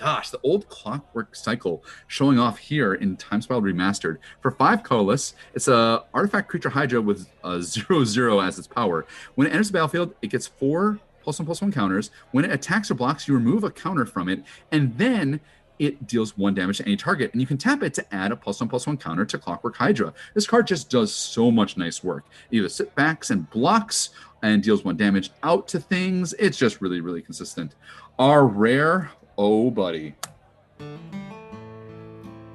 gosh, 0.02 0.32
the 0.32 0.40
old 0.42 0.68
clockwork 0.68 1.36
cycle 1.36 1.84
showing 2.08 2.40
off 2.40 2.58
here 2.58 2.96
in 2.96 3.16
Time 3.18 3.40
Spiral 3.40 3.62
Remastered. 3.62 4.18
For 4.42 4.50
five 4.50 4.82
colorless, 4.82 5.36
it's 5.54 5.68
a 5.68 6.04
artifact 6.12 6.50
creature 6.50 6.70
Hydra 6.70 7.00
with 7.00 7.30
a 7.44 7.62
zero 7.62 8.04
zero 8.04 8.40
as 8.40 8.58
its 8.58 8.68
power. 8.68 9.06
When 9.36 9.46
it 9.46 9.52
enters 9.52 9.68
the 9.68 9.74
battlefield, 9.74 10.16
it 10.24 10.28
gets 10.28 10.48
four 10.48 11.00
plus 11.22 11.38
one 11.38 11.46
plus 11.46 11.62
one 11.62 11.72
counters. 11.72 12.10
When 12.32 12.46
it 12.46 12.52
attacks 12.52 12.90
or 12.90 12.96
blocks, 12.96 13.28
you 13.28 13.36
remove 13.36 13.64
a 13.64 13.70
counter 13.70 14.08
from 14.08 14.28
it, 14.28 14.44
and 14.72 14.98
then 14.98 15.40
it 15.78 16.08
deals 16.08 16.36
one 16.36 16.56
damage 16.56 16.78
to 16.78 16.86
any 16.86 16.98
target, 16.98 17.32
and 17.34 17.42
you 17.42 17.46
can 17.46 17.58
tap 17.58 17.84
it 17.84 17.94
to 17.94 18.14
add 18.14 18.32
a 18.32 18.36
plus 18.36 18.60
one 18.60 18.70
plus 18.70 18.88
one 18.88 18.98
counter 18.98 19.26
to 19.26 19.38
Clockwork 19.38 19.76
Hydra. 19.76 20.14
This 20.34 20.48
card 20.48 20.66
just 20.66 20.90
does 20.90 21.14
so 21.14 21.52
much 21.52 21.78
nice 21.78 22.04
work. 22.04 22.26
It 22.50 22.58
either 22.58 22.70
sit 22.70 22.94
backs 22.96 23.30
and 23.30 23.48
blocks 23.52 24.10
and 24.42 24.64
deals 24.64 24.84
one 24.84 24.98
damage 24.98 25.30
out 25.44 25.68
to 25.70 25.80
things. 25.80 26.34
It's 26.40 26.58
just 26.58 26.82
really, 26.82 27.02
really 27.02 27.22
consistent. 27.22 27.76
Our 28.18 28.46
rare 28.46 29.12
Oh, 29.38 29.72
buddy. 29.72 30.16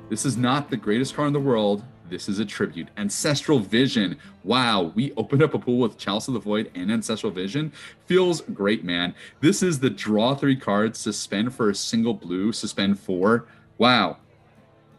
This 0.08 0.24
is 0.24 0.36
not 0.36 0.70
the 0.70 0.76
greatest 0.76 1.14
card 1.14 1.28
in 1.28 1.32
the 1.32 1.40
world. 1.40 1.82
This 2.08 2.28
is 2.28 2.38
a 2.38 2.44
tribute. 2.44 2.88
Ancestral 2.96 3.58
Vision. 3.58 4.18
Wow, 4.44 4.92
we 4.94 5.12
opened 5.16 5.42
up 5.42 5.54
a 5.54 5.58
pool 5.58 5.78
with 5.78 5.98
Chalice 5.98 6.28
of 6.28 6.34
the 6.34 6.40
Void 6.40 6.70
and 6.74 6.92
Ancestral 6.92 7.32
Vision. 7.32 7.72
Feels 8.06 8.42
great, 8.42 8.84
man. 8.84 9.14
This 9.40 9.62
is 9.62 9.80
the 9.80 9.90
draw 9.90 10.36
three 10.36 10.54
cards, 10.54 11.00
suspend 11.00 11.54
for 11.54 11.70
a 11.70 11.74
single 11.74 12.14
blue, 12.14 12.52
suspend 12.52 13.00
four. 13.00 13.46
Wow, 13.78 14.18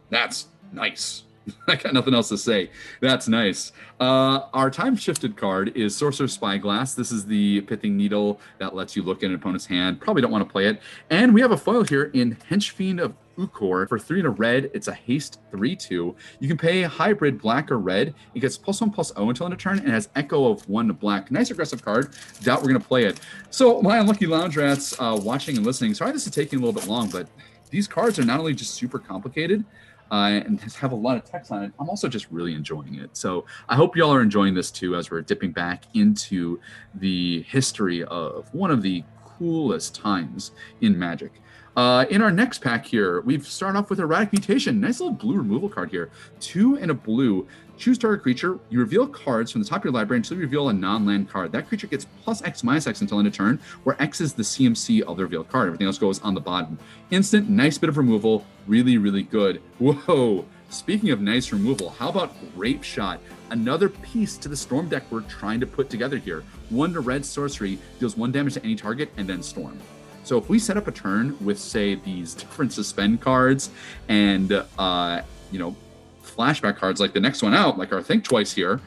that's 0.09 0.47
nice. 0.73 1.23
I 1.67 1.75
got 1.75 1.93
nothing 1.93 2.13
else 2.13 2.29
to 2.29 2.37
say. 2.37 2.69
That's 3.01 3.27
nice. 3.27 3.71
Uh, 3.99 4.41
our 4.53 4.69
time 4.69 4.95
shifted 4.95 5.35
card 5.35 5.75
is 5.75 5.95
Sorcerer's 5.95 6.33
Spyglass. 6.33 6.93
This 6.93 7.11
is 7.11 7.25
the 7.25 7.61
pithing 7.61 7.97
needle 7.97 8.39
that 8.59 8.75
lets 8.75 8.95
you 8.95 9.03
look 9.03 9.23
at 9.23 9.29
an 9.29 9.35
opponent's 9.35 9.65
hand. 9.65 9.99
Probably 9.99 10.21
don't 10.21 10.31
want 10.31 10.47
to 10.47 10.51
play 10.51 10.67
it. 10.67 10.81
And 11.09 11.33
we 11.33 11.41
have 11.41 11.51
a 11.51 11.57
foil 11.57 11.83
here 11.83 12.05
in 12.13 12.37
Henchfiend 12.49 13.01
of 13.01 13.13
Ukor 13.37 13.87
for 13.87 13.99
three 13.99 14.19
and 14.19 14.27
a 14.27 14.31
red. 14.31 14.71
It's 14.73 14.87
a 14.87 14.93
haste 14.93 15.39
3 15.51 15.75
2. 15.75 16.15
You 16.39 16.47
can 16.47 16.57
pay 16.57 16.81
hybrid 16.81 17.39
black 17.39 17.71
or 17.71 17.77
red. 17.77 18.13
It 18.33 18.39
gets 18.39 18.57
plus 18.57 18.81
one 18.81 18.89
plus 18.89 19.11
O 19.15 19.29
until 19.29 19.45
end 19.45 19.53
of 19.53 19.59
turn 19.59 19.79
and 19.79 19.89
has 19.89 20.09
echo 20.15 20.49
of 20.49 20.67
one 20.67 20.87
to 20.87 20.93
black. 20.93 21.31
Nice 21.31 21.51
aggressive 21.51 21.83
card. 21.83 22.15
Doubt 22.41 22.61
we're 22.61 22.69
going 22.69 22.81
to 22.81 22.87
play 22.87 23.05
it. 23.05 23.19
So, 23.51 23.81
my 23.81 23.97
unlucky 23.97 24.25
lounge 24.25 24.57
rats 24.57 24.99
uh, 24.99 25.19
watching 25.21 25.55
and 25.57 25.65
listening. 25.65 25.93
Sorry 25.93 26.11
this 26.11 26.25
is 26.25 26.33
taking 26.33 26.59
a 26.59 26.65
little 26.65 26.79
bit 26.79 26.89
long, 26.89 27.09
but 27.09 27.27
these 27.69 27.87
cards 27.87 28.17
are 28.17 28.25
not 28.25 28.39
only 28.39 28.53
just 28.53 28.73
super 28.75 28.97
complicated, 28.97 29.65
uh, 30.11 30.41
and 30.45 30.59
have 30.59 30.91
a 30.91 30.95
lot 30.95 31.17
of 31.17 31.25
text 31.25 31.51
on 31.51 31.63
it. 31.63 31.71
I'm 31.79 31.89
also 31.89 32.07
just 32.07 32.29
really 32.31 32.53
enjoying 32.53 32.95
it. 32.95 33.15
So 33.15 33.45
I 33.69 33.75
hope 33.75 33.95
y'all 33.95 34.13
are 34.13 34.21
enjoying 34.21 34.53
this 34.53 34.71
too 34.71 34.95
as 34.95 35.11
we're 35.11 35.21
dipping 35.21 35.51
back 35.51 35.85
into 35.93 36.59
the 36.95 37.41
history 37.43 38.03
of 38.05 38.53
one 38.53 38.71
of 38.71 38.81
the 38.81 39.03
coolest 39.25 39.95
times 39.95 40.51
in 40.81 40.97
Magic. 40.97 41.41
Uh, 41.77 42.05
in 42.09 42.23
our 42.23 42.31
next 42.31 42.57
pack 42.57 42.87
here, 42.87 43.21
we've 43.21 43.45
started 43.45 43.77
off 43.77 43.91
with 43.91 43.99
Erratic 43.99 44.33
Mutation. 44.33 44.81
Nice 44.81 44.99
little 44.99 45.13
blue 45.13 45.37
removal 45.37 45.69
card 45.69 45.91
here. 45.91 46.09
Two 46.39 46.75
and 46.77 46.89
a 46.89 46.93
blue. 46.95 47.47
Choose 47.77 47.99
target 47.99 48.23
creature. 48.23 48.57
You 48.71 48.79
reveal 48.79 49.05
cards 49.05 49.51
from 49.51 49.61
the 49.61 49.67
top 49.67 49.81
of 49.81 49.83
your 49.83 49.93
library 49.93 50.17
until 50.17 50.37
you 50.37 50.43
reveal 50.43 50.69
a 50.69 50.73
non-land 50.73 51.29
card. 51.29 51.51
That 51.51 51.67
creature 51.67 51.85
gets 51.85 52.07
plus 52.23 52.41
X 52.41 52.63
minus 52.63 52.87
X 52.87 53.01
until 53.01 53.19
end 53.19 53.27
of 53.27 53.33
turn, 53.35 53.59
where 53.83 53.95
X 54.01 54.21
is 54.21 54.33
the 54.33 54.41
CMC 54.41 55.01
of 55.01 55.17
the 55.17 55.23
revealed 55.23 55.49
card. 55.49 55.67
Everything 55.67 55.85
else 55.85 55.99
goes 55.99 56.19
on 56.21 56.33
the 56.33 56.41
bottom. 56.41 56.79
Instant, 57.11 57.47
nice 57.47 57.77
bit 57.77 57.89
of 57.89 57.97
removal. 57.97 58.43
Really, 58.65 58.97
really 58.97 59.21
good. 59.21 59.61
Whoa. 59.77 60.45
Speaking 60.69 61.11
of 61.11 61.21
nice 61.21 61.51
removal, 61.51 61.91
how 61.91 62.09
about 62.09 62.33
Grape 62.55 62.81
Shot? 62.81 63.21
Another 63.51 63.87
piece 63.87 64.35
to 64.37 64.49
the 64.49 64.57
Storm 64.57 64.89
deck 64.89 65.03
we're 65.11 65.21
trying 65.21 65.59
to 65.59 65.67
put 65.67 65.91
together 65.91 66.17
here. 66.17 66.43
One 66.71 66.91
to 66.93 67.01
red 67.01 67.23
sorcery, 67.23 67.77
deals 67.99 68.17
one 68.17 68.31
damage 68.31 68.55
to 68.55 68.63
any 68.63 68.75
target, 68.75 69.11
and 69.15 69.29
then 69.29 69.43
Storm. 69.43 69.79
So 70.27 70.37
if 70.37 70.49
we 70.49 70.59
set 70.59 70.75
up 70.75 70.89
a 70.89 70.91
turn 70.91 71.37
with, 71.39 71.57
say, 71.57 71.95
these 71.95 72.33
different 72.33 72.73
suspend 72.73 73.21
cards 73.21 73.69
and, 74.09 74.61
uh, 74.77 75.21
you 75.51 75.57
know, 75.57 75.73
flashback 76.21 76.75
cards 76.75 76.99
like 76.99 77.13
the 77.13 77.19
next 77.21 77.41
one 77.41 77.53
out, 77.53 77.77
like 77.77 77.93
our 77.93 78.03
Think 78.03 78.25
Twice 78.25 78.51
here, 78.51 78.81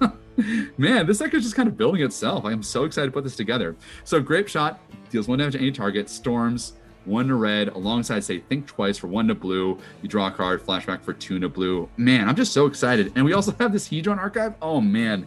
man, 0.78 1.06
this 1.06 1.18
deck 1.18 1.34
is 1.34 1.42
just 1.42 1.54
kind 1.54 1.68
of 1.68 1.76
building 1.76 2.00
itself. 2.00 2.46
I 2.46 2.52
am 2.52 2.62
so 2.62 2.84
excited 2.84 3.08
to 3.08 3.12
put 3.12 3.24
this 3.24 3.36
together. 3.36 3.76
So 4.04 4.22
Grapeshot 4.22 4.78
deals 5.10 5.28
one 5.28 5.38
damage 5.38 5.52
to 5.52 5.58
any 5.58 5.70
target, 5.70 6.08
storms, 6.08 6.72
one 7.04 7.28
to 7.28 7.34
red, 7.34 7.68
alongside, 7.68 8.24
say, 8.24 8.38
Think 8.38 8.66
Twice 8.66 8.96
for 8.96 9.08
one 9.08 9.28
to 9.28 9.34
blue. 9.34 9.76
You 10.00 10.08
draw 10.08 10.28
a 10.28 10.30
card, 10.30 10.64
flashback 10.64 11.02
for 11.02 11.12
two 11.12 11.38
to 11.40 11.50
blue. 11.50 11.90
Man, 11.98 12.26
I'm 12.26 12.36
just 12.36 12.54
so 12.54 12.64
excited. 12.64 13.12
And 13.16 13.26
we 13.26 13.34
also 13.34 13.52
have 13.60 13.70
this 13.74 13.86
Hedron 13.86 14.16
archive. 14.16 14.54
Oh, 14.62 14.80
man. 14.80 15.26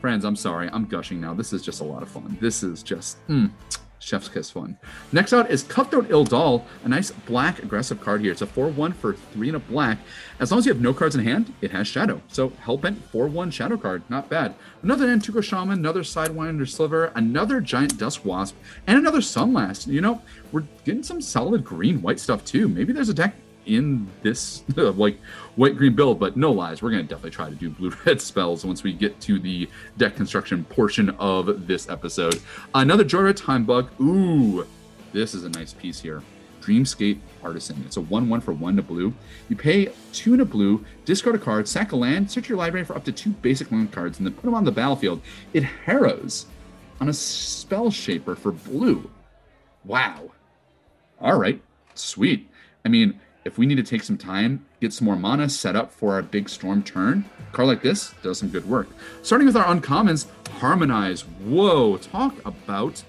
Friends, 0.00 0.24
I'm 0.24 0.34
sorry. 0.34 0.68
I'm 0.72 0.86
gushing 0.86 1.20
now. 1.20 1.32
This 1.32 1.52
is 1.52 1.62
just 1.62 1.80
a 1.80 1.84
lot 1.84 2.02
of 2.02 2.08
fun. 2.08 2.36
This 2.40 2.64
is 2.64 2.82
just. 2.82 3.24
Mm. 3.28 3.52
Chef's 4.00 4.28
Kiss 4.28 4.50
fun. 4.50 4.78
Next 5.12 5.32
out 5.32 5.50
is 5.50 5.62
Cutthroat 5.62 6.10
il-Dal, 6.10 6.66
a 6.84 6.88
nice 6.88 7.10
black 7.10 7.62
aggressive 7.62 8.00
card 8.00 8.22
here. 8.22 8.32
It's 8.32 8.42
a 8.42 8.46
4-1 8.46 8.94
for 8.94 9.12
3 9.12 9.48
and 9.48 9.56
a 9.56 9.60
black. 9.60 9.98
As 10.40 10.50
long 10.50 10.58
as 10.58 10.66
you 10.66 10.72
have 10.72 10.82
no 10.82 10.92
cards 10.92 11.14
in 11.14 11.24
hand, 11.24 11.52
it 11.60 11.70
has 11.70 11.86
Shadow. 11.86 12.20
So 12.28 12.50
Hellbent 12.50 12.96
4-1 13.12 13.52
Shadow 13.52 13.76
card, 13.76 14.02
not 14.08 14.28
bad. 14.28 14.54
Another 14.82 15.06
Nantuko 15.06 15.42
Shaman, 15.42 15.78
another 15.78 16.02
Sidewinder 16.02 16.68
Sliver, 16.68 17.12
another 17.14 17.60
Giant 17.60 17.96
Dustwasp, 17.98 18.54
and 18.86 18.98
another 18.98 19.20
Sunlance. 19.20 19.86
You 19.86 20.00
know, 20.00 20.22
we're 20.50 20.64
getting 20.84 21.02
some 21.02 21.20
solid 21.20 21.64
green-white 21.64 22.18
stuff 22.18 22.44
too. 22.44 22.68
Maybe 22.68 22.92
there's 22.92 23.10
a 23.10 23.14
deck 23.14 23.34
in 23.70 24.08
this 24.22 24.62
like 24.76 25.18
white 25.56 25.76
green 25.76 25.94
build, 25.94 26.18
but 26.18 26.36
no 26.36 26.52
lies, 26.52 26.82
we're 26.82 26.90
gonna 26.90 27.02
definitely 27.02 27.30
try 27.30 27.48
to 27.48 27.54
do 27.54 27.70
blue 27.70 27.92
red 28.06 28.20
spells 28.20 28.64
once 28.64 28.82
we 28.82 28.92
get 28.92 29.20
to 29.20 29.38
the 29.38 29.68
deck 29.96 30.16
construction 30.16 30.64
portion 30.64 31.10
of 31.10 31.66
this 31.66 31.88
episode. 31.88 32.40
Another 32.74 33.04
Jhoira's 33.04 33.40
Timebug. 33.40 33.88
Ooh, 34.00 34.66
this 35.12 35.34
is 35.34 35.44
a 35.44 35.48
nice 35.50 35.72
piece 35.72 36.00
here. 36.00 36.22
Dreamscape 36.60 37.18
Artist. 37.42 37.72
It's 37.86 37.96
a 37.96 38.02
1 38.02 38.28
1 38.28 38.40
for 38.40 38.52
1 38.52 38.76
to 38.76 38.82
blue. 38.82 39.14
You 39.48 39.56
pay 39.56 39.90
2 40.12 40.34
in 40.34 40.40
a 40.40 40.44
blue, 40.44 40.84
discard 41.04 41.34
a 41.34 41.38
card, 41.38 41.66
sack 41.66 41.92
a 41.92 41.96
land, 41.96 42.30
search 42.30 42.48
your 42.48 42.58
library 42.58 42.84
for 42.84 42.94
up 42.94 43.04
to 43.04 43.12
two 43.12 43.30
basic 43.30 43.72
land 43.72 43.92
cards, 43.92 44.18
and 44.18 44.26
then 44.26 44.34
put 44.34 44.44
them 44.44 44.54
on 44.54 44.64
the 44.64 44.72
battlefield. 44.72 45.22
It 45.54 45.62
harrows 45.62 46.46
on 47.00 47.08
a 47.08 47.12
spellshaper 47.12 48.36
for 48.36 48.52
blue. 48.52 49.10
Wow. 49.84 50.30
All 51.20 51.38
right. 51.38 51.60
Sweet. 51.94 52.48
I 52.84 52.88
mean, 52.88 53.18
if 53.44 53.56
we 53.56 53.66
need 53.66 53.76
to 53.76 53.82
take 53.82 54.02
some 54.02 54.18
time, 54.18 54.66
get 54.80 54.92
some 54.92 55.06
more 55.06 55.16
mana 55.16 55.48
set 55.48 55.74
up 55.74 55.90
for 55.90 56.14
our 56.14 56.22
big 56.22 56.48
storm 56.48 56.82
turn, 56.82 57.24
a 57.38 57.56
card 57.56 57.68
like 57.68 57.82
this 57.82 58.14
does 58.22 58.38
some 58.38 58.48
good 58.48 58.68
work. 58.68 58.88
Starting 59.22 59.46
with 59.46 59.56
our 59.56 59.64
uncommons, 59.64 60.26
Harmonize. 60.58 61.22
Whoa, 61.22 61.96
talk 61.96 62.34
about 62.44 63.02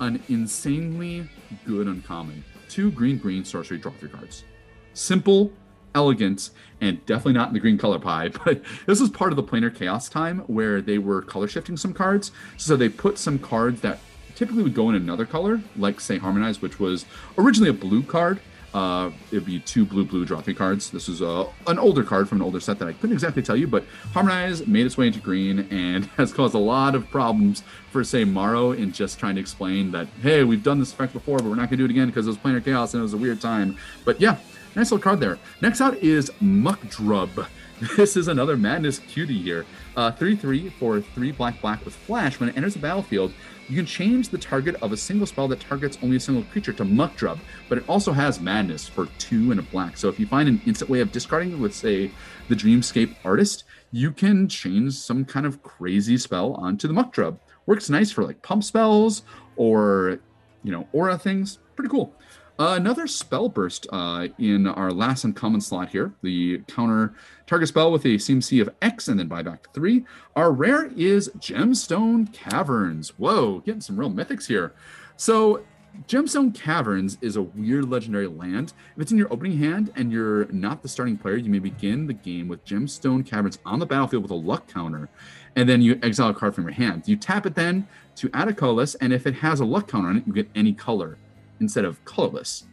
an 0.00 0.22
insanely 0.28 1.28
good 1.64 1.86
uncommon. 1.86 2.44
Two 2.68 2.90
green 2.90 3.18
green 3.18 3.44
sorcery 3.44 3.78
draw 3.78 3.92
three 3.92 4.08
cards. 4.08 4.44
Simple, 4.92 5.52
elegant, 5.94 6.50
and 6.80 7.04
definitely 7.06 7.34
not 7.34 7.48
in 7.48 7.54
the 7.54 7.60
green 7.60 7.78
color 7.78 8.00
pie, 8.00 8.28
but 8.44 8.62
this 8.86 9.00
was 9.00 9.10
part 9.10 9.30
of 9.32 9.36
the 9.36 9.44
planar 9.44 9.72
chaos 9.72 10.08
time 10.08 10.40
where 10.40 10.80
they 10.80 10.98
were 10.98 11.22
color 11.22 11.46
shifting 11.46 11.76
some 11.76 11.92
cards. 11.92 12.32
So 12.56 12.76
they 12.76 12.88
put 12.88 13.18
some 13.18 13.38
cards 13.38 13.82
that 13.82 14.00
typically 14.34 14.64
would 14.64 14.74
go 14.74 14.88
in 14.88 14.96
another 14.96 15.26
color, 15.26 15.60
like 15.76 16.00
say 16.00 16.18
Harmonize, 16.18 16.60
which 16.60 16.80
was 16.80 17.06
originally 17.38 17.70
a 17.70 17.74
blue 17.74 18.02
card 18.02 18.40
uh, 18.74 19.10
it'd 19.30 19.46
be 19.46 19.60
two 19.60 19.84
blue 19.84 20.04
blue 20.04 20.24
draw 20.24 20.40
three 20.40 20.54
cards. 20.54 20.90
This 20.90 21.08
is 21.08 21.20
a, 21.20 21.46
an 21.66 21.78
older 21.78 22.02
card 22.02 22.28
from 22.28 22.38
an 22.38 22.42
older 22.42 22.60
set 22.60 22.78
that 22.78 22.88
I 22.88 22.92
couldn't 22.92 23.12
exactly 23.12 23.42
tell 23.42 23.56
you, 23.56 23.66
but 23.66 23.84
Harmonize 24.12 24.66
made 24.66 24.86
its 24.86 24.96
way 24.96 25.06
into 25.06 25.20
green 25.20 25.60
and 25.70 26.04
has 26.16 26.32
caused 26.32 26.54
a 26.54 26.58
lot 26.58 26.94
of 26.94 27.08
problems 27.10 27.62
for 27.90 28.04
say 28.04 28.24
Maro 28.24 28.72
in 28.72 28.92
just 28.92 29.18
trying 29.18 29.34
to 29.36 29.40
explain 29.40 29.90
that 29.92 30.06
hey 30.22 30.44
we've 30.44 30.62
done 30.62 30.78
this 30.78 30.92
effect 30.92 31.12
before, 31.12 31.38
but 31.38 31.46
we're 31.46 31.54
not 31.54 31.70
gonna 31.70 31.78
do 31.78 31.84
it 31.84 31.90
again 31.90 32.08
because 32.08 32.26
it 32.26 32.30
was 32.30 32.38
planar 32.38 32.64
chaos 32.64 32.94
and 32.94 33.00
it 33.00 33.02
was 33.02 33.14
a 33.14 33.18
weird 33.18 33.40
time. 33.40 33.76
But 34.04 34.20
yeah, 34.20 34.36
nice 34.74 34.90
little 34.90 34.98
card 34.98 35.20
there. 35.20 35.38
Next 35.62 35.80
out 35.80 35.96
is 35.96 36.30
Muck 36.40 36.80
Drubb. 36.88 37.46
This 37.98 38.16
is 38.16 38.28
another 38.28 38.56
madness 38.56 39.00
cutie 39.00 39.42
here. 39.42 39.66
Uh, 39.96 40.10
3 40.10 40.34
3 40.34 40.70
for 40.70 41.02
3 41.02 41.32
black 41.32 41.60
black 41.60 41.84
with 41.84 41.94
flash. 41.94 42.40
When 42.40 42.48
it 42.48 42.56
enters 42.56 42.72
the 42.72 42.80
battlefield, 42.80 43.34
you 43.68 43.76
can 43.76 43.86
change 43.86 44.28
the 44.28 44.38
target 44.38 44.76
of 44.82 44.92
a 44.92 44.96
single 44.96 45.26
spell 45.26 45.48
that 45.48 45.60
targets 45.60 45.98
only 46.02 46.16
a 46.16 46.20
single 46.20 46.44
creature 46.44 46.72
to 46.74 46.84
Muck 46.84 47.16
Drubb, 47.16 47.40
but 47.68 47.78
it 47.78 47.88
also 47.88 48.12
has 48.12 48.40
Madness 48.40 48.88
for 48.88 49.06
two 49.18 49.50
and 49.50 49.58
a 49.58 49.62
black. 49.62 49.96
So 49.96 50.08
if 50.08 50.20
you 50.20 50.26
find 50.26 50.48
an 50.48 50.60
instant 50.66 50.90
way 50.90 51.00
of 51.00 51.10
discarding 51.10 51.52
it 51.52 51.58
with, 51.58 51.74
say, 51.74 52.10
the 52.48 52.54
Dreamscape 52.54 53.16
Artist, 53.24 53.64
you 53.90 54.12
can 54.12 54.48
change 54.48 54.94
some 54.94 55.24
kind 55.24 55.46
of 55.46 55.62
crazy 55.62 56.16
spell 56.18 56.54
onto 56.54 56.86
the 56.86 56.94
Muck 56.94 57.12
Drubb. 57.12 57.40
Works 57.66 57.90
nice 57.90 58.12
for 58.12 58.24
like 58.24 58.42
pump 58.42 58.62
spells 58.62 59.22
or, 59.56 60.20
you 60.62 60.70
know, 60.70 60.86
aura 60.92 61.18
things. 61.18 61.58
Pretty 61.74 61.90
cool. 61.90 62.14
Another 62.58 63.04
Spellburst 63.04 63.86
uh, 63.92 64.28
in 64.38 64.66
our 64.66 64.90
last 64.90 65.24
uncommon 65.24 65.60
slot 65.60 65.90
here. 65.90 66.14
The 66.22 66.62
counter 66.66 67.12
target 67.46 67.68
spell 67.68 67.92
with 67.92 68.04
a 68.06 68.16
CMC 68.16 68.62
of 68.62 68.70
X 68.80 69.08
and 69.08 69.20
then 69.20 69.28
buyback 69.28 69.64
to 69.64 69.70
three. 69.74 70.06
Our 70.34 70.50
rare 70.52 70.86
is 70.96 71.28
Gemstone 71.38 72.32
Caverns. 72.32 73.10
Whoa, 73.18 73.60
getting 73.60 73.82
some 73.82 74.00
real 74.00 74.10
mythics 74.10 74.46
here. 74.46 74.72
So 75.18 75.64
Gemstone 76.08 76.54
Caverns 76.54 77.18
is 77.20 77.36
a 77.36 77.42
weird 77.42 77.90
legendary 77.90 78.26
land. 78.26 78.72
If 78.96 79.02
it's 79.02 79.12
in 79.12 79.18
your 79.18 79.30
opening 79.30 79.58
hand 79.58 79.92
and 79.94 80.10
you're 80.10 80.46
not 80.46 80.80
the 80.80 80.88
starting 80.88 81.18
player, 81.18 81.36
you 81.36 81.50
may 81.50 81.58
begin 81.58 82.06
the 82.06 82.14
game 82.14 82.48
with 82.48 82.64
Gemstone 82.64 83.26
Caverns 83.26 83.58
on 83.66 83.80
the 83.80 83.86
battlefield 83.86 84.22
with 84.22 84.32
a 84.32 84.34
luck 84.34 84.66
counter, 84.66 85.10
and 85.56 85.68
then 85.68 85.82
you 85.82 85.98
exile 86.02 86.30
a 86.30 86.34
card 86.34 86.54
from 86.54 86.64
your 86.64 86.72
hand. 86.72 87.06
You 87.06 87.16
tap 87.16 87.44
it 87.44 87.54
then 87.54 87.86
to 88.16 88.30
add 88.32 88.48
a 88.48 88.54
colorless, 88.54 88.94
and 88.96 89.12
if 89.12 89.26
it 89.26 89.34
has 89.34 89.60
a 89.60 89.64
luck 89.66 89.88
counter 89.88 90.08
on 90.08 90.16
it, 90.18 90.26
you 90.26 90.32
get 90.32 90.48
any 90.54 90.72
color 90.72 91.18
instead 91.60 91.84
of 91.84 92.04
colorless. 92.04 92.64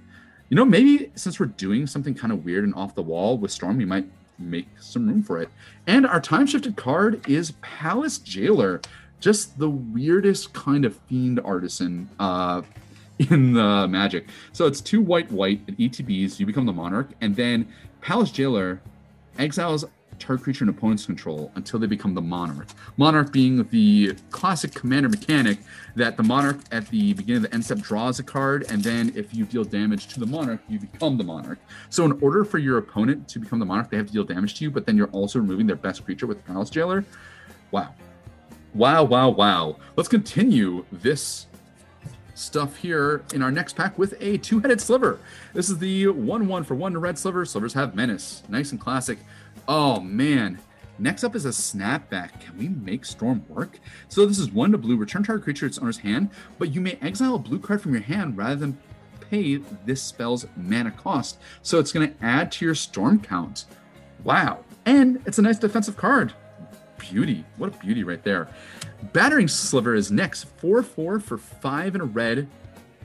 You 0.49 0.55
know, 0.55 0.65
maybe 0.65 1.11
since 1.15 1.39
we're 1.39 1.47
doing 1.47 1.87
something 1.87 2.13
kind 2.13 2.31
of 2.31 2.45
weird 2.45 2.63
and 2.63 2.75
off 2.75 2.95
the 2.95 3.01
wall 3.01 3.37
with 3.37 3.51
Storm, 3.51 3.77
we 3.77 3.85
might 3.85 4.05
make 4.37 4.67
some 4.79 5.07
room 5.07 5.23
for 5.23 5.41
it. 5.41 5.49
And 5.87 6.05
our 6.05 6.19
time 6.19 6.45
shifted 6.45 6.75
card 6.75 7.27
is 7.27 7.51
Palace 7.61 8.17
Jailer, 8.19 8.81
just 9.19 9.57
the 9.57 9.69
weirdest 9.69 10.53
kind 10.53 10.85
of 10.85 10.97
fiend 11.07 11.39
artisan 11.43 12.09
uh, 12.19 12.61
in 13.19 13.53
the 13.53 13.87
Magic. 13.87 14.27
So 14.51 14.65
it's 14.65 14.81
two 14.81 15.01
white 15.01 15.31
white 15.31 15.61
at 15.67 15.77
ETBs. 15.77 16.39
You 16.39 16.45
become 16.45 16.65
the 16.65 16.73
Monarch, 16.73 17.09
and 17.21 17.35
then 17.35 17.67
Palace 18.01 18.31
Jailer 18.31 18.81
exiles 19.37 19.85
target 20.23 20.43
creature 20.43 20.63
in 20.63 20.69
opponent's 20.69 21.05
control 21.05 21.51
until 21.55 21.79
they 21.79 21.87
become 21.87 22.13
the 22.13 22.21
Monarch. 22.21 22.67
Monarch 22.97 23.31
being 23.31 23.67
the 23.69 24.15
classic 24.31 24.73
commander 24.73 25.09
mechanic 25.09 25.59
that 25.95 26.17
the 26.17 26.23
Monarch 26.23 26.57
at 26.71 26.87
the 26.87 27.13
beginning 27.13 27.43
of 27.43 27.49
the 27.49 27.53
end 27.53 27.65
step 27.65 27.79
draws 27.79 28.19
a 28.19 28.23
card, 28.23 28.65
and 28.69 28.83
then 28.83 29.11
if 29.15 29.33
you 29.33 29.45
deal 29.45 29.63
damage 29.63 30.07
to 30.07 30.19
the 30.19 30.25
Monarch, 30.25 30.61
you 30.67 30.79
become 30.79 31.17
the 31.17 31.23
Monarch. 31.23 31.59
So 31.89 32.05
in 32.05 32.19
order 32.21 32.43
for 32.43 32.57
your 32.57 32.77
opponent 32.77 33.27
to 33.29 33.39
become 33.39 33.59
the 33.59 33.65
Monarch, 33.65 33.89
they 33.89 33.97
have 33.97 34.07
to 34.07 34.13
deal 34.13 34.23
damage 34.23 34.55
to 34.55 34.63
you, 34.63 34.71
but 34.71 34.85
then 34.85 34.97
you're 34.97 35.11
also 35.11 35.39
removing 35.39 35.67
their 35.67 35.75
best 35.75 36.05
creature 36.05 36.27
with 36.27 36.43
Palace 36.45 36.69
Jailer. 36.69 37.05
Wow. 37.71 37.93
Wow, 38.73 39.03
wow, 39.03 39.29
wow. 39.29 39.77
Let's 39.95 40.09
continue 40.09 40.85
this 40.91 41.47
stuff 42.35 42.75
here 42.77 43.23
in 43.33 43.43
our 43.43 43.51
next 43.51 43.75
pack 43.75 43.97
with 43.99 44.15
a 44.19 44.37
two-headed 44.39 44.81
sliver. 44.81 45.19
This 45.53 45.69
is 45.69 45.77
the 45.77 46.05
1-1 46.05 46.65
for 46.65 46.75
one 46.75 46.97
red 46.97 47.17
sliver. 47.17 47.45
Slivers 47.45 47.73
have 47.73 47.95
menace. 47.95 48.43
Nice 48.49 48.71
and 48.71 48.81
classic. 48.81 49.19
Oh 49.67 49.99
man. 49.99 50.59
Next 50.99 51.23
up 51.23 51.35
is 51.35 51.45
a 51.45 51.49
snapback. 51.49 52.39
Can 52.39 52.57
we 52.57 52.69
make 52.69 53.03
Storm 53.03 53.43
work? 53.49 53.79
So 54.09 54.25
this 54.25 54.39
is 54.39 54.51
one 54.51 54.71
to 54.71 54.77
blue. 54.77 54.95
Return 54.95 55.23
target 55.23 55.43
creature 55.43 55.61
to 55.61 55.65
its 55.65 55.79
owner's 55.79 55.97
hand, 55.97 56.29
but 56.59 56.73
you 56.73 56.81
may 56.81 56.97
exile 57.01 57.35
a 57.35 57.39
blue 57.39 57.59
card 57.59 57.81
from 57.81 57.93
your 57.93 58.03
hand 58.03 58.37
rather 58.37 58.55
than 58.55 58.77
pay 59.29 59.57
this 59.85 60.01
spell's 60.01 60.45
mana 60.55 60.91
cost. 60.91 61.39
So 61.63 61.79
it's 61.79 61.91
going 61.91 62.07
to 62.07 62.23
add 62.23 62.51
to 62.53 62.65
your 62.65 62.75
Storm 62.75 63.19
count. 63.19 63.65
Wow. 64.23 64.59
And 64.85 65.21
it's 65.25 65.39
a 65.39 65.41
nice 65.41 65.57
defensive 65.57 65.97
card. 65.97 66.33
Beauty. 66.97 67.43
What 67.57 67.75
a 67.75 67.77
beauty 67.79 68.03
right 68.03 68.23
there. 68.23 68.47
Battering 69.11 69.47
Sliver 69.47 69.95
is 69.95 70.11
next. 70.11 70.43
4 70.59 70.83
4 70.83 71.19
for 71.19 71.37
5 71.37 71.95
and 71.95 72.01
a 72.01 72.05
red. 72.05 72.47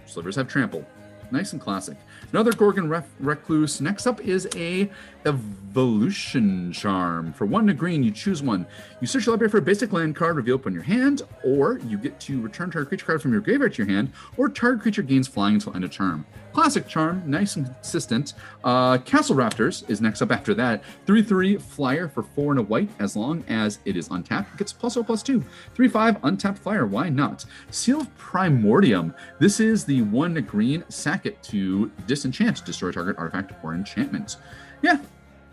Slivers 0.06 0.36
have 0.36 0.48
trample. 0.48 0.86
Nice 1.30 1.52
and 1.52 1.60
classic. 1.60 1.96
Another 2.32 2.52
Gorgon 2.52 2.88
Ref- 2.88 3.08
Recluse. 3.20 3.80
Next 3.80 4.06
up 4.06 4.20
is 4.20 4.48
a 4.56 4.90
Evolution 5.26 6.72
Charm. 6.72 7.32
For 7.34 7.44
one 7.44 7.66
to 7.66 7.74
green, 7.74 8.02
you 8.02 8.10
choose 8.10 8.42
one. 8.42 8.66
You 9.00 9.06
search 9.06 9.26
your 9.26 9.34
library 9.34 9.50
for 9.50 9.58
a 9.58 9.62
basic 9.62 9.92
land 9.92 10.16
card 10.16 10.36
revealed 10.36 10.60
upon 10.60 10.72
your 10.72 10.82
hand, 10.82 11.22
or 11.44 11.78
you 11.80 11.98
get 11.98 12.18
to 12.20 12.40
return 12.40 12.70
target 12.70 12.88
creature 12.88 13.06
card 13.06 13.22
from 13.22 13.32
your 13.32 13.42
graveyard 13.42 13.74
to 13.74 13.84
your 13.84 13.92
hand, 13.92 14.12
or 14.36 14.48
target 14.48 14.82
creature 14.82 15.02
gains 15.02 15.28
flying 15.28 15.54
until 15.56 15.74
end 15.74 15.84
of 15.84 15.90
turn. 15.90 16.24
Classic 16.52 16.86
charm, 16.88 17.22
nice 17.26 17.56
and 17.56 17.66
consistent. 17.66 18.34
Uh, 18.64 18.98
Castle 18.98 19.36
Raptors 19.36 19.88
is 19.88 20.00
next 20.00 20.22
up 20.22 20.32
after 20.32 20.54
that. 20.54 20.82
3 21.06 21.22
3 21.22 21.56
flyer 21.58 22.08
for 22.08 22.22
4 22.22 22.52
and 22.52 22.60
a 22.60 22.62
white, 22.62 22.90
as 22.98 23.16
long 23.16 23.44
as 23.48 23.78
it 23.84 23.96
is 23.96 24.08
untapped. 24.08 24.54
It 24.54 24.58
gets 24.58 24.72
plus 24.72 24.94
0 24.94 25.04
plus 25.04 25.22
2. 25.22 25.44
3 25.74 25.88
5 25.88 26.16
untapped 26.24 26.58
flyer, 26.58 26.86
why 26.86 27.08
not? 27.08 27.44
Seal 27.70 28.00
of 28.00 28.16
Primordium. 28.18 29.14
This 29.38 29.60
is 29.60 29.84
the 29.84 30.02
1 30.02 30.34
green, 30.42 30.84
sack 30.88 31.26
it 31.26 31.42
to 31.44 31.90
disenchant, 32.06 32.64
destroy 32.64 32.90
target 32.92 33.16
artifact 33.18 33.52
or 33.62 33.74
enchantment. 33.74 34.36
Yeah, 34.82 34.98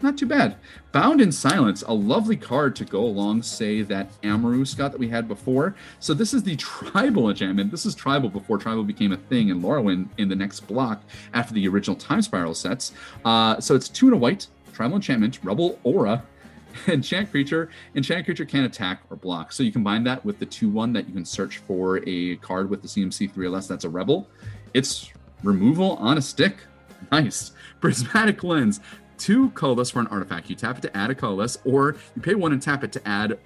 not 0.01 0.17
too 0.17 0.25
bad. 0.25 0.55
Bound 0.91 1.21
in 1.21 1.31
Silence, 1.31 1.83
a 1.87 1.93
lovely 1.93 2.35
card 2.35 2.75
to 2.77 2.85
go 2.85 3.03
along, 3.03 3.43
say, 3.43 3.81
that 3.83 4.09
Amrou 4.21 4.67
Scout 4.67 4.91
that 4.91 4.99
we 4.99 5.09
had 5.09 5.27
before. 5.27 5.75
So 5.99 6.13
this 6.13 6.33
is 6.33 6.43
the 6.43 6.55
tribal 6.57 7.29
enchantment. 7.29 7.71
This 7.71 7.85
is 7.85 7.95
tribal 7.95 8.29
before 8.29 8.57
tribal 8.57 8.83
became 8.83 9.11
a 9.11 9.17
thing 9.17 9.49
in 9.49 9.61
Lorwyn 9.61 10.07
in 10.17 10.29
the 10.29 10.35
next 10.35 10.61
block 10.61 11.01
after 11.33 11.53
the 11.53 11.67
original 11.67 11.95
Time 11.95 12.21
Spiral 12.21 12.53
sets. 12.53 12.93
Uh, 13.23 13.59
so 13.59 13.75
it's 13.75 13.89
two 13.89 14.07
and 14.07 14.15
a 14.15 14.17
white, 14.17 14.47
tribal 14.73 14.95
enchantment, 14.95 15.39
Rebel 15.43 15.79
Aura, 15.83 16.23
enchant 16.87 17.31
creature. 17.31 17.69
Enchant 17.95 18.25
creature 18.25 18.45
can't 18.45 18.65
attack 18.65 19.01
or 19.09 19.15
block. 19.17 19.51
So 19.51 19.63
you 19.63 19.71
combine 19.71 20.03
that 20.05 20.23
with 20.25 20.39
the 20.39 20.45
2 20.45 20.69
1 20.69 20.93
that 20.93 21.07
you 21.07 21.13
can 21.13 21.25
search 21.25 21.57
for 21.59 22.01
a 22.07 22.35
card 22.37 22.69
with 22.69 22.81
the 22.81 22.87
CMC 22.87 23.31
3 23.31 23.45
or 23.45 23.49
less 23.49 23.67
that's 23.67 23.85
a 23.85 23.89
Rebel. 23.89 24.27
It's 24.73 25.09
removal 25.43 25.93
on 25.97 26.17
a 26.17 26.21
stick. 26.21 26.57
Nice. 27.11 27.51
Prismatic 27.81 28.43
Lens 28.43 28.79
two 29.17 29.49
colorless 29.51 29.91
for 29.91 29.99
an 29.99 30.07
artifact. 30.07 30.49
You 30.49 30.55
tap 30.55 30.77
it 30.77 30.81
to 30.81 30.97
add 30.97 31.09
a 31.09 31.15
colorless, 31.15 31.57
or 31.65 31.95
you 32.15 32.21
pay 32.21 32.35
one 32.35 32.51
and 32.51 32.61
tap 32.61 32.83
it 32.83 32.91
to 32.93 33.07
add 33.07 33.37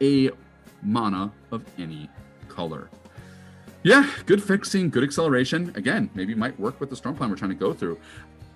a 0.00 0.30
mana 0.82 1.32
of 1.50 1.64
any 1.78 2.08
color. 2.48 2.88
Yeah, 3.82 4.10
good 4.26 4.42
fixing, 4.42 4.88
good 4.90 5.04
acceleration. 5.04 5.72
Again, 5.76 6.08
maybe 6.14 6.34
might 6.34 6.58
work 6.58 6.80
with 6.80 6.90
the 6.90 6.96
storm 6.96 7.16
plan 7.16 7.28
we're 7.30 7.36
trying 7.36 7.50
to 7.50 7.56
go 7.56 7.72
through. 7.72 7.98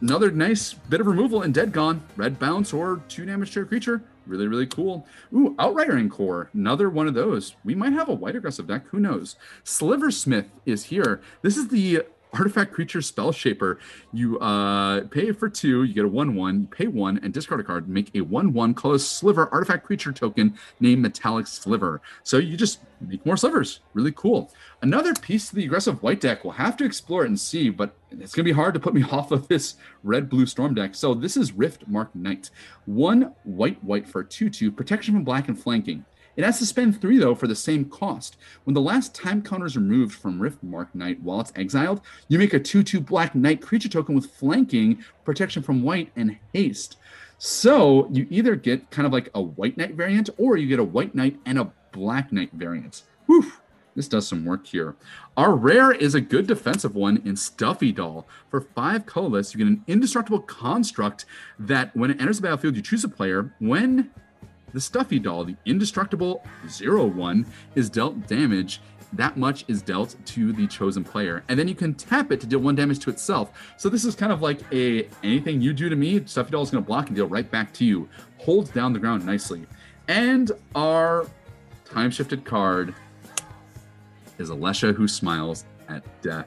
Another 0.00 0.30
nice 0.30 0.72
bit 0.72 1.00
of 1.00 1.06
removal 1.06 1.42
in 1.42 1.52
Dead 1.52 1.72
Gone. 1.72 2.02
Red 2.16 2.38
bounce 2.38 2.72
or 2.72 3.02
two 3.08 3.26
damage 3.26 3.52
to 3.52 3.62
a 3.62 3.64
creature. 3.64 4.00
Really, 4.26 4.46
really 4.46 4.66
cool. 4.66 5.06
Ooh, 5.34 5.56
Outrider 5.58 5.96
en-Kor. 5.96 6.50
Another 6.52 6.88
one 6.88 7.08
of 7.08 7.14
those. 7.14 7.56
We 7.64 7.74
might 7.74 7.94
have 7.94 8.08
a 8.08 8.14
white 8.14 8.36
aggressive 8.36 8.66
deck. 8.66 8.86
Who 8.88 9.00
knows? 9.00 9.36
Sliversmith 9.64 10.46
is 10.64 10.84
here. 10.84 11.20
This 11.42 11.56
is 11.56 11.68
the 11.68 12.02
artifact 12.32 12.72
creature 12.72 13.00
spellshaper. 13.00 13.78
You 14.12 14.38
uh 14.38 15.02
pay 15.08 15.32
for 15.32 15.48
two 15.48 15.84
you 15.84 15.94
get 15.94 16.04
a 16.04 16.08
one 16.08 16.34
one 16.34 16.66
pay 16.66 16.86
one 16.86 17.18
and 17.22 17.32
discard 17.32 17.60
a 17.60 17.64
card. 17.64 17.88
Make 17.88 18.10
a 18.14 18.20
one 18.20 18.52
one 18.52 18.74
color 18.74 18.98
sliver 18.98 19.48
artifact 19.52 19.84
creature 19.84 20.12
token 20.12 20.58
named 20.80 21.02
metallic 21.02 21.46
sliver. 21.46 22.00
So 22.22 22.38
you 22.38 22.56
just 22.56 22.80
make 23.00 23.24
more 23.24 23.36
slivers. 23.36 23.80
Really 23.94 24.12
cool. 24.12 24.52
Another 24.82 25.14
piece 25.14 25.50
of 25.50 25.56
the 25.56 25.64
aggressive 25.64 26.02
white 26.02 26.20
deck. 26.20 26.44
We'll 26.44 26.54
have 26.54 26.76
to 26.78 26.84
explore 26.84 27.24
it 27.24 27.28
and 27.28 27.38
see 27.38 27.70
but 27.70 27.94
it's 28.10 28.34
going 28.34 28.44
to 28.44 28.50
be 28.50 28.52
hard 28.52 28.74
to 28.74 28.80
put 28.80 28.94
me 28.94 29.02
off 29.10 29.30
of 29.30 29.48
this 29.48 29.76
red 30.02 30.28
blue 30.28 30.46
storm 30.46 30.74
deck. 30.74 30.94
So 30.94 31.14
this 31.14 31.36
is 31.36 31.52
Riftmark 31.52 32.14
Knight. 32.14 32.50
One 32.86 33.34
white 33.44 33.82
white 33.84 34.08
for 34.08 34.22
two 34.22 34.50
two 34.50 34.70
protection 34.70 35.14
from 35.14 35.24
black 35.24 35.48
and 35.48 35.58
flanking 35.58 36.04
it 36.38 36.44
has 36.44 36.60
to 36.60 36.66
spend 36.66 37.00
three, 37.00 37.18
though, 37.18 37.34
for 37.34 37.48
the 37.48 37.56
same 37.56 37.86
cost. 37.86 38.36
When 38.62 38.72
the 38.72 38.80
last 38.80 39.12
time 39.12 39.42
counter 39.42 39.66
is 39.66 39.76
removed 39.76 40.14
from 40.14 40.38
Riftmark 40.38 40.94
Knight 40.94 41.20
while 41.20 41.40
it's 41.40 41.52
exiled, 41.56 42.00
you 42.28 42.38
make 42.38 42.54
a 42.54 42.60
2 42.60 42.84
2 42.84 43.00
black 43.00 43.34
knight 43.34 43.60
creature 43.60 43.88
token 43.88 44.14
with 44.14 44.30
flanking, 44.30 45.04
protection 45.24 45.64
from 45.64 45.82
white, 45.82 46.12
and 46.14 46.38
haste. 46.54 46.96
So 47.38 48.08
you 48.12 48.28
either 48.30 48.54
get 48.54 48.88
kind 48.92 49.04
of 49.04 49.12
like 49.12 49.30
a 49.34 49.42
white 49.42 49.76
knight 49.76 49.94
variant, 49.94 50.30
or 50.38 50.56
you 50.56 50.68
get 50.68 50.78
a 50.78 50.84
white 50.84 51.12
knight 51.12 51.40
and 51.44 51.58
a 51.58 51.72
black 51.90 52.30
knight 52.30 52.52
variant. 52.52 53.02
Whew. 53.26 53.52
This 53.96 54.06
does 54.06 54.28
some 54.28 54.44
work 54.44 54.64
here. 54.64 54.94
Our 55.36 55.56
rare 55.56 55.90
is 55.90 56.14
a 56.14 56.20
good 56.20 56.46
defensive 56.46 56.94
one 56.94 57.20
in 57.24 57.34
Stuffy 57.34 57.90
Doll. 57.90 58.28
For 58.48 58.60
five 58.60 59.06
colorless, 59.06 59.52
you 59.52 59.58
get 59.58 59.66
an 59.66 59.82
indestructible 59.88 60.38
construct 60.38 61.24
that 61.58 61.96
when 61.96 62.12
it 62.12 62.20
enters 62.20 62.36
the 62.36 62.42
battlefield, 62.42 62.76
you 62.76 62.82
choose 62.82 63.02
a 63.02 63.08
player. 63.08 63.56
When 63.58 64.12
the 64.72 64.80
Stuffy 64.80 65.18
doll, 65.18 65.44
the 65.44 65.56
indestructible 65.66 66.44
zero 66.68 67.06
one, 67.06 67.46
is 67.74 67.88
dealt 67.88 68.26
damage. 68.26 68.80
That 69.14 69.38
much 69.38 69.64
is 69.68 69.80
dealt 69.80 70.16
to 70.26 70.52
the 70.52 70.66
chosen 70.66 71.02
player, 71.02 71.42
and 71.48 71.58
then 71.58 71.66
you 71.66 71.74
can 71.74 71.94
tap 71.94 72.30
it 72.30 72.40
to 72.40 72.46
deal 72.46 72.58
one 72.58 72.74
damage 72.74 72.98
to 73.00 73.10
itself. 73.10 73.52
So 73.78 73.88
this 73.88 74.04
is 74.04 74.14
kind 74.14 74.30
of 74.30 74.42
like 74.42 74.60
a 74.70 75.08
anything 75.24 75.62
you 75.62 75.72
do 75.72 75.88
to 75.88 75.96
me, 75.96 76.22
Stuffy 76.26 76.50
doll 76.50 76.62
is 76.62 76.70
going 76.70 76.84
to 76.84 76.86
block 76.86 77.06
and 77.06 77.16
deal 77.16 77.26
right 77.26 77.50
back 77.50 77.72
to 77.74 77.86
you. 77.86 78.06
Holds 78.38 78.68
down 78.70 78.92
the 78.92 78.98
ground 78.98 79.24
nicely, 79.24 79.66
and 80.08 80.52
our 80.74 81.26
time 81.86 82.10
shifted 82.10 82.44
card 82.44 82.94
is 84.36 84.50
Alesha 84.50 84.94
who 84.94 85.08
smiles 85.08 85.64
at 85.88 86.04
death. 86.20 86.46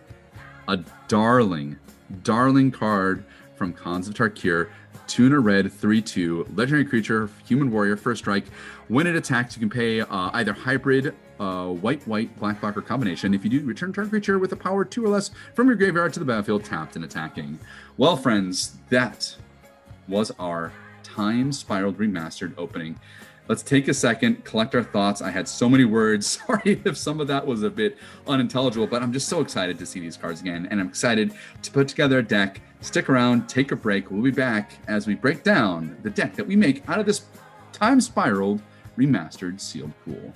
A 0.67 0.77
darling, 1.07 1.79
darling 2.23 2.69
card 2.69 3.25
from 3.55 3.73
Khans 3.73 4.07
of 4.07 4.13
Tarkir 4.13 4.69
Tuna 5.11 5.41
red, 5.41 5.73
3 5.73 6.01
2, 6.01 6.47
legendary 6.55 6.85
creature, 6.85 7.29
human 7.45 7.69
warrior, 7.69 7.97
first 7.97 8.19
strike. 8.19 8.45
When 8.87 9.05
it 9.05 9.13
attacks, 9.13 9.57
you 9.57 9.59
can 9.59 9.69
pay 9.69 9.99
uh, 9.99 10.29
either 10.31 10.53
hybrid, 10.53 11.13
uh, 11.37 11.65
white, 11.65 12.07
white, 12.07 12.33
black, 12.39 12.61
black, 12.61 12.77
or 12.77 12.81
combination. 12.81 13.33
If 13.33 13.43
you 13.43 13.49
do, 13.49 13.59
return 13.65 13.91
target 13.91 14.09
creature 14.09 14.39
with 14.39 14.53
a 14.53 14.55
power 14.55 14.85
2 14.85 15.03
or 15.03 15.09
less 15.09 15.31
from 15.53 15.67
your 15.67 15.75
graveyard 15.75 16.13
to 16.13 16.19
the 16.19 16.25
battlefield, 16.25 16.63
tapped 16.63 16.95
and 16.95 17.03
attacking. 17.03 17.59
Well, 17.97 18.15
friends, 18.15 18.77
that 18.87 19.35
was 20.07 20.31
our 20.39 20.71
Time 21.03 21.51
Spiraled 21.51 21.97
Remastered 21.97 22.53
opening. 22.57 22.97
Let's 23.49 23.63
take 23.63 23.89
a 23.89 23.93
second, 23.93 24.45
collect 24.45 24.75
our 24.75 24.83
thoughts. 24.83 25.21
I 25.21 25.29
had 25.29 25.45
so 25.45 25.67
many 25.67 25.83
words. 25.83 26.25
Sorry 26.47 26.81
if 26.85 26.95
some 26.95 27.19
of 27.19 27.27
that 27.27 27.45
was 27.45 27.63
a 27.63 27.69
bit 27.69 27.97
unintelligible, 28.27 28.87
but 28.87 29.03
I'm 29.03 29.11
just 29.11 29.27
so 29.27 29.41
excited 29.41 29.77
to 29.79 29.85
see 29.85 29.99
these 29.99 30.15
cards 30.15 30.39
again. 30.39 30.69
And 30.71 30.79
I'm 30.79 30.87
excited 30.87 31.33
to 31.63 31.71
put 31.71 31.89
together 31.89 32.19
a 32.19 32.23
deck 32.23 32.61
Stick 32.81 33.09
around, 33.09 33.47
take 33.47 33.71
a 33.71 33.75
break. 33.75 34.09
We'll 34.09 34.23
be 34.23 34.31
back 34.31 34.79
as 34.87 35.05
we 35.05 35.13
break 35.13 35.43
down 35.43 35.95
the 36.01 36.09
deck 36.09 36.35
that 36.35 36.47
we 36.47 36.55
make 36.55 36.87
out 36.89 36.99
of 36.99 37.05
this 37.05 37.23
time 37.71 38.01
spiraled 38.01 38.59
remastered 38.97 39.59
sealed 39.59 39.93
pool. 40.03 40.33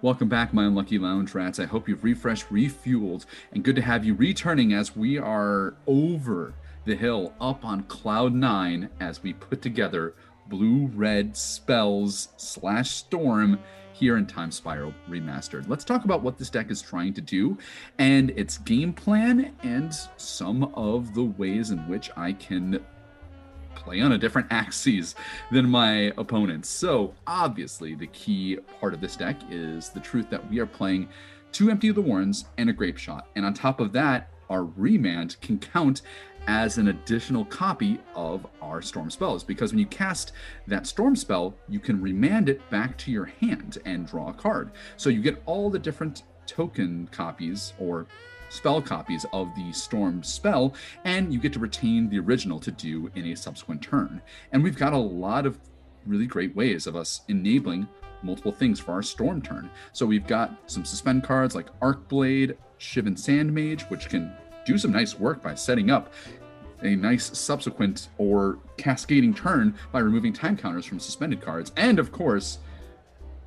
Welcome 0.00 0.28
back, 0.28 0.54
my 0.54 0.66
unlucky 0.66 0.96
lounge 0.96 1.34
rats. 1.34 1.58
I 1.58 1.66
hope 1.66 1.88
you've 1.88 2.04
refreshed, 2.04 2.48
refueled, 2.50 3.26
and 3.50 3.64
good 3.64 3.74
to 3.74 3.82
have 3.82 4.04
you 4.04 4.14
returning 4.14 4.72
as 4.72 4.94
we 4.94 5.18
are 5.18 5.74
over 5.88 6.54
the 6.84 6.94
hill 6.94 7.34
up 7.40 7.64
on 7.64 7.82
cloud 7.82 8.32
nine 8.32 8.88
as 9.00 9.20
we 9.24 9.32
put 9.32 9.62
together 9.62 10.14
blue 10.46 10.86
red 10.94 11.36
spells 11.36 12.28
slash 12.36 12.90
storm 12.90 13.58
here 13.98 14.16
in 14.16 14.26
Time 14.26 14.50
Spiral 14.50 14.94
Remastered. 15.08 15.68
Let's 15.68 15.84
talk 15.84 16.04
about 16.04 16.22
what 16.22 16.38
this 16.38 16.50
deck 16.50 16.70
is 16.70 16.80
trying 16.80 17.14
to 17.14 17.20
do 17.20 17.58
and 17.98 18.30
its 18.30 18.58
game 18.58 18.92
plan 18.92 19.52
and 19.62 19.92
some 20.16 20.64
of 20.74 21.14
the 21.14 21.24
ways 21.24 21.70
in 21.70 21.78
which 21.88 22.10
I 22.16 22.32
can 22.34 22.84
play 23.74 24.00
on 24.00 24.12
a 24.12 24.18
different 24.18 24.48
axes 24.52 25.14
than 25.50 25.68
my 25.68 26.12
opponents. 26.16 26.68
So, 26.68 27.14
obviously, 27.26 27.94
the 27.94 28.06
key 28.08 28.58
part 28.80 28.94
of 28.94 29.00
this 29.00 29.16
deck 29.16 29.40
is 29.50 29.88
the 29.88 30.00
truth 30.00 30.30
that 30.30 30.48
we 30.48 30.60
are 30.60 30.66
playing 30.66 31.08
two 31.50 31.70
Empty 31.70 31.88
of 31.88 31.96
the 31.96 32.02
Warrens 32.02 32.44
and 32.56 32.70
a 32.70 32.72
Grapeshot. 32.72 33.22
And 33.34 33.44
on 33.44 33.54
top 33.54 33.80
of 33.80 33.92
that, 33.92 34.30
our 34.50 34.64
remand 34.64 35.36
can 35.40 35.58
count 35.58 36.02
as 36.48 36.78
an 36.78 36.88
additional 36.88 37.44
copy 37.44 38.00
of 38.14 38.46
our 38.62 38.80
storm 38.80 39.10
spells 39.10 39.44
because 39.44 39.70
when 39.70 39.78
you 39.78 39.86
cast 39.86 40.32
that 40.66 40.86
storm 40.86 41.14
spell 41.14 41.54
you 41.68 41.78
can 41.78 42.00
remand 42.00 42.48
it 42.48 42.68
back 42.70 42.96
to 42.96 43.12
your 43.12 43.26
hand 43.26 43.76
and 43.84 44.06
draw 44.06 44.30
a 44.30 44.32
card. 44.32 44.70
So 44.96 45.10
you 45.10 45.20
get 45.20 45.42
all 45.44 45.68
the 45.68 45.78
different 45.78 46.22
token 46.46 47.06
copies 47.12 47.74
or 47.78 48.06
spell 48.48 48.80
copies 48.80 49.26
of 49.34 49.54
the 49.54 49.70
storm 49.72 50.22
spell 50.22 50.74
and 51.04 51.32
you 51.32 51.38
get 51.38 51.52
to 51.52 51.58
retain 51.58 52.08
the 52.08 52.18
original 52.18 52.58
to 52.60 52.70
do 52.70 53.10
in 53.14 53.26
a 53.26 53.36
subsequent 53.36 53.82
turn. 53.82 54.22
And 54.50 54.64
we've 54.64 54.78
got 54.78 54.94
a 54.94 54.98
lot 54.98 55.44
of 55.44 55.58
really 56.06 56.26
great 56.26 56.56
ways 56.56 56.86
of 56.86 56.96
us 56.96 57.20
enabling 57.28 57.86
multiple 58.22 58.52
things 58.52 58.80
for 58.80 58.92
our 58.92 59.02
storm 59.02 59.42
turn. 59.42 59.68
So 59.92 60.06
we've 60.06 60.26
got 60.26 60.58
some 60.64 60.86
suspend 60.86 61.24
cards 61.24 61.54
like 61.54 61.68
arc 61.82 62.08
blade 62.08 62.56
shivan 62.80 63.18
sandmage 63.18 63.82
which 63.90 64.08
can 64.08 64.32
do 64.68 64.76
some 64.76 64.92
nice 64.92 65.18
work 65.18 65.42
by 65.42 65.54
setting 65.54 65.90
up 65.90 66.12
a 66.82 66.94
nice 66.96 67.36
subsequent 67.38 68.08
or 68.18 68.58
cascading 68.76 69.34
turn 69.34 69.74
by 69.92 70.00
removing 70.00 70.32
time 70.32 70.56
counters 70.56 70.84
from 70.84 71.00
suspended 71.00 71.40
cards. 71.40 71.72
And 71.76 71.98
of 71.98 72.12
course, 72.12 72.58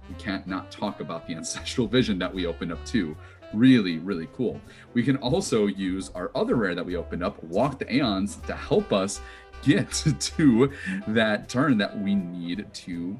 we 0.10 0.16
can't 0.16 0.46
not 0.48 0.72
talk 0.72 1.00
about 1.00 1.28
the 1.28 1.36
Ancestral 1.36 1.88
Vision 1.88 2.20
that 2.20 2.34
we 2.34 2.46
opened 2.46 2.72
up 2.72 2.84
too. 2.86 3.16
Really, 3.54 3.98
really 3.98 4.30
cool. 4.34 4.62
We 4.94 5.04
can 5.04 5.18
also 5.18 5.68
use 5.68 6.10
our 6.16 6.32
other 6.36 6.56
rare 6.56 6.76
that 6.76 6.86
we 6.86 6.96
opened 6.96 7.24
up, 7.24 7.44
Walk 7.44 7.80
the 7.80 7.94
Aeons, 7.94 8.38
to 8.48 8.56
help 8.56 8.94
us 8.94 9.22
get 9.62 9.92
to 10.20 10.72
that 11.08 11.50
turn 11.50 11.78
that 11.78 11.98
we 12.00 12.16
need 12.16 12.66
to 12.74 13.20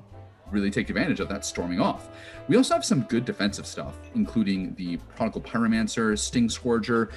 really 0.52 0.70
take 0.70 0.90
advantage 0.90 1.20
of 1.20 1.30
that 1.30 1.46
storming 1.46 1.80
off. 1.80 2.10
We 2.48 2.58
also 2.58 2.74
have 2.74 2.86
some 2.86 3.04
good 3.04 3.26
defensive 3.26 3.66
stuff, 3.66 3.98
including 4.16 4.76
the 4.76 4.98
Prodigal 5.16 5.42
Pyromancer, 5.42 6.14
Stingscourger, 6.14 7.12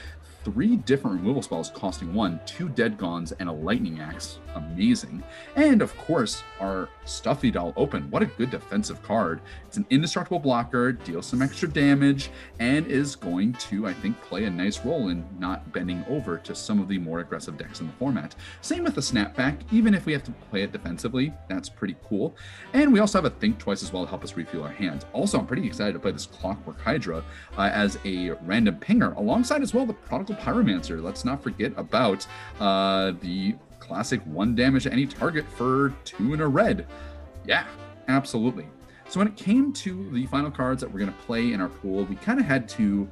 three 0.45 0.77
different 0.77 1.17
removal 1.17 1.43
spells 1.43 1.71
costing 1.71 2.13
one, 2.13 2.39
two 2.47 2.69
Dead 2.69 2.99
Gons, 2.99 3.33
and 3.33 3.49
a 3.49 3.53
Lightning 3.53 4.01
Axe. 4.01 4.39
Amazing. 4.55 5.23
And 5.57 5.83
of 5.83 5.97
course, 5.97 6.43
our 6.61 6.89
Stuffy 7.05 7.51
Doll 7.51 7.73
Open. 7.77 8.11
What 8.11 8.23
a 8.23 8.27
good 8.27 8.51
defensive 8.51 9.03
card. 9.03 9.41
It's 9.67 9.77
an 9.77 9.87
indestructible 9.91 10.39
blocker, 10.39 10.93
deals 10.93 11.27
some 11.27 11.43
extra 11.43 11.69
damage, 11.69 12.31
and 12.61 12.87
is 12.87 13.17
going 13.17 13.55
to, 13.55 13.87
I 13.87 13.95
think, 13.95 14.21
play 14.23 14.45
a 14.45 14.51
nice 14.51 14.85
role 14.85 15.09
in 15.09 15.25
not 15.39 15.73
bending 15.73 16.05
over 16.09 16.39
to 16.39 16.55
some 16.55 16.81
of 16.81 16.89
the 16.89 16.99
more 16.99 17.21
aggressive 17.21 17.59
decks 17.59 17.81
in 17.81 17.87
the 17.87 17.93
format. 17.95 18.35
Same 18.61 18.85
with 18.85 18.95
the 18.95 19.01
Snapback, 19.01 19.61
even 19.73 19.95
if 19.95 20.07
we 20.07 20.13
have 20.13 20.25
to 20.25 20.33
play 20.51 20.63
it 20.63 20.73
defensively, 20.73 21.33
that's 21.49 21.69
pretty 21.69 21.97
cool. 22.09 22.37
And 22.73 22.93
we 22.93 23.01
also 23.01 23.19
have 23.19 23.25
a 23.25 23.35
Think 23.35 23.59
Twice 23.59 23.83
as 23.83 23.93
well 23.93 24.05
to 24.05 24.09
help 24.09 24.23
us 24.23 24.37
refuel 24.37 24.65
our 24.65 24.71
hands. 24.71 25.05
Also, 25.13 25.39
I'm 25.39 25.47
pretty 25.47 25.67
excited 25.67 25.95
to 25.95 25.99
play 25.99 26.13
this 26.13 26.27
Clockwork 26.27 26.81
Hydra 26.81 27.25
uh, 27.59 27.71
as 27.73 27.99
a 28.05 28.31
random 28.43 28.77
pinger, 28.77 29.17
alongside 29.17 29.63
as 29.63 29.75
well 29.75 29.85
the 29.85 29.93
Prodigal 29.93 30.34
Pyromancer. 30.35 31.03
Let's 31.03 31.25
not 31.25 31.43
forget 31.43 31.73
about 31.77 32.27
uh, 32.61 33.13
the 33.21 33.55
classic 33.79 34.21
one 34.25 34.55
damage 34.55 34.85
to 34.85 34.93
any 34.93 35.07
target 35.07 35.45
for 35.57 35.95
two 36.05 36.35
in 36.35 36.41
a 36.41 36.49
red. 36.49 36.87
Yeah, 37.47 37.67
absolutely. 38.09 38.67
So 39.09 39.21
when 39.21 39.29
it 39.29 39.37
came 39.37 39.73
to 39.75 40.11
the 40.11 40.27
final 40.27 40.51
cards 40.51 40.81
that 40.81 40.91
we're 40.91 41.01
going 41.01 41.13
to 41.13 41.19
play 41.21 41.53
in 41.53 41.61
our 41.61 41.69
pool, 41.69 42.05
we 42.05 42.17
kind 42.17 42.41
of 42.41 42.47
had 42.47 42.69
to, 42.71 43.07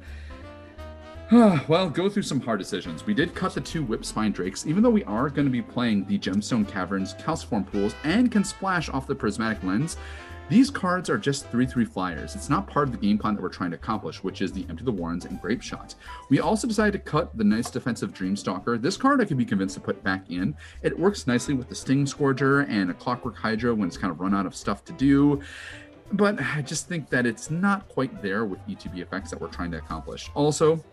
well, 1.31 1.89
go 1.89 2.09
through 2.09 2.23
some 2.23 2.41
hard 2.41 2.57
decisions. 2.59 3.05
We 3.05 3.13
did 3.13 3.35
cut 3.35 3.53
the 3.53 3.61
two 3.61 3.85
Whipspine 3.85 4.33
Drakes, 4.33 4.65
even 4.65 4.81
though 4.81 4.89
we 4.89 5.03
are 5.03 5.29
going 5.29 5.45
to 5.45 5.51
be 5.51 5.61
playing 5.61 6.05
the 6.05 6.17
Gemstone 6.17 6.67
Caverns, 6.67 7.13
Calciform 7.19 7.63
Pools, 7.63 7.93
and 8.03 8.31
can 8.31 8.43
splash 8.43 8.89
off 8.89 9.05
the 9.05 9.15
Prismatic 9.15 9.63
Lens. 9.63 9.97
These 10.53 10.69
cards 10.69 11.09
are 11.09 11.17
just 11.17 11.49
3 11.49 11.65
3 11.65 11.83
flyers. 11.83 12.35
It's 12.35 12.47
not 12.47 12.67
part 12.67 12.87
of 12.87 12.91
the 12.91 12.99
game 12.99 13.17
plan 13.17 13.33
that 13.33 13.41
we're 13.41 13.49
trying 13.49 13.71
to 13.71 13.75
accomplish, 13.75 14.23
which 14.23 14.39
is 14.39 14.53
the 14.53 14.67
Empty 14.69 14.83
the 14.83 14.91
Warrens 14.91 15.25
and 15.25 15.41
Grapeshot. 15.41 15.95
We 16.29 16.41
also 16.41 16.67
decided 16.67 16.91
to 16.91 16.99
cut 16.99 17.35
the 17.35 17.43
nice 17.43 17.71
defensive 17.71 18.13
Dreamstalker. 18.13 18.79
This 18.79 18.95
card 18.95 19.19
I 19.19 19.25
can 19.25 19.35
be 19.35 19.45
convinced 19.45 19.73
to 19.73 19.81
put 19.81 20.03
back 20.03 20.29
in. 20.29 20.55
It 20.83 20.99
works 20.99 21.25
nicely 21.25 21.55
with 21.55 21.69
the 21.69 21.73
Stingscourger 21.75 22.69
and 22.69 22.91
a 22.91 22.93
Clockwork 22.93 23.35
Hydra 23.35 23.73
when 23.73 23.87
it's 23.87 23.97
kind 23.97 24.11
of 24.11 24.19
run 24.19 24.35
out 24.35 24.45
of 24.45 24.53
stuff 24.53 24.85
to 24.85 24.93
do. 24.93 25.41
But 26.11 26.39
I 26.39 26.61
just 26.61 26.87
think 26.87 27.09
that 27.09 27.25
it's 27.25 27.49
not 27.49 27.89
quite 27.89 28.21
there 28.21 28.45
with 28.45 28.59
ETB 28.67 28.99
effects 28.99 29.31
that 29.31 29.41
we're 29.41 29.47
trying 29.47 29.71
to 29.71 29.77
accomplish. 29.79 30.29
Also, 30.35 30.83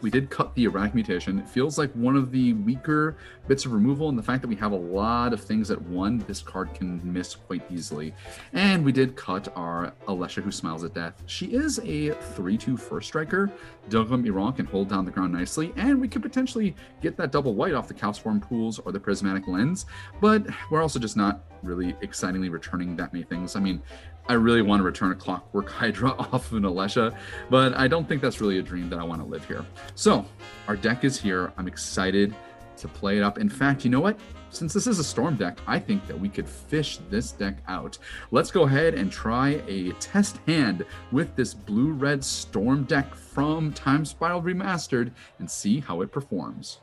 we 0.00 0.10
did 0.10 0.30
cut 0.30 0.54
the 0.54 0.64
Erratic 0.64 0.94
Mutation. 0.94 1.38
It 1.38 1.48
feels 1.48 1.78
like 1.78 1.92
one 1.92 2.16
of 2.16 2.30
the 2.30 2.52
weaker 2.54 3.16
bits 3.48 3.64
of 3.64 3.72
removal, 3.72 4.08
and 4.08 4.18
the 4.18 4.22
fact 4.22 4.42
that 4.42 4.48
we 4.48 4.56
have 4.56 4.72
a 4.72 4.76
lot 4.76 5.32
of 5.32 5.40
things 5.40 5.70
at 5.70 5.80
one, 5.82 6.18
this 6.26 6.42
card 6.42 6.72
can 6.74 7.00
miss 7.12 7.34
quite 7.34 7.62
easily. 7.70 8.14
And 8.52 8.84
we 8.84 8.92
did 8.92 9.16
cut 9.16 9.52
our 9.56 9.92
Alesha 10.06 10.42
who 10.42 10.52
smiles 10.52 10.84
at 10.84 10.94
death. 10.94 11.22
She 11.26 11.46
is 11.46 11.78
a 11.78 12.10
3-2 12.10 12.78
first 12.78 13.08
striker. 13.08 13.50
Iran 13.92 14.52
can 14.52 14.66
hold 14.66 14.88
down 14.88 15.04
the 15.04 15.10
ground 15.10 15.32
nicely, 15.32 15.72
and 15.76 16.00
we 16.00 16.08
could 16.08 16.22
potentially 16.22 16.76
get 17.00 17.16
that 17.16 17.32
double 17.32 17.54
white 17.54 17.74
off 17.74 17.88
the 17.88 17.94
Calciform 17.94 18.40
pools 18.40 18.78
or 18.78 18.92
the 18.92 19.00
prismatic 19.00 19.48
lens, 19.48 19.86
but 20.20 20.46
we're 20.70 20.82
also 20.82 20.98
just 20.98 21.16
not 21.16 21.49
really 21.62 21.96
excitingly 22.00 22.48
returning 22.48 22.96
that 22.96 23.12
many 23.12 23.24
things. 23.24 23.56
I 23.56 23.60
mean, 23.60 23.82
I 24.28 24.34
really 24.34 24.62
want 24.62 24.80
to 24.80 24.84
return 24.84 25.12
a 25.12 25.14
Clockwork 25.14 25.68
Hydra 25.70 26.10
off 26.10 26.50
of 26.50 26.54
an 26.54 26.62
Alesha, 26.64 27.16
but 27.48 27.74
I 27.74 27.88
don't 27.88 28.08
think 28.08 28.22
that's 28.22 28.40
really 28.40 28.58
a 28.58 28.62
dream 28.62 28.88
that 28.90 28.98
I 28.98 29.04
want 29.04 29.20
to 29.20 29.26
live 29.26 29.44
here. 29.44 29.64
So 29.94 30.24
our 30.68 30.76
deck 30.76 31.04
is 31.04 31.20
here. 31.20 31.52
I'm 31.56 31.66
excited 31.66 32.34
to 32.76 32.88
play 32.88 33.18
it 33.18 33.22
up. 33.22 33.38
In 33.38 33.48
fact, 33.48 33.84
you 33.84 33.90
know 33.90 34.00
what? 34.00 34.18
Since 34.52 34.72
this 34.72 34.88
is 34.88 34.98
a 34.98 35.04
storm 35.04 35.36
deck, 35.36 35.58
I 35.66 35.78
think 35.78 36.06
that 36.08 36.18
we 36.18 36.28
could 36.28 36.48
fish 36.48 36.98
this 37.08 37.30
deck 37.30 37.58
out. 37.68 37.98
Let's 38.32 38.50
go 38.50 38.64
ahead 38.64 38.94
and 38.94 39.10
try 39.10 39.62
a 39.68 39.92
test 39.92 40.38
hand 40.46 40.84
with 41.12 41.34
this 41.36 41.54
blue-red 41.54 42.24
storm 42.24 42.84
deck 42.84 43.14
from 43.14 43.72
Time 43.72 44.04
Spiral 44.04 44.42
Remastered 44.42 45.12
and 45.38 45.48
see 45.48 45.78
how 45.78 46.00
it 46.00 46.10
performs. 46.10 46.80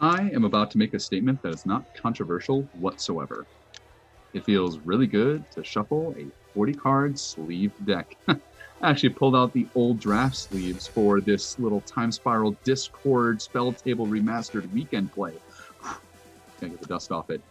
I 0.00 0.30
am 0.30 0.44
about 0.44 0.70
to 0.72 0.78
make 0.78 0.94
a 0.94 1.00
statement 1.00 1.42
that 1.42 1.52
is 1.52 1.66
not 1.66 1.86
controversial 1.94 2.68
whatsoever. 2.72 3.46
It 4.32 4.44
feels 4.44 4.80
really 4.80 5.06
good 5.06 5.50
to 5.52 5.64
shuffle 5.64 6.14
a 6.18 6.32
40 6.54 6.74
card 6.74 7.18
sleeve 7.18 7.72
deck. 7.84 8.16
I 8.28 8.36
actually 8.82 9.10
pulled 9.10 9.36
out 9.36 9.52
the 9.54 9.70
old 9.74 10.00
draft 10.00 10.36
sleeves 10.36 10.90
for 10.94 11.20
this 11.20 11.58
little 11.58 11.82
Time 11.82 12.12
Spiral 12.12 12.58
Discord 12.64 13.42
Spell 13.42 13.74
Table 13.74 14.08
Remastered 14.08 14.70
weekend 14.72 15.12
play. 15.12 15.40
Can't 16.60 16.72
get 16.72 16.80
the 16.80 16.86
dust 16.86 17.12
off 17.12 17.30
it. 17.30 17.42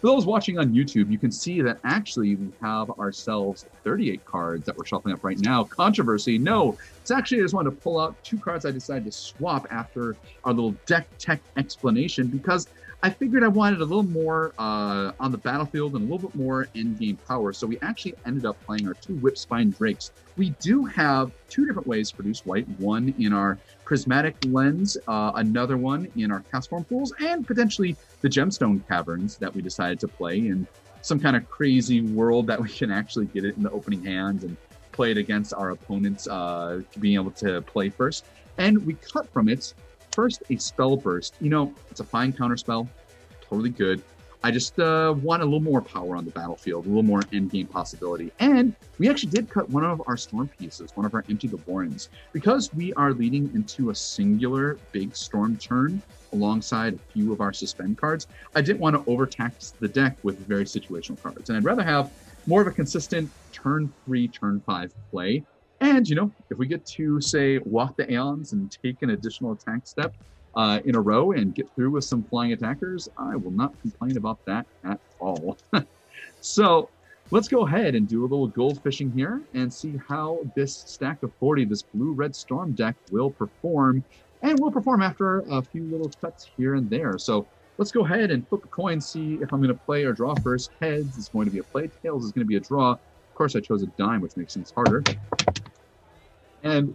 For 0.00 0.08
those 0.08 0.26
watching 0.26 0.58
on 0.58 0.74
YouTube, 0.74 1.10
you 1.10 1.18
can 1.18 1.32
see 1.32 1.62
that 1.62 1.78
actually 1.84 2.36
we 2.36 2.52
have 2.60 2.90
ourselves 2.90 3.64
38 3.82 4.24
cards 4.26 4.66
that 4.66 4.76
we're 4.76 4.84
shuffling 4.84 5.14
up 5.14 5.24
right 5.24 5.38
now. 5.38 5.64
Controversy, 5.64 6.36
no. 6.36 6.76
It's 7.00 7.10
actually, 7.10 7.38
I 7.38 7.42
just 7.42 7.54
wanted 7.54 7.70
to 7.70 7.76
pull 7.76 7.98
out 7.98 8.14
two 8.22 8.38
cards 8.38 8.66
I 8.66 8.72
decided 8.72 9.06
to 9.06 9.12
swap 9.12 9.66
after 9.70 10.16
our 10.44 10.52
little 10.52 10.74
deck 10.84 11.08
tech 11.18 11.40
explanation 11.56 12.26
because 12.26 12.68
I 13.02 13.10
figured 13.10 13.44
I 13.44 13.48
wanted 13.48 13.80
a 13.80 13.84
little 13.84 14.02
more 14.02 14.52
uh, 14.58 15.12
on 15.20 15.30
the 15.30 15.38
battlefield 15.38 15.94
and 15.94 16.02
a 16.02 16.12
little 16.12 16.28
bit 16.28 16.36
more 16.36 16.68
end 16.74 16.98
game 16.98 17.16
power. 17.28 17.52
So 17.52 17.66
we 17.66 17.78
actually 17.80 18.14
ended 18.26 18.44
up 18.44 18.60
playing 18.64 18.86
our 18.88 18.94
two 18.94 19.14
Whipspine 19.14 19.76
Drakes. 19.76 20.10
We 20.36 20.50
do 20.60 20.84
have 20.84 21.30
two 21.48 21.66
different 21.66 21.86
ways 21.86 22.10
to 22.10 22.16
produce 22.16 22.44
white 22.44 22.68
one 22.78 23.14
in 23.18 23.32
our 23.32 23.58
Prismatic 23.86 24.36
Lens, 24.48 24.98
uh, 25.08 25.32
another 25.36 25.78
one 25.78 26.06
in 26.16 26.30
our 26.30 26.40
Calciform 26.52 26.84
Pools, 26.84 27.14
and 27.20 27.46
potentially 27.46 27.96
the 28.20 28.28
Gemstone 28.28 28.86
Caverns 28.86 29.38
that 29.38 29.54
we 29.54 29.62
decided 29.62 29.98
to 30.00 30.08
play 30.08 30.36
in 30.36 30.66
some 31.00 31.18
kind 31.18 31.36
of 31.36 31.48
crazy 31.48 32.02
world 32.02 32.46
that 32.48 32.60
we 32.60 32.68
can 32.68 32.90
actually 32.90 33.26
get 33.26 33.44
it 33.44 33.56
in 33.56 33.62
the 33.62 33.70
opening 33.70 34.04
hand 34.04 34.42
and 34.42 34.58
play 34.92 35.12
it 35.12 35.16
against 35.16 35.54
our 35.54 35.70
opponents 35.70 36.26
uh, 36.26 36.82
being 37.00 37.14
able 37.14 37.30
to 37.30 37.62
play 37.62 37.88
first. 37.88 38.26
And 38.58 38.84
we 38.84 38.94
cut 38.94 39.32
from 39.32 39.48
it 39.48 39.72
First, 40.16 40.44
a 40.48 40.54
Spellburst. 40.54 41.32
You 41.42 41.50
know, 41.50 41.74
it's 41.90 42.00
a 42.00 42.04
fine 42.04 42.32
counter 42.32 42.56
spell, 42.56 42.88
totally 43.42 43.68
good. 43.68 44.02
I 44.46 44.52
just 44.52 44.78
uh, 44.78 45.12
want 45.22 45.42
a 45.42 45.44
little 45.44 45.58
more 45.58 45.82
power 45.82 46.14
on 46.14 46.24
the 46.24 46.30
battlefield, 46.30 46.86
a 46.86 46.88
little 46.88 47.02
more 47.02 47.20
end 47.32 47.50
game 47.50 47.66
possibility. 47.66 48.30
And 48.38 48.76
we 48.96 49.10
actually 49.10 49.30
did 49.30 49.50
cut 49.50 49.68
one 49.70 49.82
of 49.82 50.00
our 50.06 50.16
storm 50.16 50.48
pieces, 50.56 50.92
one 50.94 51.04
of 51.04 51.12
our 51.14 51.24
empty 51.28 51.48
the 51.48 51.56
warrens, 51.66 52.08
because 52.32 52.70
we 52.72 52.92
are 52.92 53.12
leading 53.12 53.50
into 53.56 53.90
a 53.90 53.94
singular 53.96 54.78
big 54.92 55.16
storm 55.16 55.56
turn 55.56 56.00
alongside 56.32 56.94
a 56.94 57.12
few 57.12 57.32
of 57.32 57.40
our 57.40 57.52
suspend 57.52 57.98
cards. 57.98 58.28
I 58.54 58.60
didn't 58.60 58.78
want 58.78 58.94
to 58.94 59.02
overtax 59.10 59.74
the 59.80 59.88
deck 59.88 60.16
with 60.22 60.46
very 60.46 60.64
situational 60.64 61.20
cards, 61.20 61.48
and 61.48 61.58
I'd 61.58 61.64
rather 61.64 61.82
have 61.82 62.08
more 62.46 62.62
of 62.62 62.68
a 62.68 62.70
consistent 62.70 63.28
turn 63.52 63.92
three, 64.04 64.28
turn 64.28 64.62
five 64.64 64.92
play 65.10 65.42
and, 65.80 66.08
you 66.08 66.14
know, 66.14 66.32
if 66.50 66.56
we 66.56 66.66
get 66.66 66.86
to, 66.86 67.20
say, 67.20 67.58
walk 67.58 67.96
the 67.96 68.10
Aeons 68.10 68.52
and 68.52 68.74
take 68.82 69.02
an 69.02 69.10
additional 69.10 69.52
attack 69.52 69.86
step 69.86 70.14
uh, 70.56 70.80
in 70.84 70.96
a 70.96 71.00
row 71.00 71.32
and 71.32 71.54
get 71.54 71.70
through 71.74 71.90
with 71.90 72.04
some 72.04 72.22
flying 72.24 72.52
attackers, 72.52 73.08
I 73.18 73.36
will 73.36 73.50
not 73.50 73.78
complain 73.82 74.16
about 74.16 74.44
that 74.46 74.66
at 74.84 74.98
all. 75.20 75.58
so 76.40 76.88
let's 77.30 77.46
go 77.46 77.66
ahead 77.66 77.94
and 77.94 78.08
do 78.08 78.22
a 78.22 78.26
little 78.26 78.48
gold 78.48 78.82
fishing 78.82 79.12
here 79.12 79.42
and 79.54 79.72
see 79.72 80.00
how 80.08 80.40
this 80.56 80.74
stack 80.74 81.22
of 81.22 81.32
40, 81.34 81.66
this 81.66 81.82
blue-red 81.82 82.34
storm 82.34 82.72
deck 82.72 82.96
will 83.10 83.30
perform. 83.30 84.02
And 84.42 84.58
will 84.58 84.70
perform 84.70 85.02
after 85.02 85.40
a 85.50 85.62
few 85.62 85.84
little 85.84 86.10
cuts 86.20 86.48
here 86.56 86.74
and 86.74 86.88
there. 86.88 87.18
So 87.18 87.46
let's 87.78 87.90
go 87.90 88.04
ahead 88.04 88.30
and 88.30 88.46
flip 88.48 88.64
a 88.64 88.68
coin, 88.68 89.00
see 89.00 89.34
if 89.40 89.52
I'm 89.52 89.60
going 89.60 89.74
to 89.74 89.84
play 89.84 90.04
or 90.04 90.12
draw 90.12 90.34
first. 90.36 90.70
Heads 90.80 91.16
is 91.16 91.28
going 91.28 91.46
to 91.46 91.50
be 91.50 91.58
a 91.58 91.64
play, 91.64 91.90
tails 92.02 92.24
is 92.24 92.32
going 92.32 92.44
to 92.44 92.48
be 92.48 92.56
a 92.56 92.60
draw. 92.60 92.92
Of 92.92 93.34
course, 93.34 93.56
I 93.56 93.60
chose 93.60 93.82
a 93.82 93.86
dime, 93.98 94.20
which 94.20 94.36
makes 94.36 94.54
things 94.54 94.70
harder 94.70 95.02
and 96.66 96.94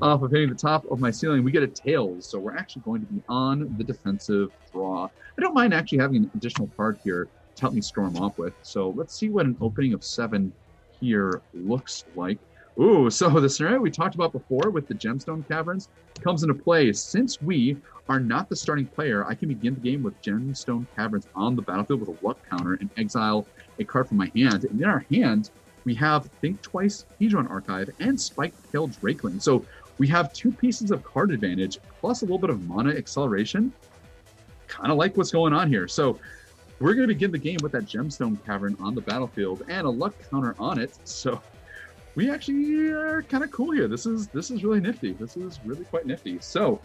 off 0.00 0.22
of 0.22 0.30
hitting 0.30 0.48
the 0.48 0.54
top 0.54 0.90
of 0.90 0.98
my 0.98 1.10
ceiling, 1.10 1.44
we 1.44 1.52
get 1.52 1.62
a 1.62 1.66
tails. 1.66 2.26
So 2.26 2.38
we're 2.38 2.56
actually 2.56 2.82
going 2.82 3.00
to 3.02 3.06
be 3.06 3.22
on 3.28 3.74
the 3.76 3.84
defensive 3.84 4.50
draw. 4.72 5.04
I 5.04 5.40
don't 5.40 5.54
mind 5.54 5.74
actually 5.74 5.98
having 5.98 6.16
an 6.16 6.30
additional 6.34 6.68
card 6.76 6.98
here 7.04 7.28
to 7.56 7.60
help 7.60 7.74
me 7.74 7.80
storm 7.80 8.16
off 8.16 8.38
with. 8.38 8.54
So 8.62 8.90
let's 8.96 9.14
see 9.14 9.28
what 9.28 9.46
an 9.46 9.56
opening 9.60 9.92
of 9.92 10.02
seven 10.02 10.52
here 10.98 11.42
looks 11.54 12.04
like. 12.16 12.38
Ooh, 12.78 13.10
so 13.10 13.28
the 13.28 13.48
scenario 13.48 13.80
we 13.80 13.90
talked 13.90 14.14
about 14.14 14.32
before 14.32 14.70
with 14.70 14.88
the 14.88 14.94
gemstone 14.94 15.46
caverns 15.46 15.88
comes 16.22 16.42
into 16.42 16.54
play. 16.54 16.92
Since 16.92 17.42
we 17.42 17.76
are 18.08 18.20
not 18.20 18.48
the 18.48 18.56
starting 18.56 18.86
player, 18.86 19.26
I 19.26 19.34
can 19.34 19.48
begin 19.48 19.74
the 19.74 19.80
game 19.80 20.02
with 20.02 20.20
gemstone 20.22 20.86
caverns 20.96 21.28
on 21.34 21.56
the 21.56 21.62
battlefield 21.62 22.00
with 22.00 22.08
a 22.08 22.26
luck 22.26 22.38
counter 22.48 22.74
and 22.74 22.88
exile 22.96 23.46
a 23.78 23.84
card 23.84 24.08
from 24.08 24.16
my 24.16 24.30
hand. 24.34 24.64
And 24.64 24.80
in 24.80 24.88
our 24.88 25.04
hand, 25.12 25.50
we 25.84 25.94
have 25.94 26.26
Think 26.40 26.60
Twice 26.62 27.06
Hedron 27.20 27.50
Archive 27.50 27.90
and 28.00 28.20
Spike 28.20 28.54
Tail 28.70 28.88
Drakeling. 28.88 29.40
So 29.40 29.64
we 29.98 30.06
have 30.08 30.32
two 30.32 30.50
pieces 30.50 30.90
of 30.90 31.02
card 31.04 31.30
advantage 31.30 31.78
plus 32.00 32.22
a 32.22 32.24
little 32.24 32.38
bit 32.38 32.50
of 32.50 32.66
mana 32.66 32.90
acceleration. 32.90 33.72
Kind 34.66 34.90
of 34.90 34.98
like 34.98 35.16
what's 35.16 35.30
going 35.30 35.52
on 35.52 35.68
here. 35.68 35.88
So 35.88 36.18
we're 36.78 36.94
going 36.94 37.08
to 37.08 37.14
begin 37.14 37.30
the 37.30 37.38
game 37.38 37.58
with 37.62 37.72
that 37.72 37.84
Gemstone 37.84 38.42
Cavern 38.46 38.76
on 38.80 38.94
the 38.94 39.02
battlefield 39.02 39.62
and 39.68 39.86
a 39.86 39.90
luck 39.90 40.14
counter 40.30 40.54
on 40.58 40.78
it. 40.78 40.96
So 41.04 41.40
we 42.14 42.30
actually 42.30 42.88
are 42.88 43.22
kind 43.22 43.44
of 43.44 43.50
cool 43.50 43.70
here. 43.72 43.88
This 43.88 44.06
is 44.06 44.28
this 44.28 44.50
is 44.50 44.64
really 44.64 44.80
nifty. 44.80 45.12
This 45.12 45.36
is 45.36 45.60
really 45.64 45.84
quite 45.84 46.06
nifty. 46.06 46.38
So 46.40 46.80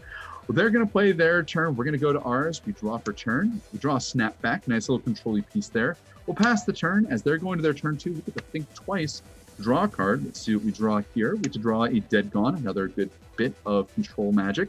Well, 0.46 0.54
they're 0.54 0.70
going 0.70 0.86
to 0.86 0.90
play 0.90 1.10
their 1.10 1.42
turn. 1.42 1.74
We're 1.74 1.84
going 1.84 1.92
to 1.92 1.98
go 1.98 2.12
to 2.12 2.20
ours. 2.20 2.62
We 2.64 2.72
draw 2.72 2.98
for 2.98 3.12
turn. 3.12 3.60
We 3.72 3.80
draw 3.80 3.96
a 3.96 3.98
snapback. 3.98 4.68
Nice 4.68 4.88
little 4.88 5.00
control 5.02 5.40
piece 5.52 5.68
there. 5.68 5.96
We'll 6.26 6.36
pass 6.36 6.64
the 6.64 6.72
turn. 6.72 7.06
As 7.10 7.22
they're 7.22 7.38
going 7.38 7.58
to 7.58 7.62
their 7.62 7.74
turn 7.74 7.96
two, 7.96 8.12
we 8.12 8.20
get 8.20 8.36
to 8.36 8.44
think 8.44 8.72
twice. 8.72 9.22
Draw 9.60 9.84
a 9.84 9.88
card. 9.88 10.24
Let's 10.24 10.40
see 10.40 10.54
what 10.54 10.64
we 10.64 10.70
draw 10.70 11.02
here. 11.14 11.34
We 11.34 11.42
get 11.42 11.52
to 11.54 11.58
draw 11.58 11.84
a 11.84 11.98
Dead 11.98 12.30
Gone, 12.30 12.54
another 12.54 12.86
good 12.86 13.10
bit 13.36 13.54
of 13.64 13.92
control 13.94 14.30
magic. 14.30 14.68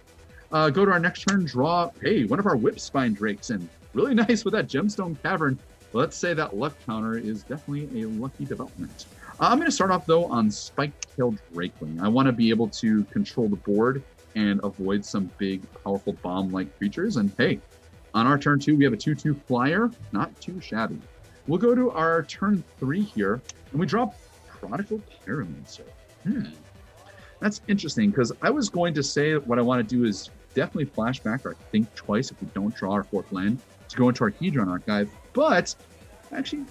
Uh, 0.51 0.69
go 0.71 0.84
to 0.84 0.91
our 0.91 0.99
next 0.99 1.23
turn, 1.28 1.45
draw, 1.45 1.91
hey, 2.01 2.23
one 2.23 2.39
of 2.39 2.47
our 2.47 2.55
Whipspine 2.55 3.13
Drakes, 3.13 3.49
and 3.49 3.67
really 3.93 4.13
nice 4.15 4.45
with 4.45 4.53
that 4.53 4.67
Gemstone 4.67 5.21
Cavern. 5.21 5.59
Let's 5.93 6.17
say 6.17 6.34
that 6.34 6.55
luck 6.55 6.75
counter 6.86 7.17
is 7.17 7.43
definitely 7.43 8.01
a 8.01 8.07
lucky 8.07 8.45
development. 8.45 9.05
Uh, 9.39 9.49
I'm 9.49 9.57
going 9.57 9.69
to 9.69 9.71
start 9.71 9.91
off, 9.91 10.05
though, 10.05 10.25
on 10.25 10.49
Spike-tailed 10.49 11.38
Drakeling. 11.53 12.01
I 12.01 12.07
want 12.07 12.28
to 12.28 12.32
be 12.32 12.49
able 12.49 12.69
to 12.69 13.03
control 13.05 13.47
the 13.47 13.57
board 13.57 14.03
and 14.38 14.59
avoid 14.63 15.03
some 15.03 15.29
big, 15.39 15.63
powerful 15.83 16.13
bomb-like 16.13 16.77
creatures. 16.77 17.17
And 17.17 17.31
hey, 17.38 17.59
on 18.13 18.27
our 18.27 18.38
turn 18.38 18.59
two, 18.59 18.77
we 18.77 18.83
have 18.83 18.93
a 18.93 18.97
2-2 18.97 19.41
flyer. 19.47 19.89
Not 20.11 20.39
too 20.39 20.61
shabby. 20.61 20.99
We'll 21.47 21.57
go 21.57 21.73
to 21.73 21.89
our 21.91 22.23
turn 22.23 22.63
three 22.79 23.01
here, 23.01 23.41
and 23.71 23.79
we 23.79 23.88
draw 23.88 24.11
Prodigal 24.47 25.01
Pyromancer. 25.25 25.85
Hmm. 26.23 26.43
That's 27.39 27.61
interesting, 27.67 28.11
because 28.11 28.31
I 28.41 28.49
was 28.51 28.69
going 28.69 28.93
to 28.93 29.03
say 29.03 29.35
what 29.35 29.57
I 29.57 29.61
want 29.63 29.88
to 29.88 29.95
do 29.95 30.05
is 30.05 30.29
definitely 30.53 30.85
flashback 30.85 31.45
or 31.45 31.55
think 31.71 31.93
twice 31.95 32.31
if 32.31 32.39
we 32.41 32.47
don't 32.53 32.75
draw 32.75 32.93
our 32.93 33.03
fourth 33.03 33.31
land 33.31 33.59
to 33.89 33.97
go 33.97 34.09
into 34.09 34.23
our 34.23 34.31
Hedron 34.31 34.67
archive, 34.67 35.09
but 35.33 35.73
actually 36.31 36.65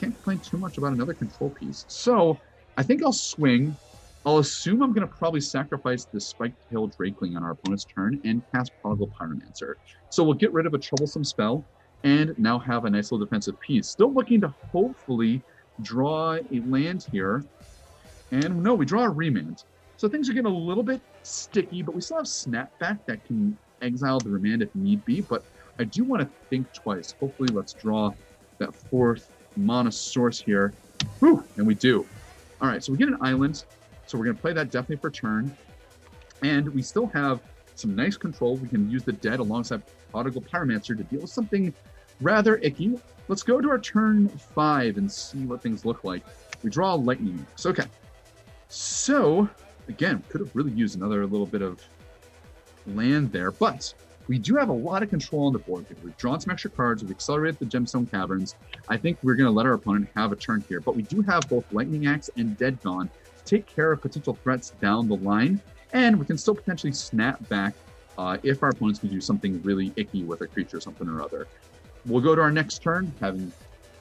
can't 0.00 0.14
complain 0.14 0.38
too 0.38 0.58
much 0.58 0.78
about 0.78 0.92
another 0.92 1.14
control 1.14 1.50
piece. 1.50 1.84
So 1.88 2.38
I 2.76 2.82
think 2.82 3.02
I'll 3.02 3.12
swing. 3.12 3.76
I'll 4.26 4.38
assume 4.38 4.82
I'm 4.82 4.92
going 4.92 5.06
to 5.06 5.14
probably 5.14 5.40
sacrifice 5.40 6.04
the 6.04 6.20
spiked 6.20 6.68
tail 6.68 6.88
Drakeling 6.88 7.36
on 7.36 7.44
our 7.44 7.52
opponent's 7.52 7.84
turn 7.84 8.20
and 8.24 8.42
cast 8.52 8.72
Prodigal 8.82 9.08
Pyromancer. 9.08 9.74
So 10.10 10.24
we'll 10.24 10.34
get 10.34 10.52
rid 10.52 10.66
of 10.66 10.74
a 10.74 10.78
troublesome 10.78 11.22
spell 11.22 11.64
and 12.02 12.36
now 12.36 12.58
have 12.58 12.86
a 12.86 12.90
nice 12.90 13.12
little 13.12 13.24
defensive 13.24 13.58
piece. 13.60 13.88
Still 13.88 14.12
looking 14.12 14.40
to 14.40 14.48
hopefully 14.72 15.42
draw 15.82 16.38
a 16.52 16.60
land 16.66 17.06
here. 17.12 17.44
And 18.32 18.64
no, 18.64 18.74
we 18.74 18.84
draw 18.84 19.04
a 19.04 19.10
remand. 19.10 19.62
So 19.96 20.08
things 20.08 20.28
are 20.28 20.32
getting 20.32 20.50
a 20.50 20.56
little 20.56 20.82
bit 20.82 21.00
sticky, 21.22 21.82
but 21.82 21.94
we 21.94 22.00
still 22.00 22.16
have 22.16 22.26
Snapback 22.26 22.98
that 23.06 23.24
can 23.26 23.56
exile 23.80 24.18
the 24.18 24.30
remand 24.30 24.60
if 24.60 24.74
need 24.74 25.04
be. 25.04 25.20
But 25.20 25.44
I 25.78 25.84
do 25.84 26.02
want 26.02 26.22
to 26.22 26.28
think 26.50 26.72
twice. 26.72 27.14
Hopefully, 27.20 27.48
let's 27.52 27.72
draw 27.74 28.12
that 28.58 28.74
fourth 28.74 29.30
mana 29.56 29.92
source 29.92 30.40
here. 30.40 30.74
Whew, 31.20 31.44
and 31.56 31.66
we 31.66 31.74
do. 31.74 32.04
All 32.60 32.68
right, 32.68 32.82
so 32.82 32.90
we 32.90 32.98
get 32.98 33.08
an 33.08 33.18
island. 33.20 33.64
So 34.06 34.16
we're 34.18 34.24
going 34.24 34.36
to 34.36 34.42
play 34.42 34.52
that 34.52 34.70
definitely 34.70 34.96
for 34.96 35.10
turn. 35.10 35.56
And 36.42 36.68
we 36.68 36.82
still 36.82 37.06
have 37.08 37.40
some 37.74 37.94
nice 37.94 38.16
control. 38.16 38.56
We 38.56 38.68
can 38.68 38.90
use 38.90 39.04
the 39.04 39.12
dead 39.12 39.40
alongside 39.40 39.82
Prodigal 40.10 40.42
Pyromancer 40.42 40.96
to 40.96 41.04
deal 41.04 41.20
with 41.20 41.30
something 41.30 41.74
rather 42.20 42.56
icky. 42.58 42.98
Let's 43.28 43.42
go 43.42 43.60
to 43.60 43.68
our 43.68 43.78
turn 43.78 44.28
five 44.28 44.96
and 44.96 45.10
see 45.10 45.44
what 45.44 45.62
things 45.62 45.84
look 45.84 46.04
like. 46.04 46.22
We 46.62 46.70
draw 46.70 46.94
lightning. 46.94 47.44
So, 47.56 47.70
okay. 47.70 47.86
So, 48.68 49.48
again, 49.88 50.22
could 50.28 50.40
have 50.40 50.54
really 50.54 50.72
used 50.72 50.96
another 50.96 51.26
little 51.26 51.46
bit 51.46 51.62
of 51.62 51.82
land 52.86 53.32
there, 53.32 53.50
but 53.50 53.92
we 54.28 54.38
do 54.38 54.56
have 54.56 54.68
a 54.68 54.72
lot 54.72 55.02
of 55.02 55.10
control 55.10 55.46
on 55.46 55.52
the 55.52 55.58
board. 55.58 55.86
We've 56.02 56.16
drawn 56.16 56.40
some 56.40 56.50
extra 56.50 56.70
cards, 56.70 57.02
we've 57.02 57.10
accelerated 57.10 57.58
the 57.58 57.66
Gemstone 57.66 58.10
Caverns. 58.10 58.56
I 58.88 58.96
think 58.96 59.18
we're 59.22 59.34
going 59.34 59.46
to 59.46 59.52
let 59.52 59.66
our 59.66 59.74
opponent 59.74 60.08
have 60.16 60.32
a 60.32 60.36
turn 60.36 60.64
here, 60.68 60.80
but 60.80 60.96
we 60.96 61.02
do 61.02 61.22
have 61.22 61.48
both 61.48 61.64
Lightning 61.72 62.06
Axe 62.06 62.30
and 62.36 62.56
Dead 62.56 62.80
Gone 62.82 63.08
to 63.08 63.25
take 63.46 63.66
care 63.66 63.92
of 63.92 64.02
potential 64.02 64.34
threats 64.34 64.70
down 64.80 65.08
the 65.08 65.16
line, 65.16 65.60
and 65.92 66.18
we 66.18 66.26
can 66.26 66.36
still 66.36 66.54
potentially 66.54 66.92
snap 66.92 67.48
back 67.48 67.74
uh, 68.18 68.36
if 68.42 68.62
our 68.62 68.70
opponents 68.70 68.98
can 69.00 69.08
do 69.08 69.20
something 69.20 69.62
really 69.62 69.92
icky 69.96 70.24
with 70.24 70.40
a 70.40 70.46
creature, 70.46 70.78
or 70.78 70.80
something 70.80 71.08
or 71.08 71.22
other. 71.22 71.46
We'll 72.04 72.22
go 72.22 72.34
to 72.34 72.40
our 72.40 72.50
next 72.50 72.82
turn, 72.82 73.12
having 73.20 73.52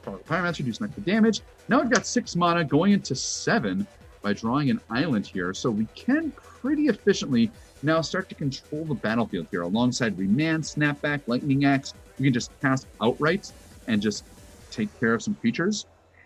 Pyromancer 0.03 0.63
do 0.63 0.71
some 0.71 0.85
extra 0.85 1.03
damage. 1.03 1.41
Now 1.67 1.81
we've 1.81 1.89
got 1.89 2.05
six 2.05 2.35
mana 2.35 2.63
going 2.63 2.93
into 2.93 3.15
seven 3.15 3.87
by 4.21 4.33
drawing 4.33 4.69
an 4.69 4.81
island 4.89 5.25
here, 5.25 5.53
so 5.53 5.69
we 5.69 5.87
can 5.95 6.31
pretty 6.31 6.87
efficiently 6.87 7.51
now 7.83 8.01
start 8.01 8.29
to 8.29 8.35
control 8.35 8.85
the 8.85 8.95
battlefield 8.95 9.47
here 9.51 9.61
alongside 9.61 10.17
Remand, 10.17 10.63
Snapback, 10.63 11.21
Lightning 11.27 11.65
Axe. 11.65 11.93
We 12.17 12.25
can 12.25 12.33
just 12.33 12.51
cast 12.61 12.87
outright 13.01 13.51
and 13.87 14.01
just 14.01 14.23
take 14.71 14.99
care 14.99 15.13
of 15.13 15.21
some 15.21 15.35
creatures. 15.35 15.85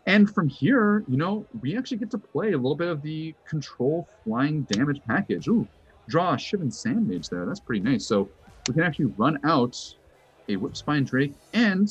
And 0.10 0.28
from 0.28 0.49
here, 0.49 1.03
you 1.07 1.18
know, 1.18 1.45
we 1.62 1.78
actually 1.78 1.97
get 1.97 2.10
to 2.10 2.18
play 2.18 2.53
a 2.53 2.57
little 2.57 2.76
bit 2.76 2.88
of 2.88 3.03
the 3.03 3.36
control 3.47 4.07
flying 4.24 4.64
damage 4.64 4.99
package. 5.07 5.47
Ooh, 5.47 5.68
draw 6.07 6.34
a 6.34 6.36
Shivan 6.36 6.72
Sandmage 6.72 7.30
there. 7.30 7.45
That's 7.45 7.60
pretty 7.60 7.82
nice. 7.82 8.07
So 8.07 8.28
we 8.68 8.74
can 8.74 8.82
actually 8.82 9.14
run 9.18 9.38
out 9.43 9.78
a 10.47 10.55
Whipspine 10.55 11.05
Drake 11.05 11.36
and 11.53 11.88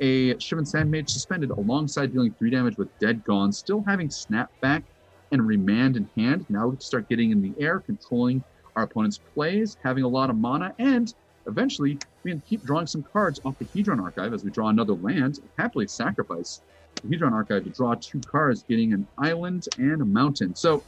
a 0.00 0.34
Shivan 0.34 0.68
Sandmage 0.68 1.08
suspended 1.08 1.50
alongside 1.50 2.12
dealing 2.12 2.34
three 2.34 2.50
damage 2.50 2.76
with 2.78 2.88
Dead 2.98 3.22
Gone, 3.22 3.52
still 3.52 3.84
having 3.86 4.08
Snapback 4.08 4.82
and 5.30 5.46
Remand 5.46 5.96
in 5.96 6.10
hand. 6.16 6.44
Now 6.48 6.66
we 6.66 6.72
can 6.72 6.80
start 6.80 7.08
getting 7.08 7.30
in 7.30 7.40
the 7.40 7.54
air, 7.62 7.78
controlling 7.78 8.42
our 8.74 8.82
opponent's 8.82 9.18
plays, 9.18 9.76
having 9.84 10.02
a 10.02 10.08
lot 10.08 10.30
of 10.30 10.36
mana, 10.36 10.74
and 10.80 11.14
eventually 11.46 11.96
we 12.24 12.32
can 12.32 12.40
keep 12.40 12.64
drawing 12.64 12.88
some 12.88 13.04
cards 13.04 13.40
off 13.44 13.56
the 13.60 13.66
Hedron 13.66 14.02
Archive 14.02 14.34
as 14.34 14.42
we 14.42 14.50
draw 14.50 14.70
another 14.70 14.94
land, 14.94 15.38
happily 15.56 15.86
sacrifice 15.86 16.60
the 17.02 17.08
Hedron 17.08 17.32
Archive 17.32 17.64
to 17.64 17.70
draw 17.70 17.94
two 17.94 18.20
cards, 18.20 18.64
getting 18.68 18.92
an 18.92 19.06
island 19.18 19.66
and 19.78 20.02
a 20.02 20.04
mountain. 20.04 20.54
So 20.54 20.82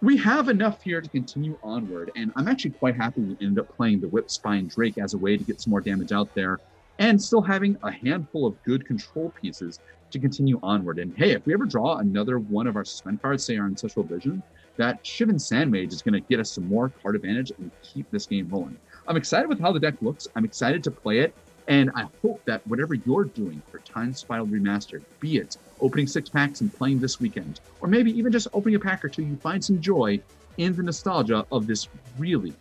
we 0.00 0.16
have 0.18 0.48
enough 0.48 0.82
here 0.82 1.00
to 1.00 1.08
continue 1.08 1.56
onward, 1.62 2.10
and 2.14 2.32
I'm 2.36 2.48
actually 2.48 2.72
quite 2.72 2.96
happy 2.96 3.22
we 3.22 3.36
ended 3.40 3.58
up 3.60 3.74
playing 3.74 4.00
the 4.00 4.08
Whipspine 4.08 4.68
Drake 4.68 4.98
as 4.98 5.14
a 5.14 5.18
way 5.18 5.36
to 5.36 5.44
get 5.44 5.60
some 5.60 5.70
more 5.70 5.80
damage 5.80 6.12
out 6.12 6.28
there, 6.34 6.58
and 6.98 7.20
still 7.20 7.40
having 7.40 7.76
a 7.82 7.90
handful 7.90 8.46
of 8.46 8.62
good 8.64 8.86
control 8.86 9.32
pieces 9.40 9.80
to 10.10 10.18
continue 10.18 10.60
onward. 10.62 10.98
And 10.98 11.16
hey, 11.16 11.32
if 11.32 11.46
we 11.46 11.54
ever 11.54 11.64
draw 11.64 11.96
another 11.98 12.38
one 12.38 12.66
of 12.66 12.76
our 12.76 12.84
suspend 12.84 13.22
cards, 13.22 13.46
say 13.46 13.56
our 13.56 13.66
Ancestral 13.66 14.04
Vision, 14.04 14.42
that 14.76 15.02
Shivan 15.04 15.40
Sandmage 15.40 15.92
is 15.92 16.02
going 16.02 16.14
to 16.14 16.20
get 16.20 16.40
us 16.40 16.52
some 16.52 16.68
more 16.68 16.90
card 17.02 17.16
advantage 17.16 17.52
and 17.58 17.70
keep 17.82 18.10
this 18.10 18.26
game 18.26 18.48
rolling. 18.48 18.76
I'm 19.06 19.16
excited 19.16 19.48
with 19.48 19.60
how 19.60 19.72
the 19.72 19.80
deck 19.80 19.94
looks. 20.00 20.26
I'm 20.36 20.44
excited 20.44 20.84
to 20.84 20.90
play 20.90 21.20
it. 21.20 21.34
And 21.66 21.90
I 21.94 22.06
hope 22.20 22.44
that 22.44 22.66
whatever 22.66 22.94
you're 22.94 23.24
doing 23.24 23.62
for 23.70 23.78
Time 23.78 24.12
Spiral 24.12 24.46
Remastered, 24.46 25.02
be 25.20 25.38
it 25.38 25.56
opening 25.80 26.06
six 26.06 26.28
packs 26.28 26.60
and 26.60 26.72
playing 26.72 26.98
this 26.98 27.20
weekend, 27.20 27.60
or 27.80 27.88
maybe 27.88 28.16
even 28.16 28.30
just 28.30 28.48
opening 28.52 28.74
a 28.74 28.80
pack 28.80 29.04
or 29.04 29.08
two, 29.08 29.22
you 29.22 29.36
find 29.36 29.64
some 29.64 29.80
joy 29.80 30.20
in 30.58 30.74
the 30.74 30.82
nostalgia 30.82 31.46
of 31.50 31.66
this 31.66 31.88
really, 32.18 32.52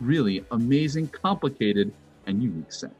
really 0.00 0.44
amazing, 0.50 1.08
complicated, 1.08 1.92
and 2.26 2.42
unique 2.42 2.72
set. 2.72 2.94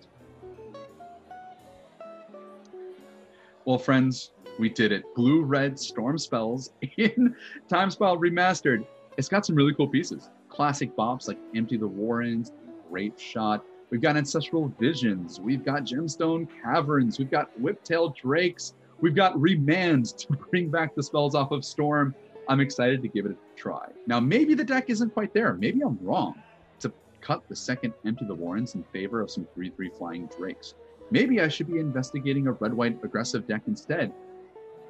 Well, 3.65 3.79
friends, 3.79 4.33
we 4.59 4.69
did 4.69 4.93
it. 4.93 5.05
Blue 5.15 5.43
Red 5.43 5.79
Storm 5.79 6.19
Spells 6.19 6.73
in 6.97 7.35
Time 7.69 7.91
Spiral 7.91 8.19
Remastered. 8.19 8.85
It's 9.17 9.29
got 9.29 9.45
some 9.45 9.57
really 9.57 9.75
cool 9.75 9.89
pieces. 9.89 10.31
Classic 10.49 10.95
bops 10.97 11.29
like 11.29 11.39
Empty 11.55 11.77
the 11.77 11.87
Warrens, 11.87 12.53
Grapeshot, 12.91 13.63
We've 13.93 14.01
got 14.01 14.17
Ancestral 14.17 14.73
Visions. 14.81 15.39
We've 15.39 15.63
got 15.63 15.83
Gemstone 15.85 16.49
Caverns. 16.63 17.19
We've 17.19 17.31
got 17.31 17.51
Whiptail 17.61 18.17
Drakes. 18.17 18.73
We've 19.03 19.15
got 19.15 19.35
Remands 19.35 20.17
to 20.17 20.33
bring 20.51 20.71
back 20.71 20.95
the 20.95 21.03
spells 21.03 21.35
off 21.35 21.51
of 21.51 21.63
Storm. 21.63 22.15
I'm 22.49 22.61
excited 22.61 23.03
to 23.03 23.09
give 23.09 23.27
it 23.27 23.33
a 23.33 23.37
try. 23.55 23.91
Now, 24.07 24.19
maybe 24.19 24.55
the 24.55 24.65
deck 24.65 24.89
isn't 24.89 25.11
quite 25.13 25.35
there. 25.35 25.53
Maybe 25.53 25.83
I'm 25.83 25.99
wrong 26.01 26.43
to 26.81 26.91
cut 27.21 27.47
the 27.51 27.55
second 27.55 27.93
Empty 28.07 28.25
the 28.25 28.35
Warrens 28.35 28.77
in 28.77 28.83
favor 28.95 29.21
of 29.21 29.31
some 29.31 29.47
3 29.55 29.69
3 29.69 29.91
Flying 29.91 30.27
Drakes. 30.39 30.73
Maybe 31.11 31.43
I 31.43 31.49
should 31.49 31.71
be 31.71 31.79
investigating 31.79 32.47
a 32.47 32.53
red 32.53 32.73
white 32.73 32.99
aggressive 33.05 33.47
deck 33.47 33.65
instead. 33.67 34.11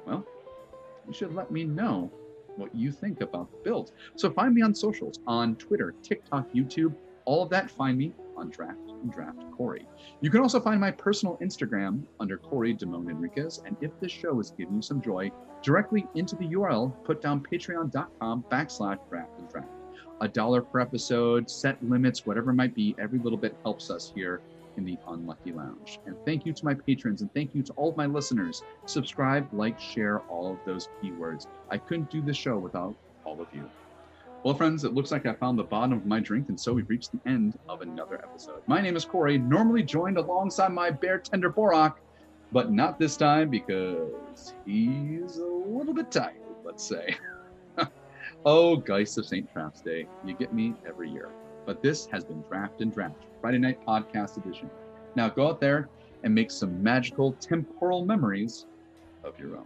Well, 0.07 0.25
you 1.05 1.13
should 1.13 1.35
let 1.35 1.51
me 1.51 1.65
know 1.65 2.09
what 2.55 2.73
you 2.73 2.89
think 2.89 3.19
about 3.19 3.51
the 3.51 3.57
build. 3.69 3.91
So 4.15 4.31
find 4.31 4.55
me 4.55 4.61
on 4.61 4.73
socials 4.73 5.19
on 5.27 5.57
Twitter, 5.57 5.93
TikTok, 6.01 6.53
YouTube, 6.53 6.95
all 7.25 7.43
of 7.43 7.49
that. 7.49 7.69
Find 7.69 7.97
me 7.97 8.13
on 8.35 8.49
Draft 8.49 8.89
and 8.89 9.11
Draft 9.11 9.39
Corey. 9.51 9.87
You 10.21 10.29
can 10.29 10.41
also 10.41 10.59
find 10.59 10.79
my 10.79 10.91
personal 10.91 11.37
Instagram 11.41 12.03
under 12.19 12.37
Corey 12.37 12.73
Damone 12.73 13.09
Enriquez. 13.09 13.61
And 13.65 13.75
if 13.81 13.91
this 13.99 14.11
show 14.11 14.39
is 14.39 14.51
giving 14.51 14.75
you 14.75 14.81
some 14.81 15.01
joy, 15.01 15.31
directly 15.61 16.07
into 16.15 16.35
the 16.35 16.47
URL, 16.47 16.93
put 17.03 17.21
down 17.21 17.41
patreon.com 17.41 18.45
backslash 18.51 18.99
draft 19.09 19.31
and 19.39 19.49
draft. 19.49 19.67
A 20.21 20.27
dollar 20.27 20.61
per 20.61 20.79
episode, 20.79 21.49
set 21.49 21.83
limits, 21.83 22.25
whatever 22.25 22.51
it 22.51 22.55
might 22.55 22.75
be, 22.75 22.95
every 22.99 23.19
little 23.19 23.37
bit 23.37 23.55
helps 23.63 23.89
us 23.89 24.11
here 24.13 24.41
in 24.77 24.85
the 24.85 24.97
Unlucky 25.07 25.51
Lounge. 25.51 25.99
And 26.05 26.15
thank 26.25 26.45
you 26.45 26.53
to 26.53 26.65
my 26.65 26.73
patrons 26.73 27.21
and 27.21 27.33
thank 27.33 27.53
you 27.53 27.61
to 27.63 27.73
all 27.73 27.89
of 27.89 27.97
my 27.97 28.05
listeners. 28.05 28.63
Subscribe, 28.85 29.47
like, 29.53 29.79
share 29.79 30.19
all 30.21 30.51
of 30.51 30.59
those 30.65 30.89
keywords. 31.01 31.47
I 31.69 31.77
couldn't 31.77 32.09
do 32.09 32.21
this 32.21 32.37
show 32.37 32.57
without 32.57 32.95
all 33.25 33.39
of 33.41 33.47
you. 33.53 33.69
Well, 34.43 34.53
friends, 34.53 34.83
it 34.83 34.93
looks 34.93 35.09
like 35.09 35.25
I 35.25 35.31
found 35.31 35.57
the 35.57 35.63
bottom 35.63 35.93
of 35.93 36.05
my 36.05 36.19
drink, 36.19 36.49
and 36.49 36.59
so 36.59 36.73
we've 36.73 36.89
reached 36.89 37.13
the 37.13 37.29
end 37.29 37.57
of 37.69 37.81
another 37.81 38.15
episode. 38.15 38.61
My 38.67 38.81
name 38.81 38.97
is 38.97 39.05
Corey, 39.05 39.37
normally 39.37 39.83
joined 39.83 40.17
alongside 40.17 40.73
my 40.73 40.89
bear 40.89 41.17
tender 41.17 41.49
Borak, 41.49 41.93
but 42.51 42.69
not 42.69 42.99
this 42.99 43.15
time 43.15 43.49
because 43.49 44.53
he's 44.65 45.37
a 45.37 45.45
little 45.45 45.93
bit 45.93 46.11
tired, 46.11 46.35
let's 46.65 46.83
say. 46.83 47.15
oh, 48.45 48.75
Geist 48.75 49.17
of 49.17 49.25
St. 49.25 49.49
Traft's 49.49 49.79
Day, 49.79 50.07
you 50.25 50.33
get 50.33 50.53
me 50.53 50.73
every 50.85 51.09
year. 51.09 51.29
but 51.65 51.81
this 51.81 52.05
has 52.07 52.25
been 52.25 52.41
Draft 52.41 52.81
and 52.81 52.93
Draft, 52.93 53.15
Friday 53.39 53.59
Night 53.59 53.79
Podcast 53.85 54.35
Edition. 54.35 54.69
Now 55.15 55.29
go 55.29 55.47
out 55.47 55.61
there 55.61 55.87
and 56.23 56.35
make 56.35 56.51
some 56.51 56.83
magical 56.83 57.31
temporal 57.39 58.05
memories 58.05 58.65
of 59.23 59.39
your 59.39 59.55
own. 59.55 59.65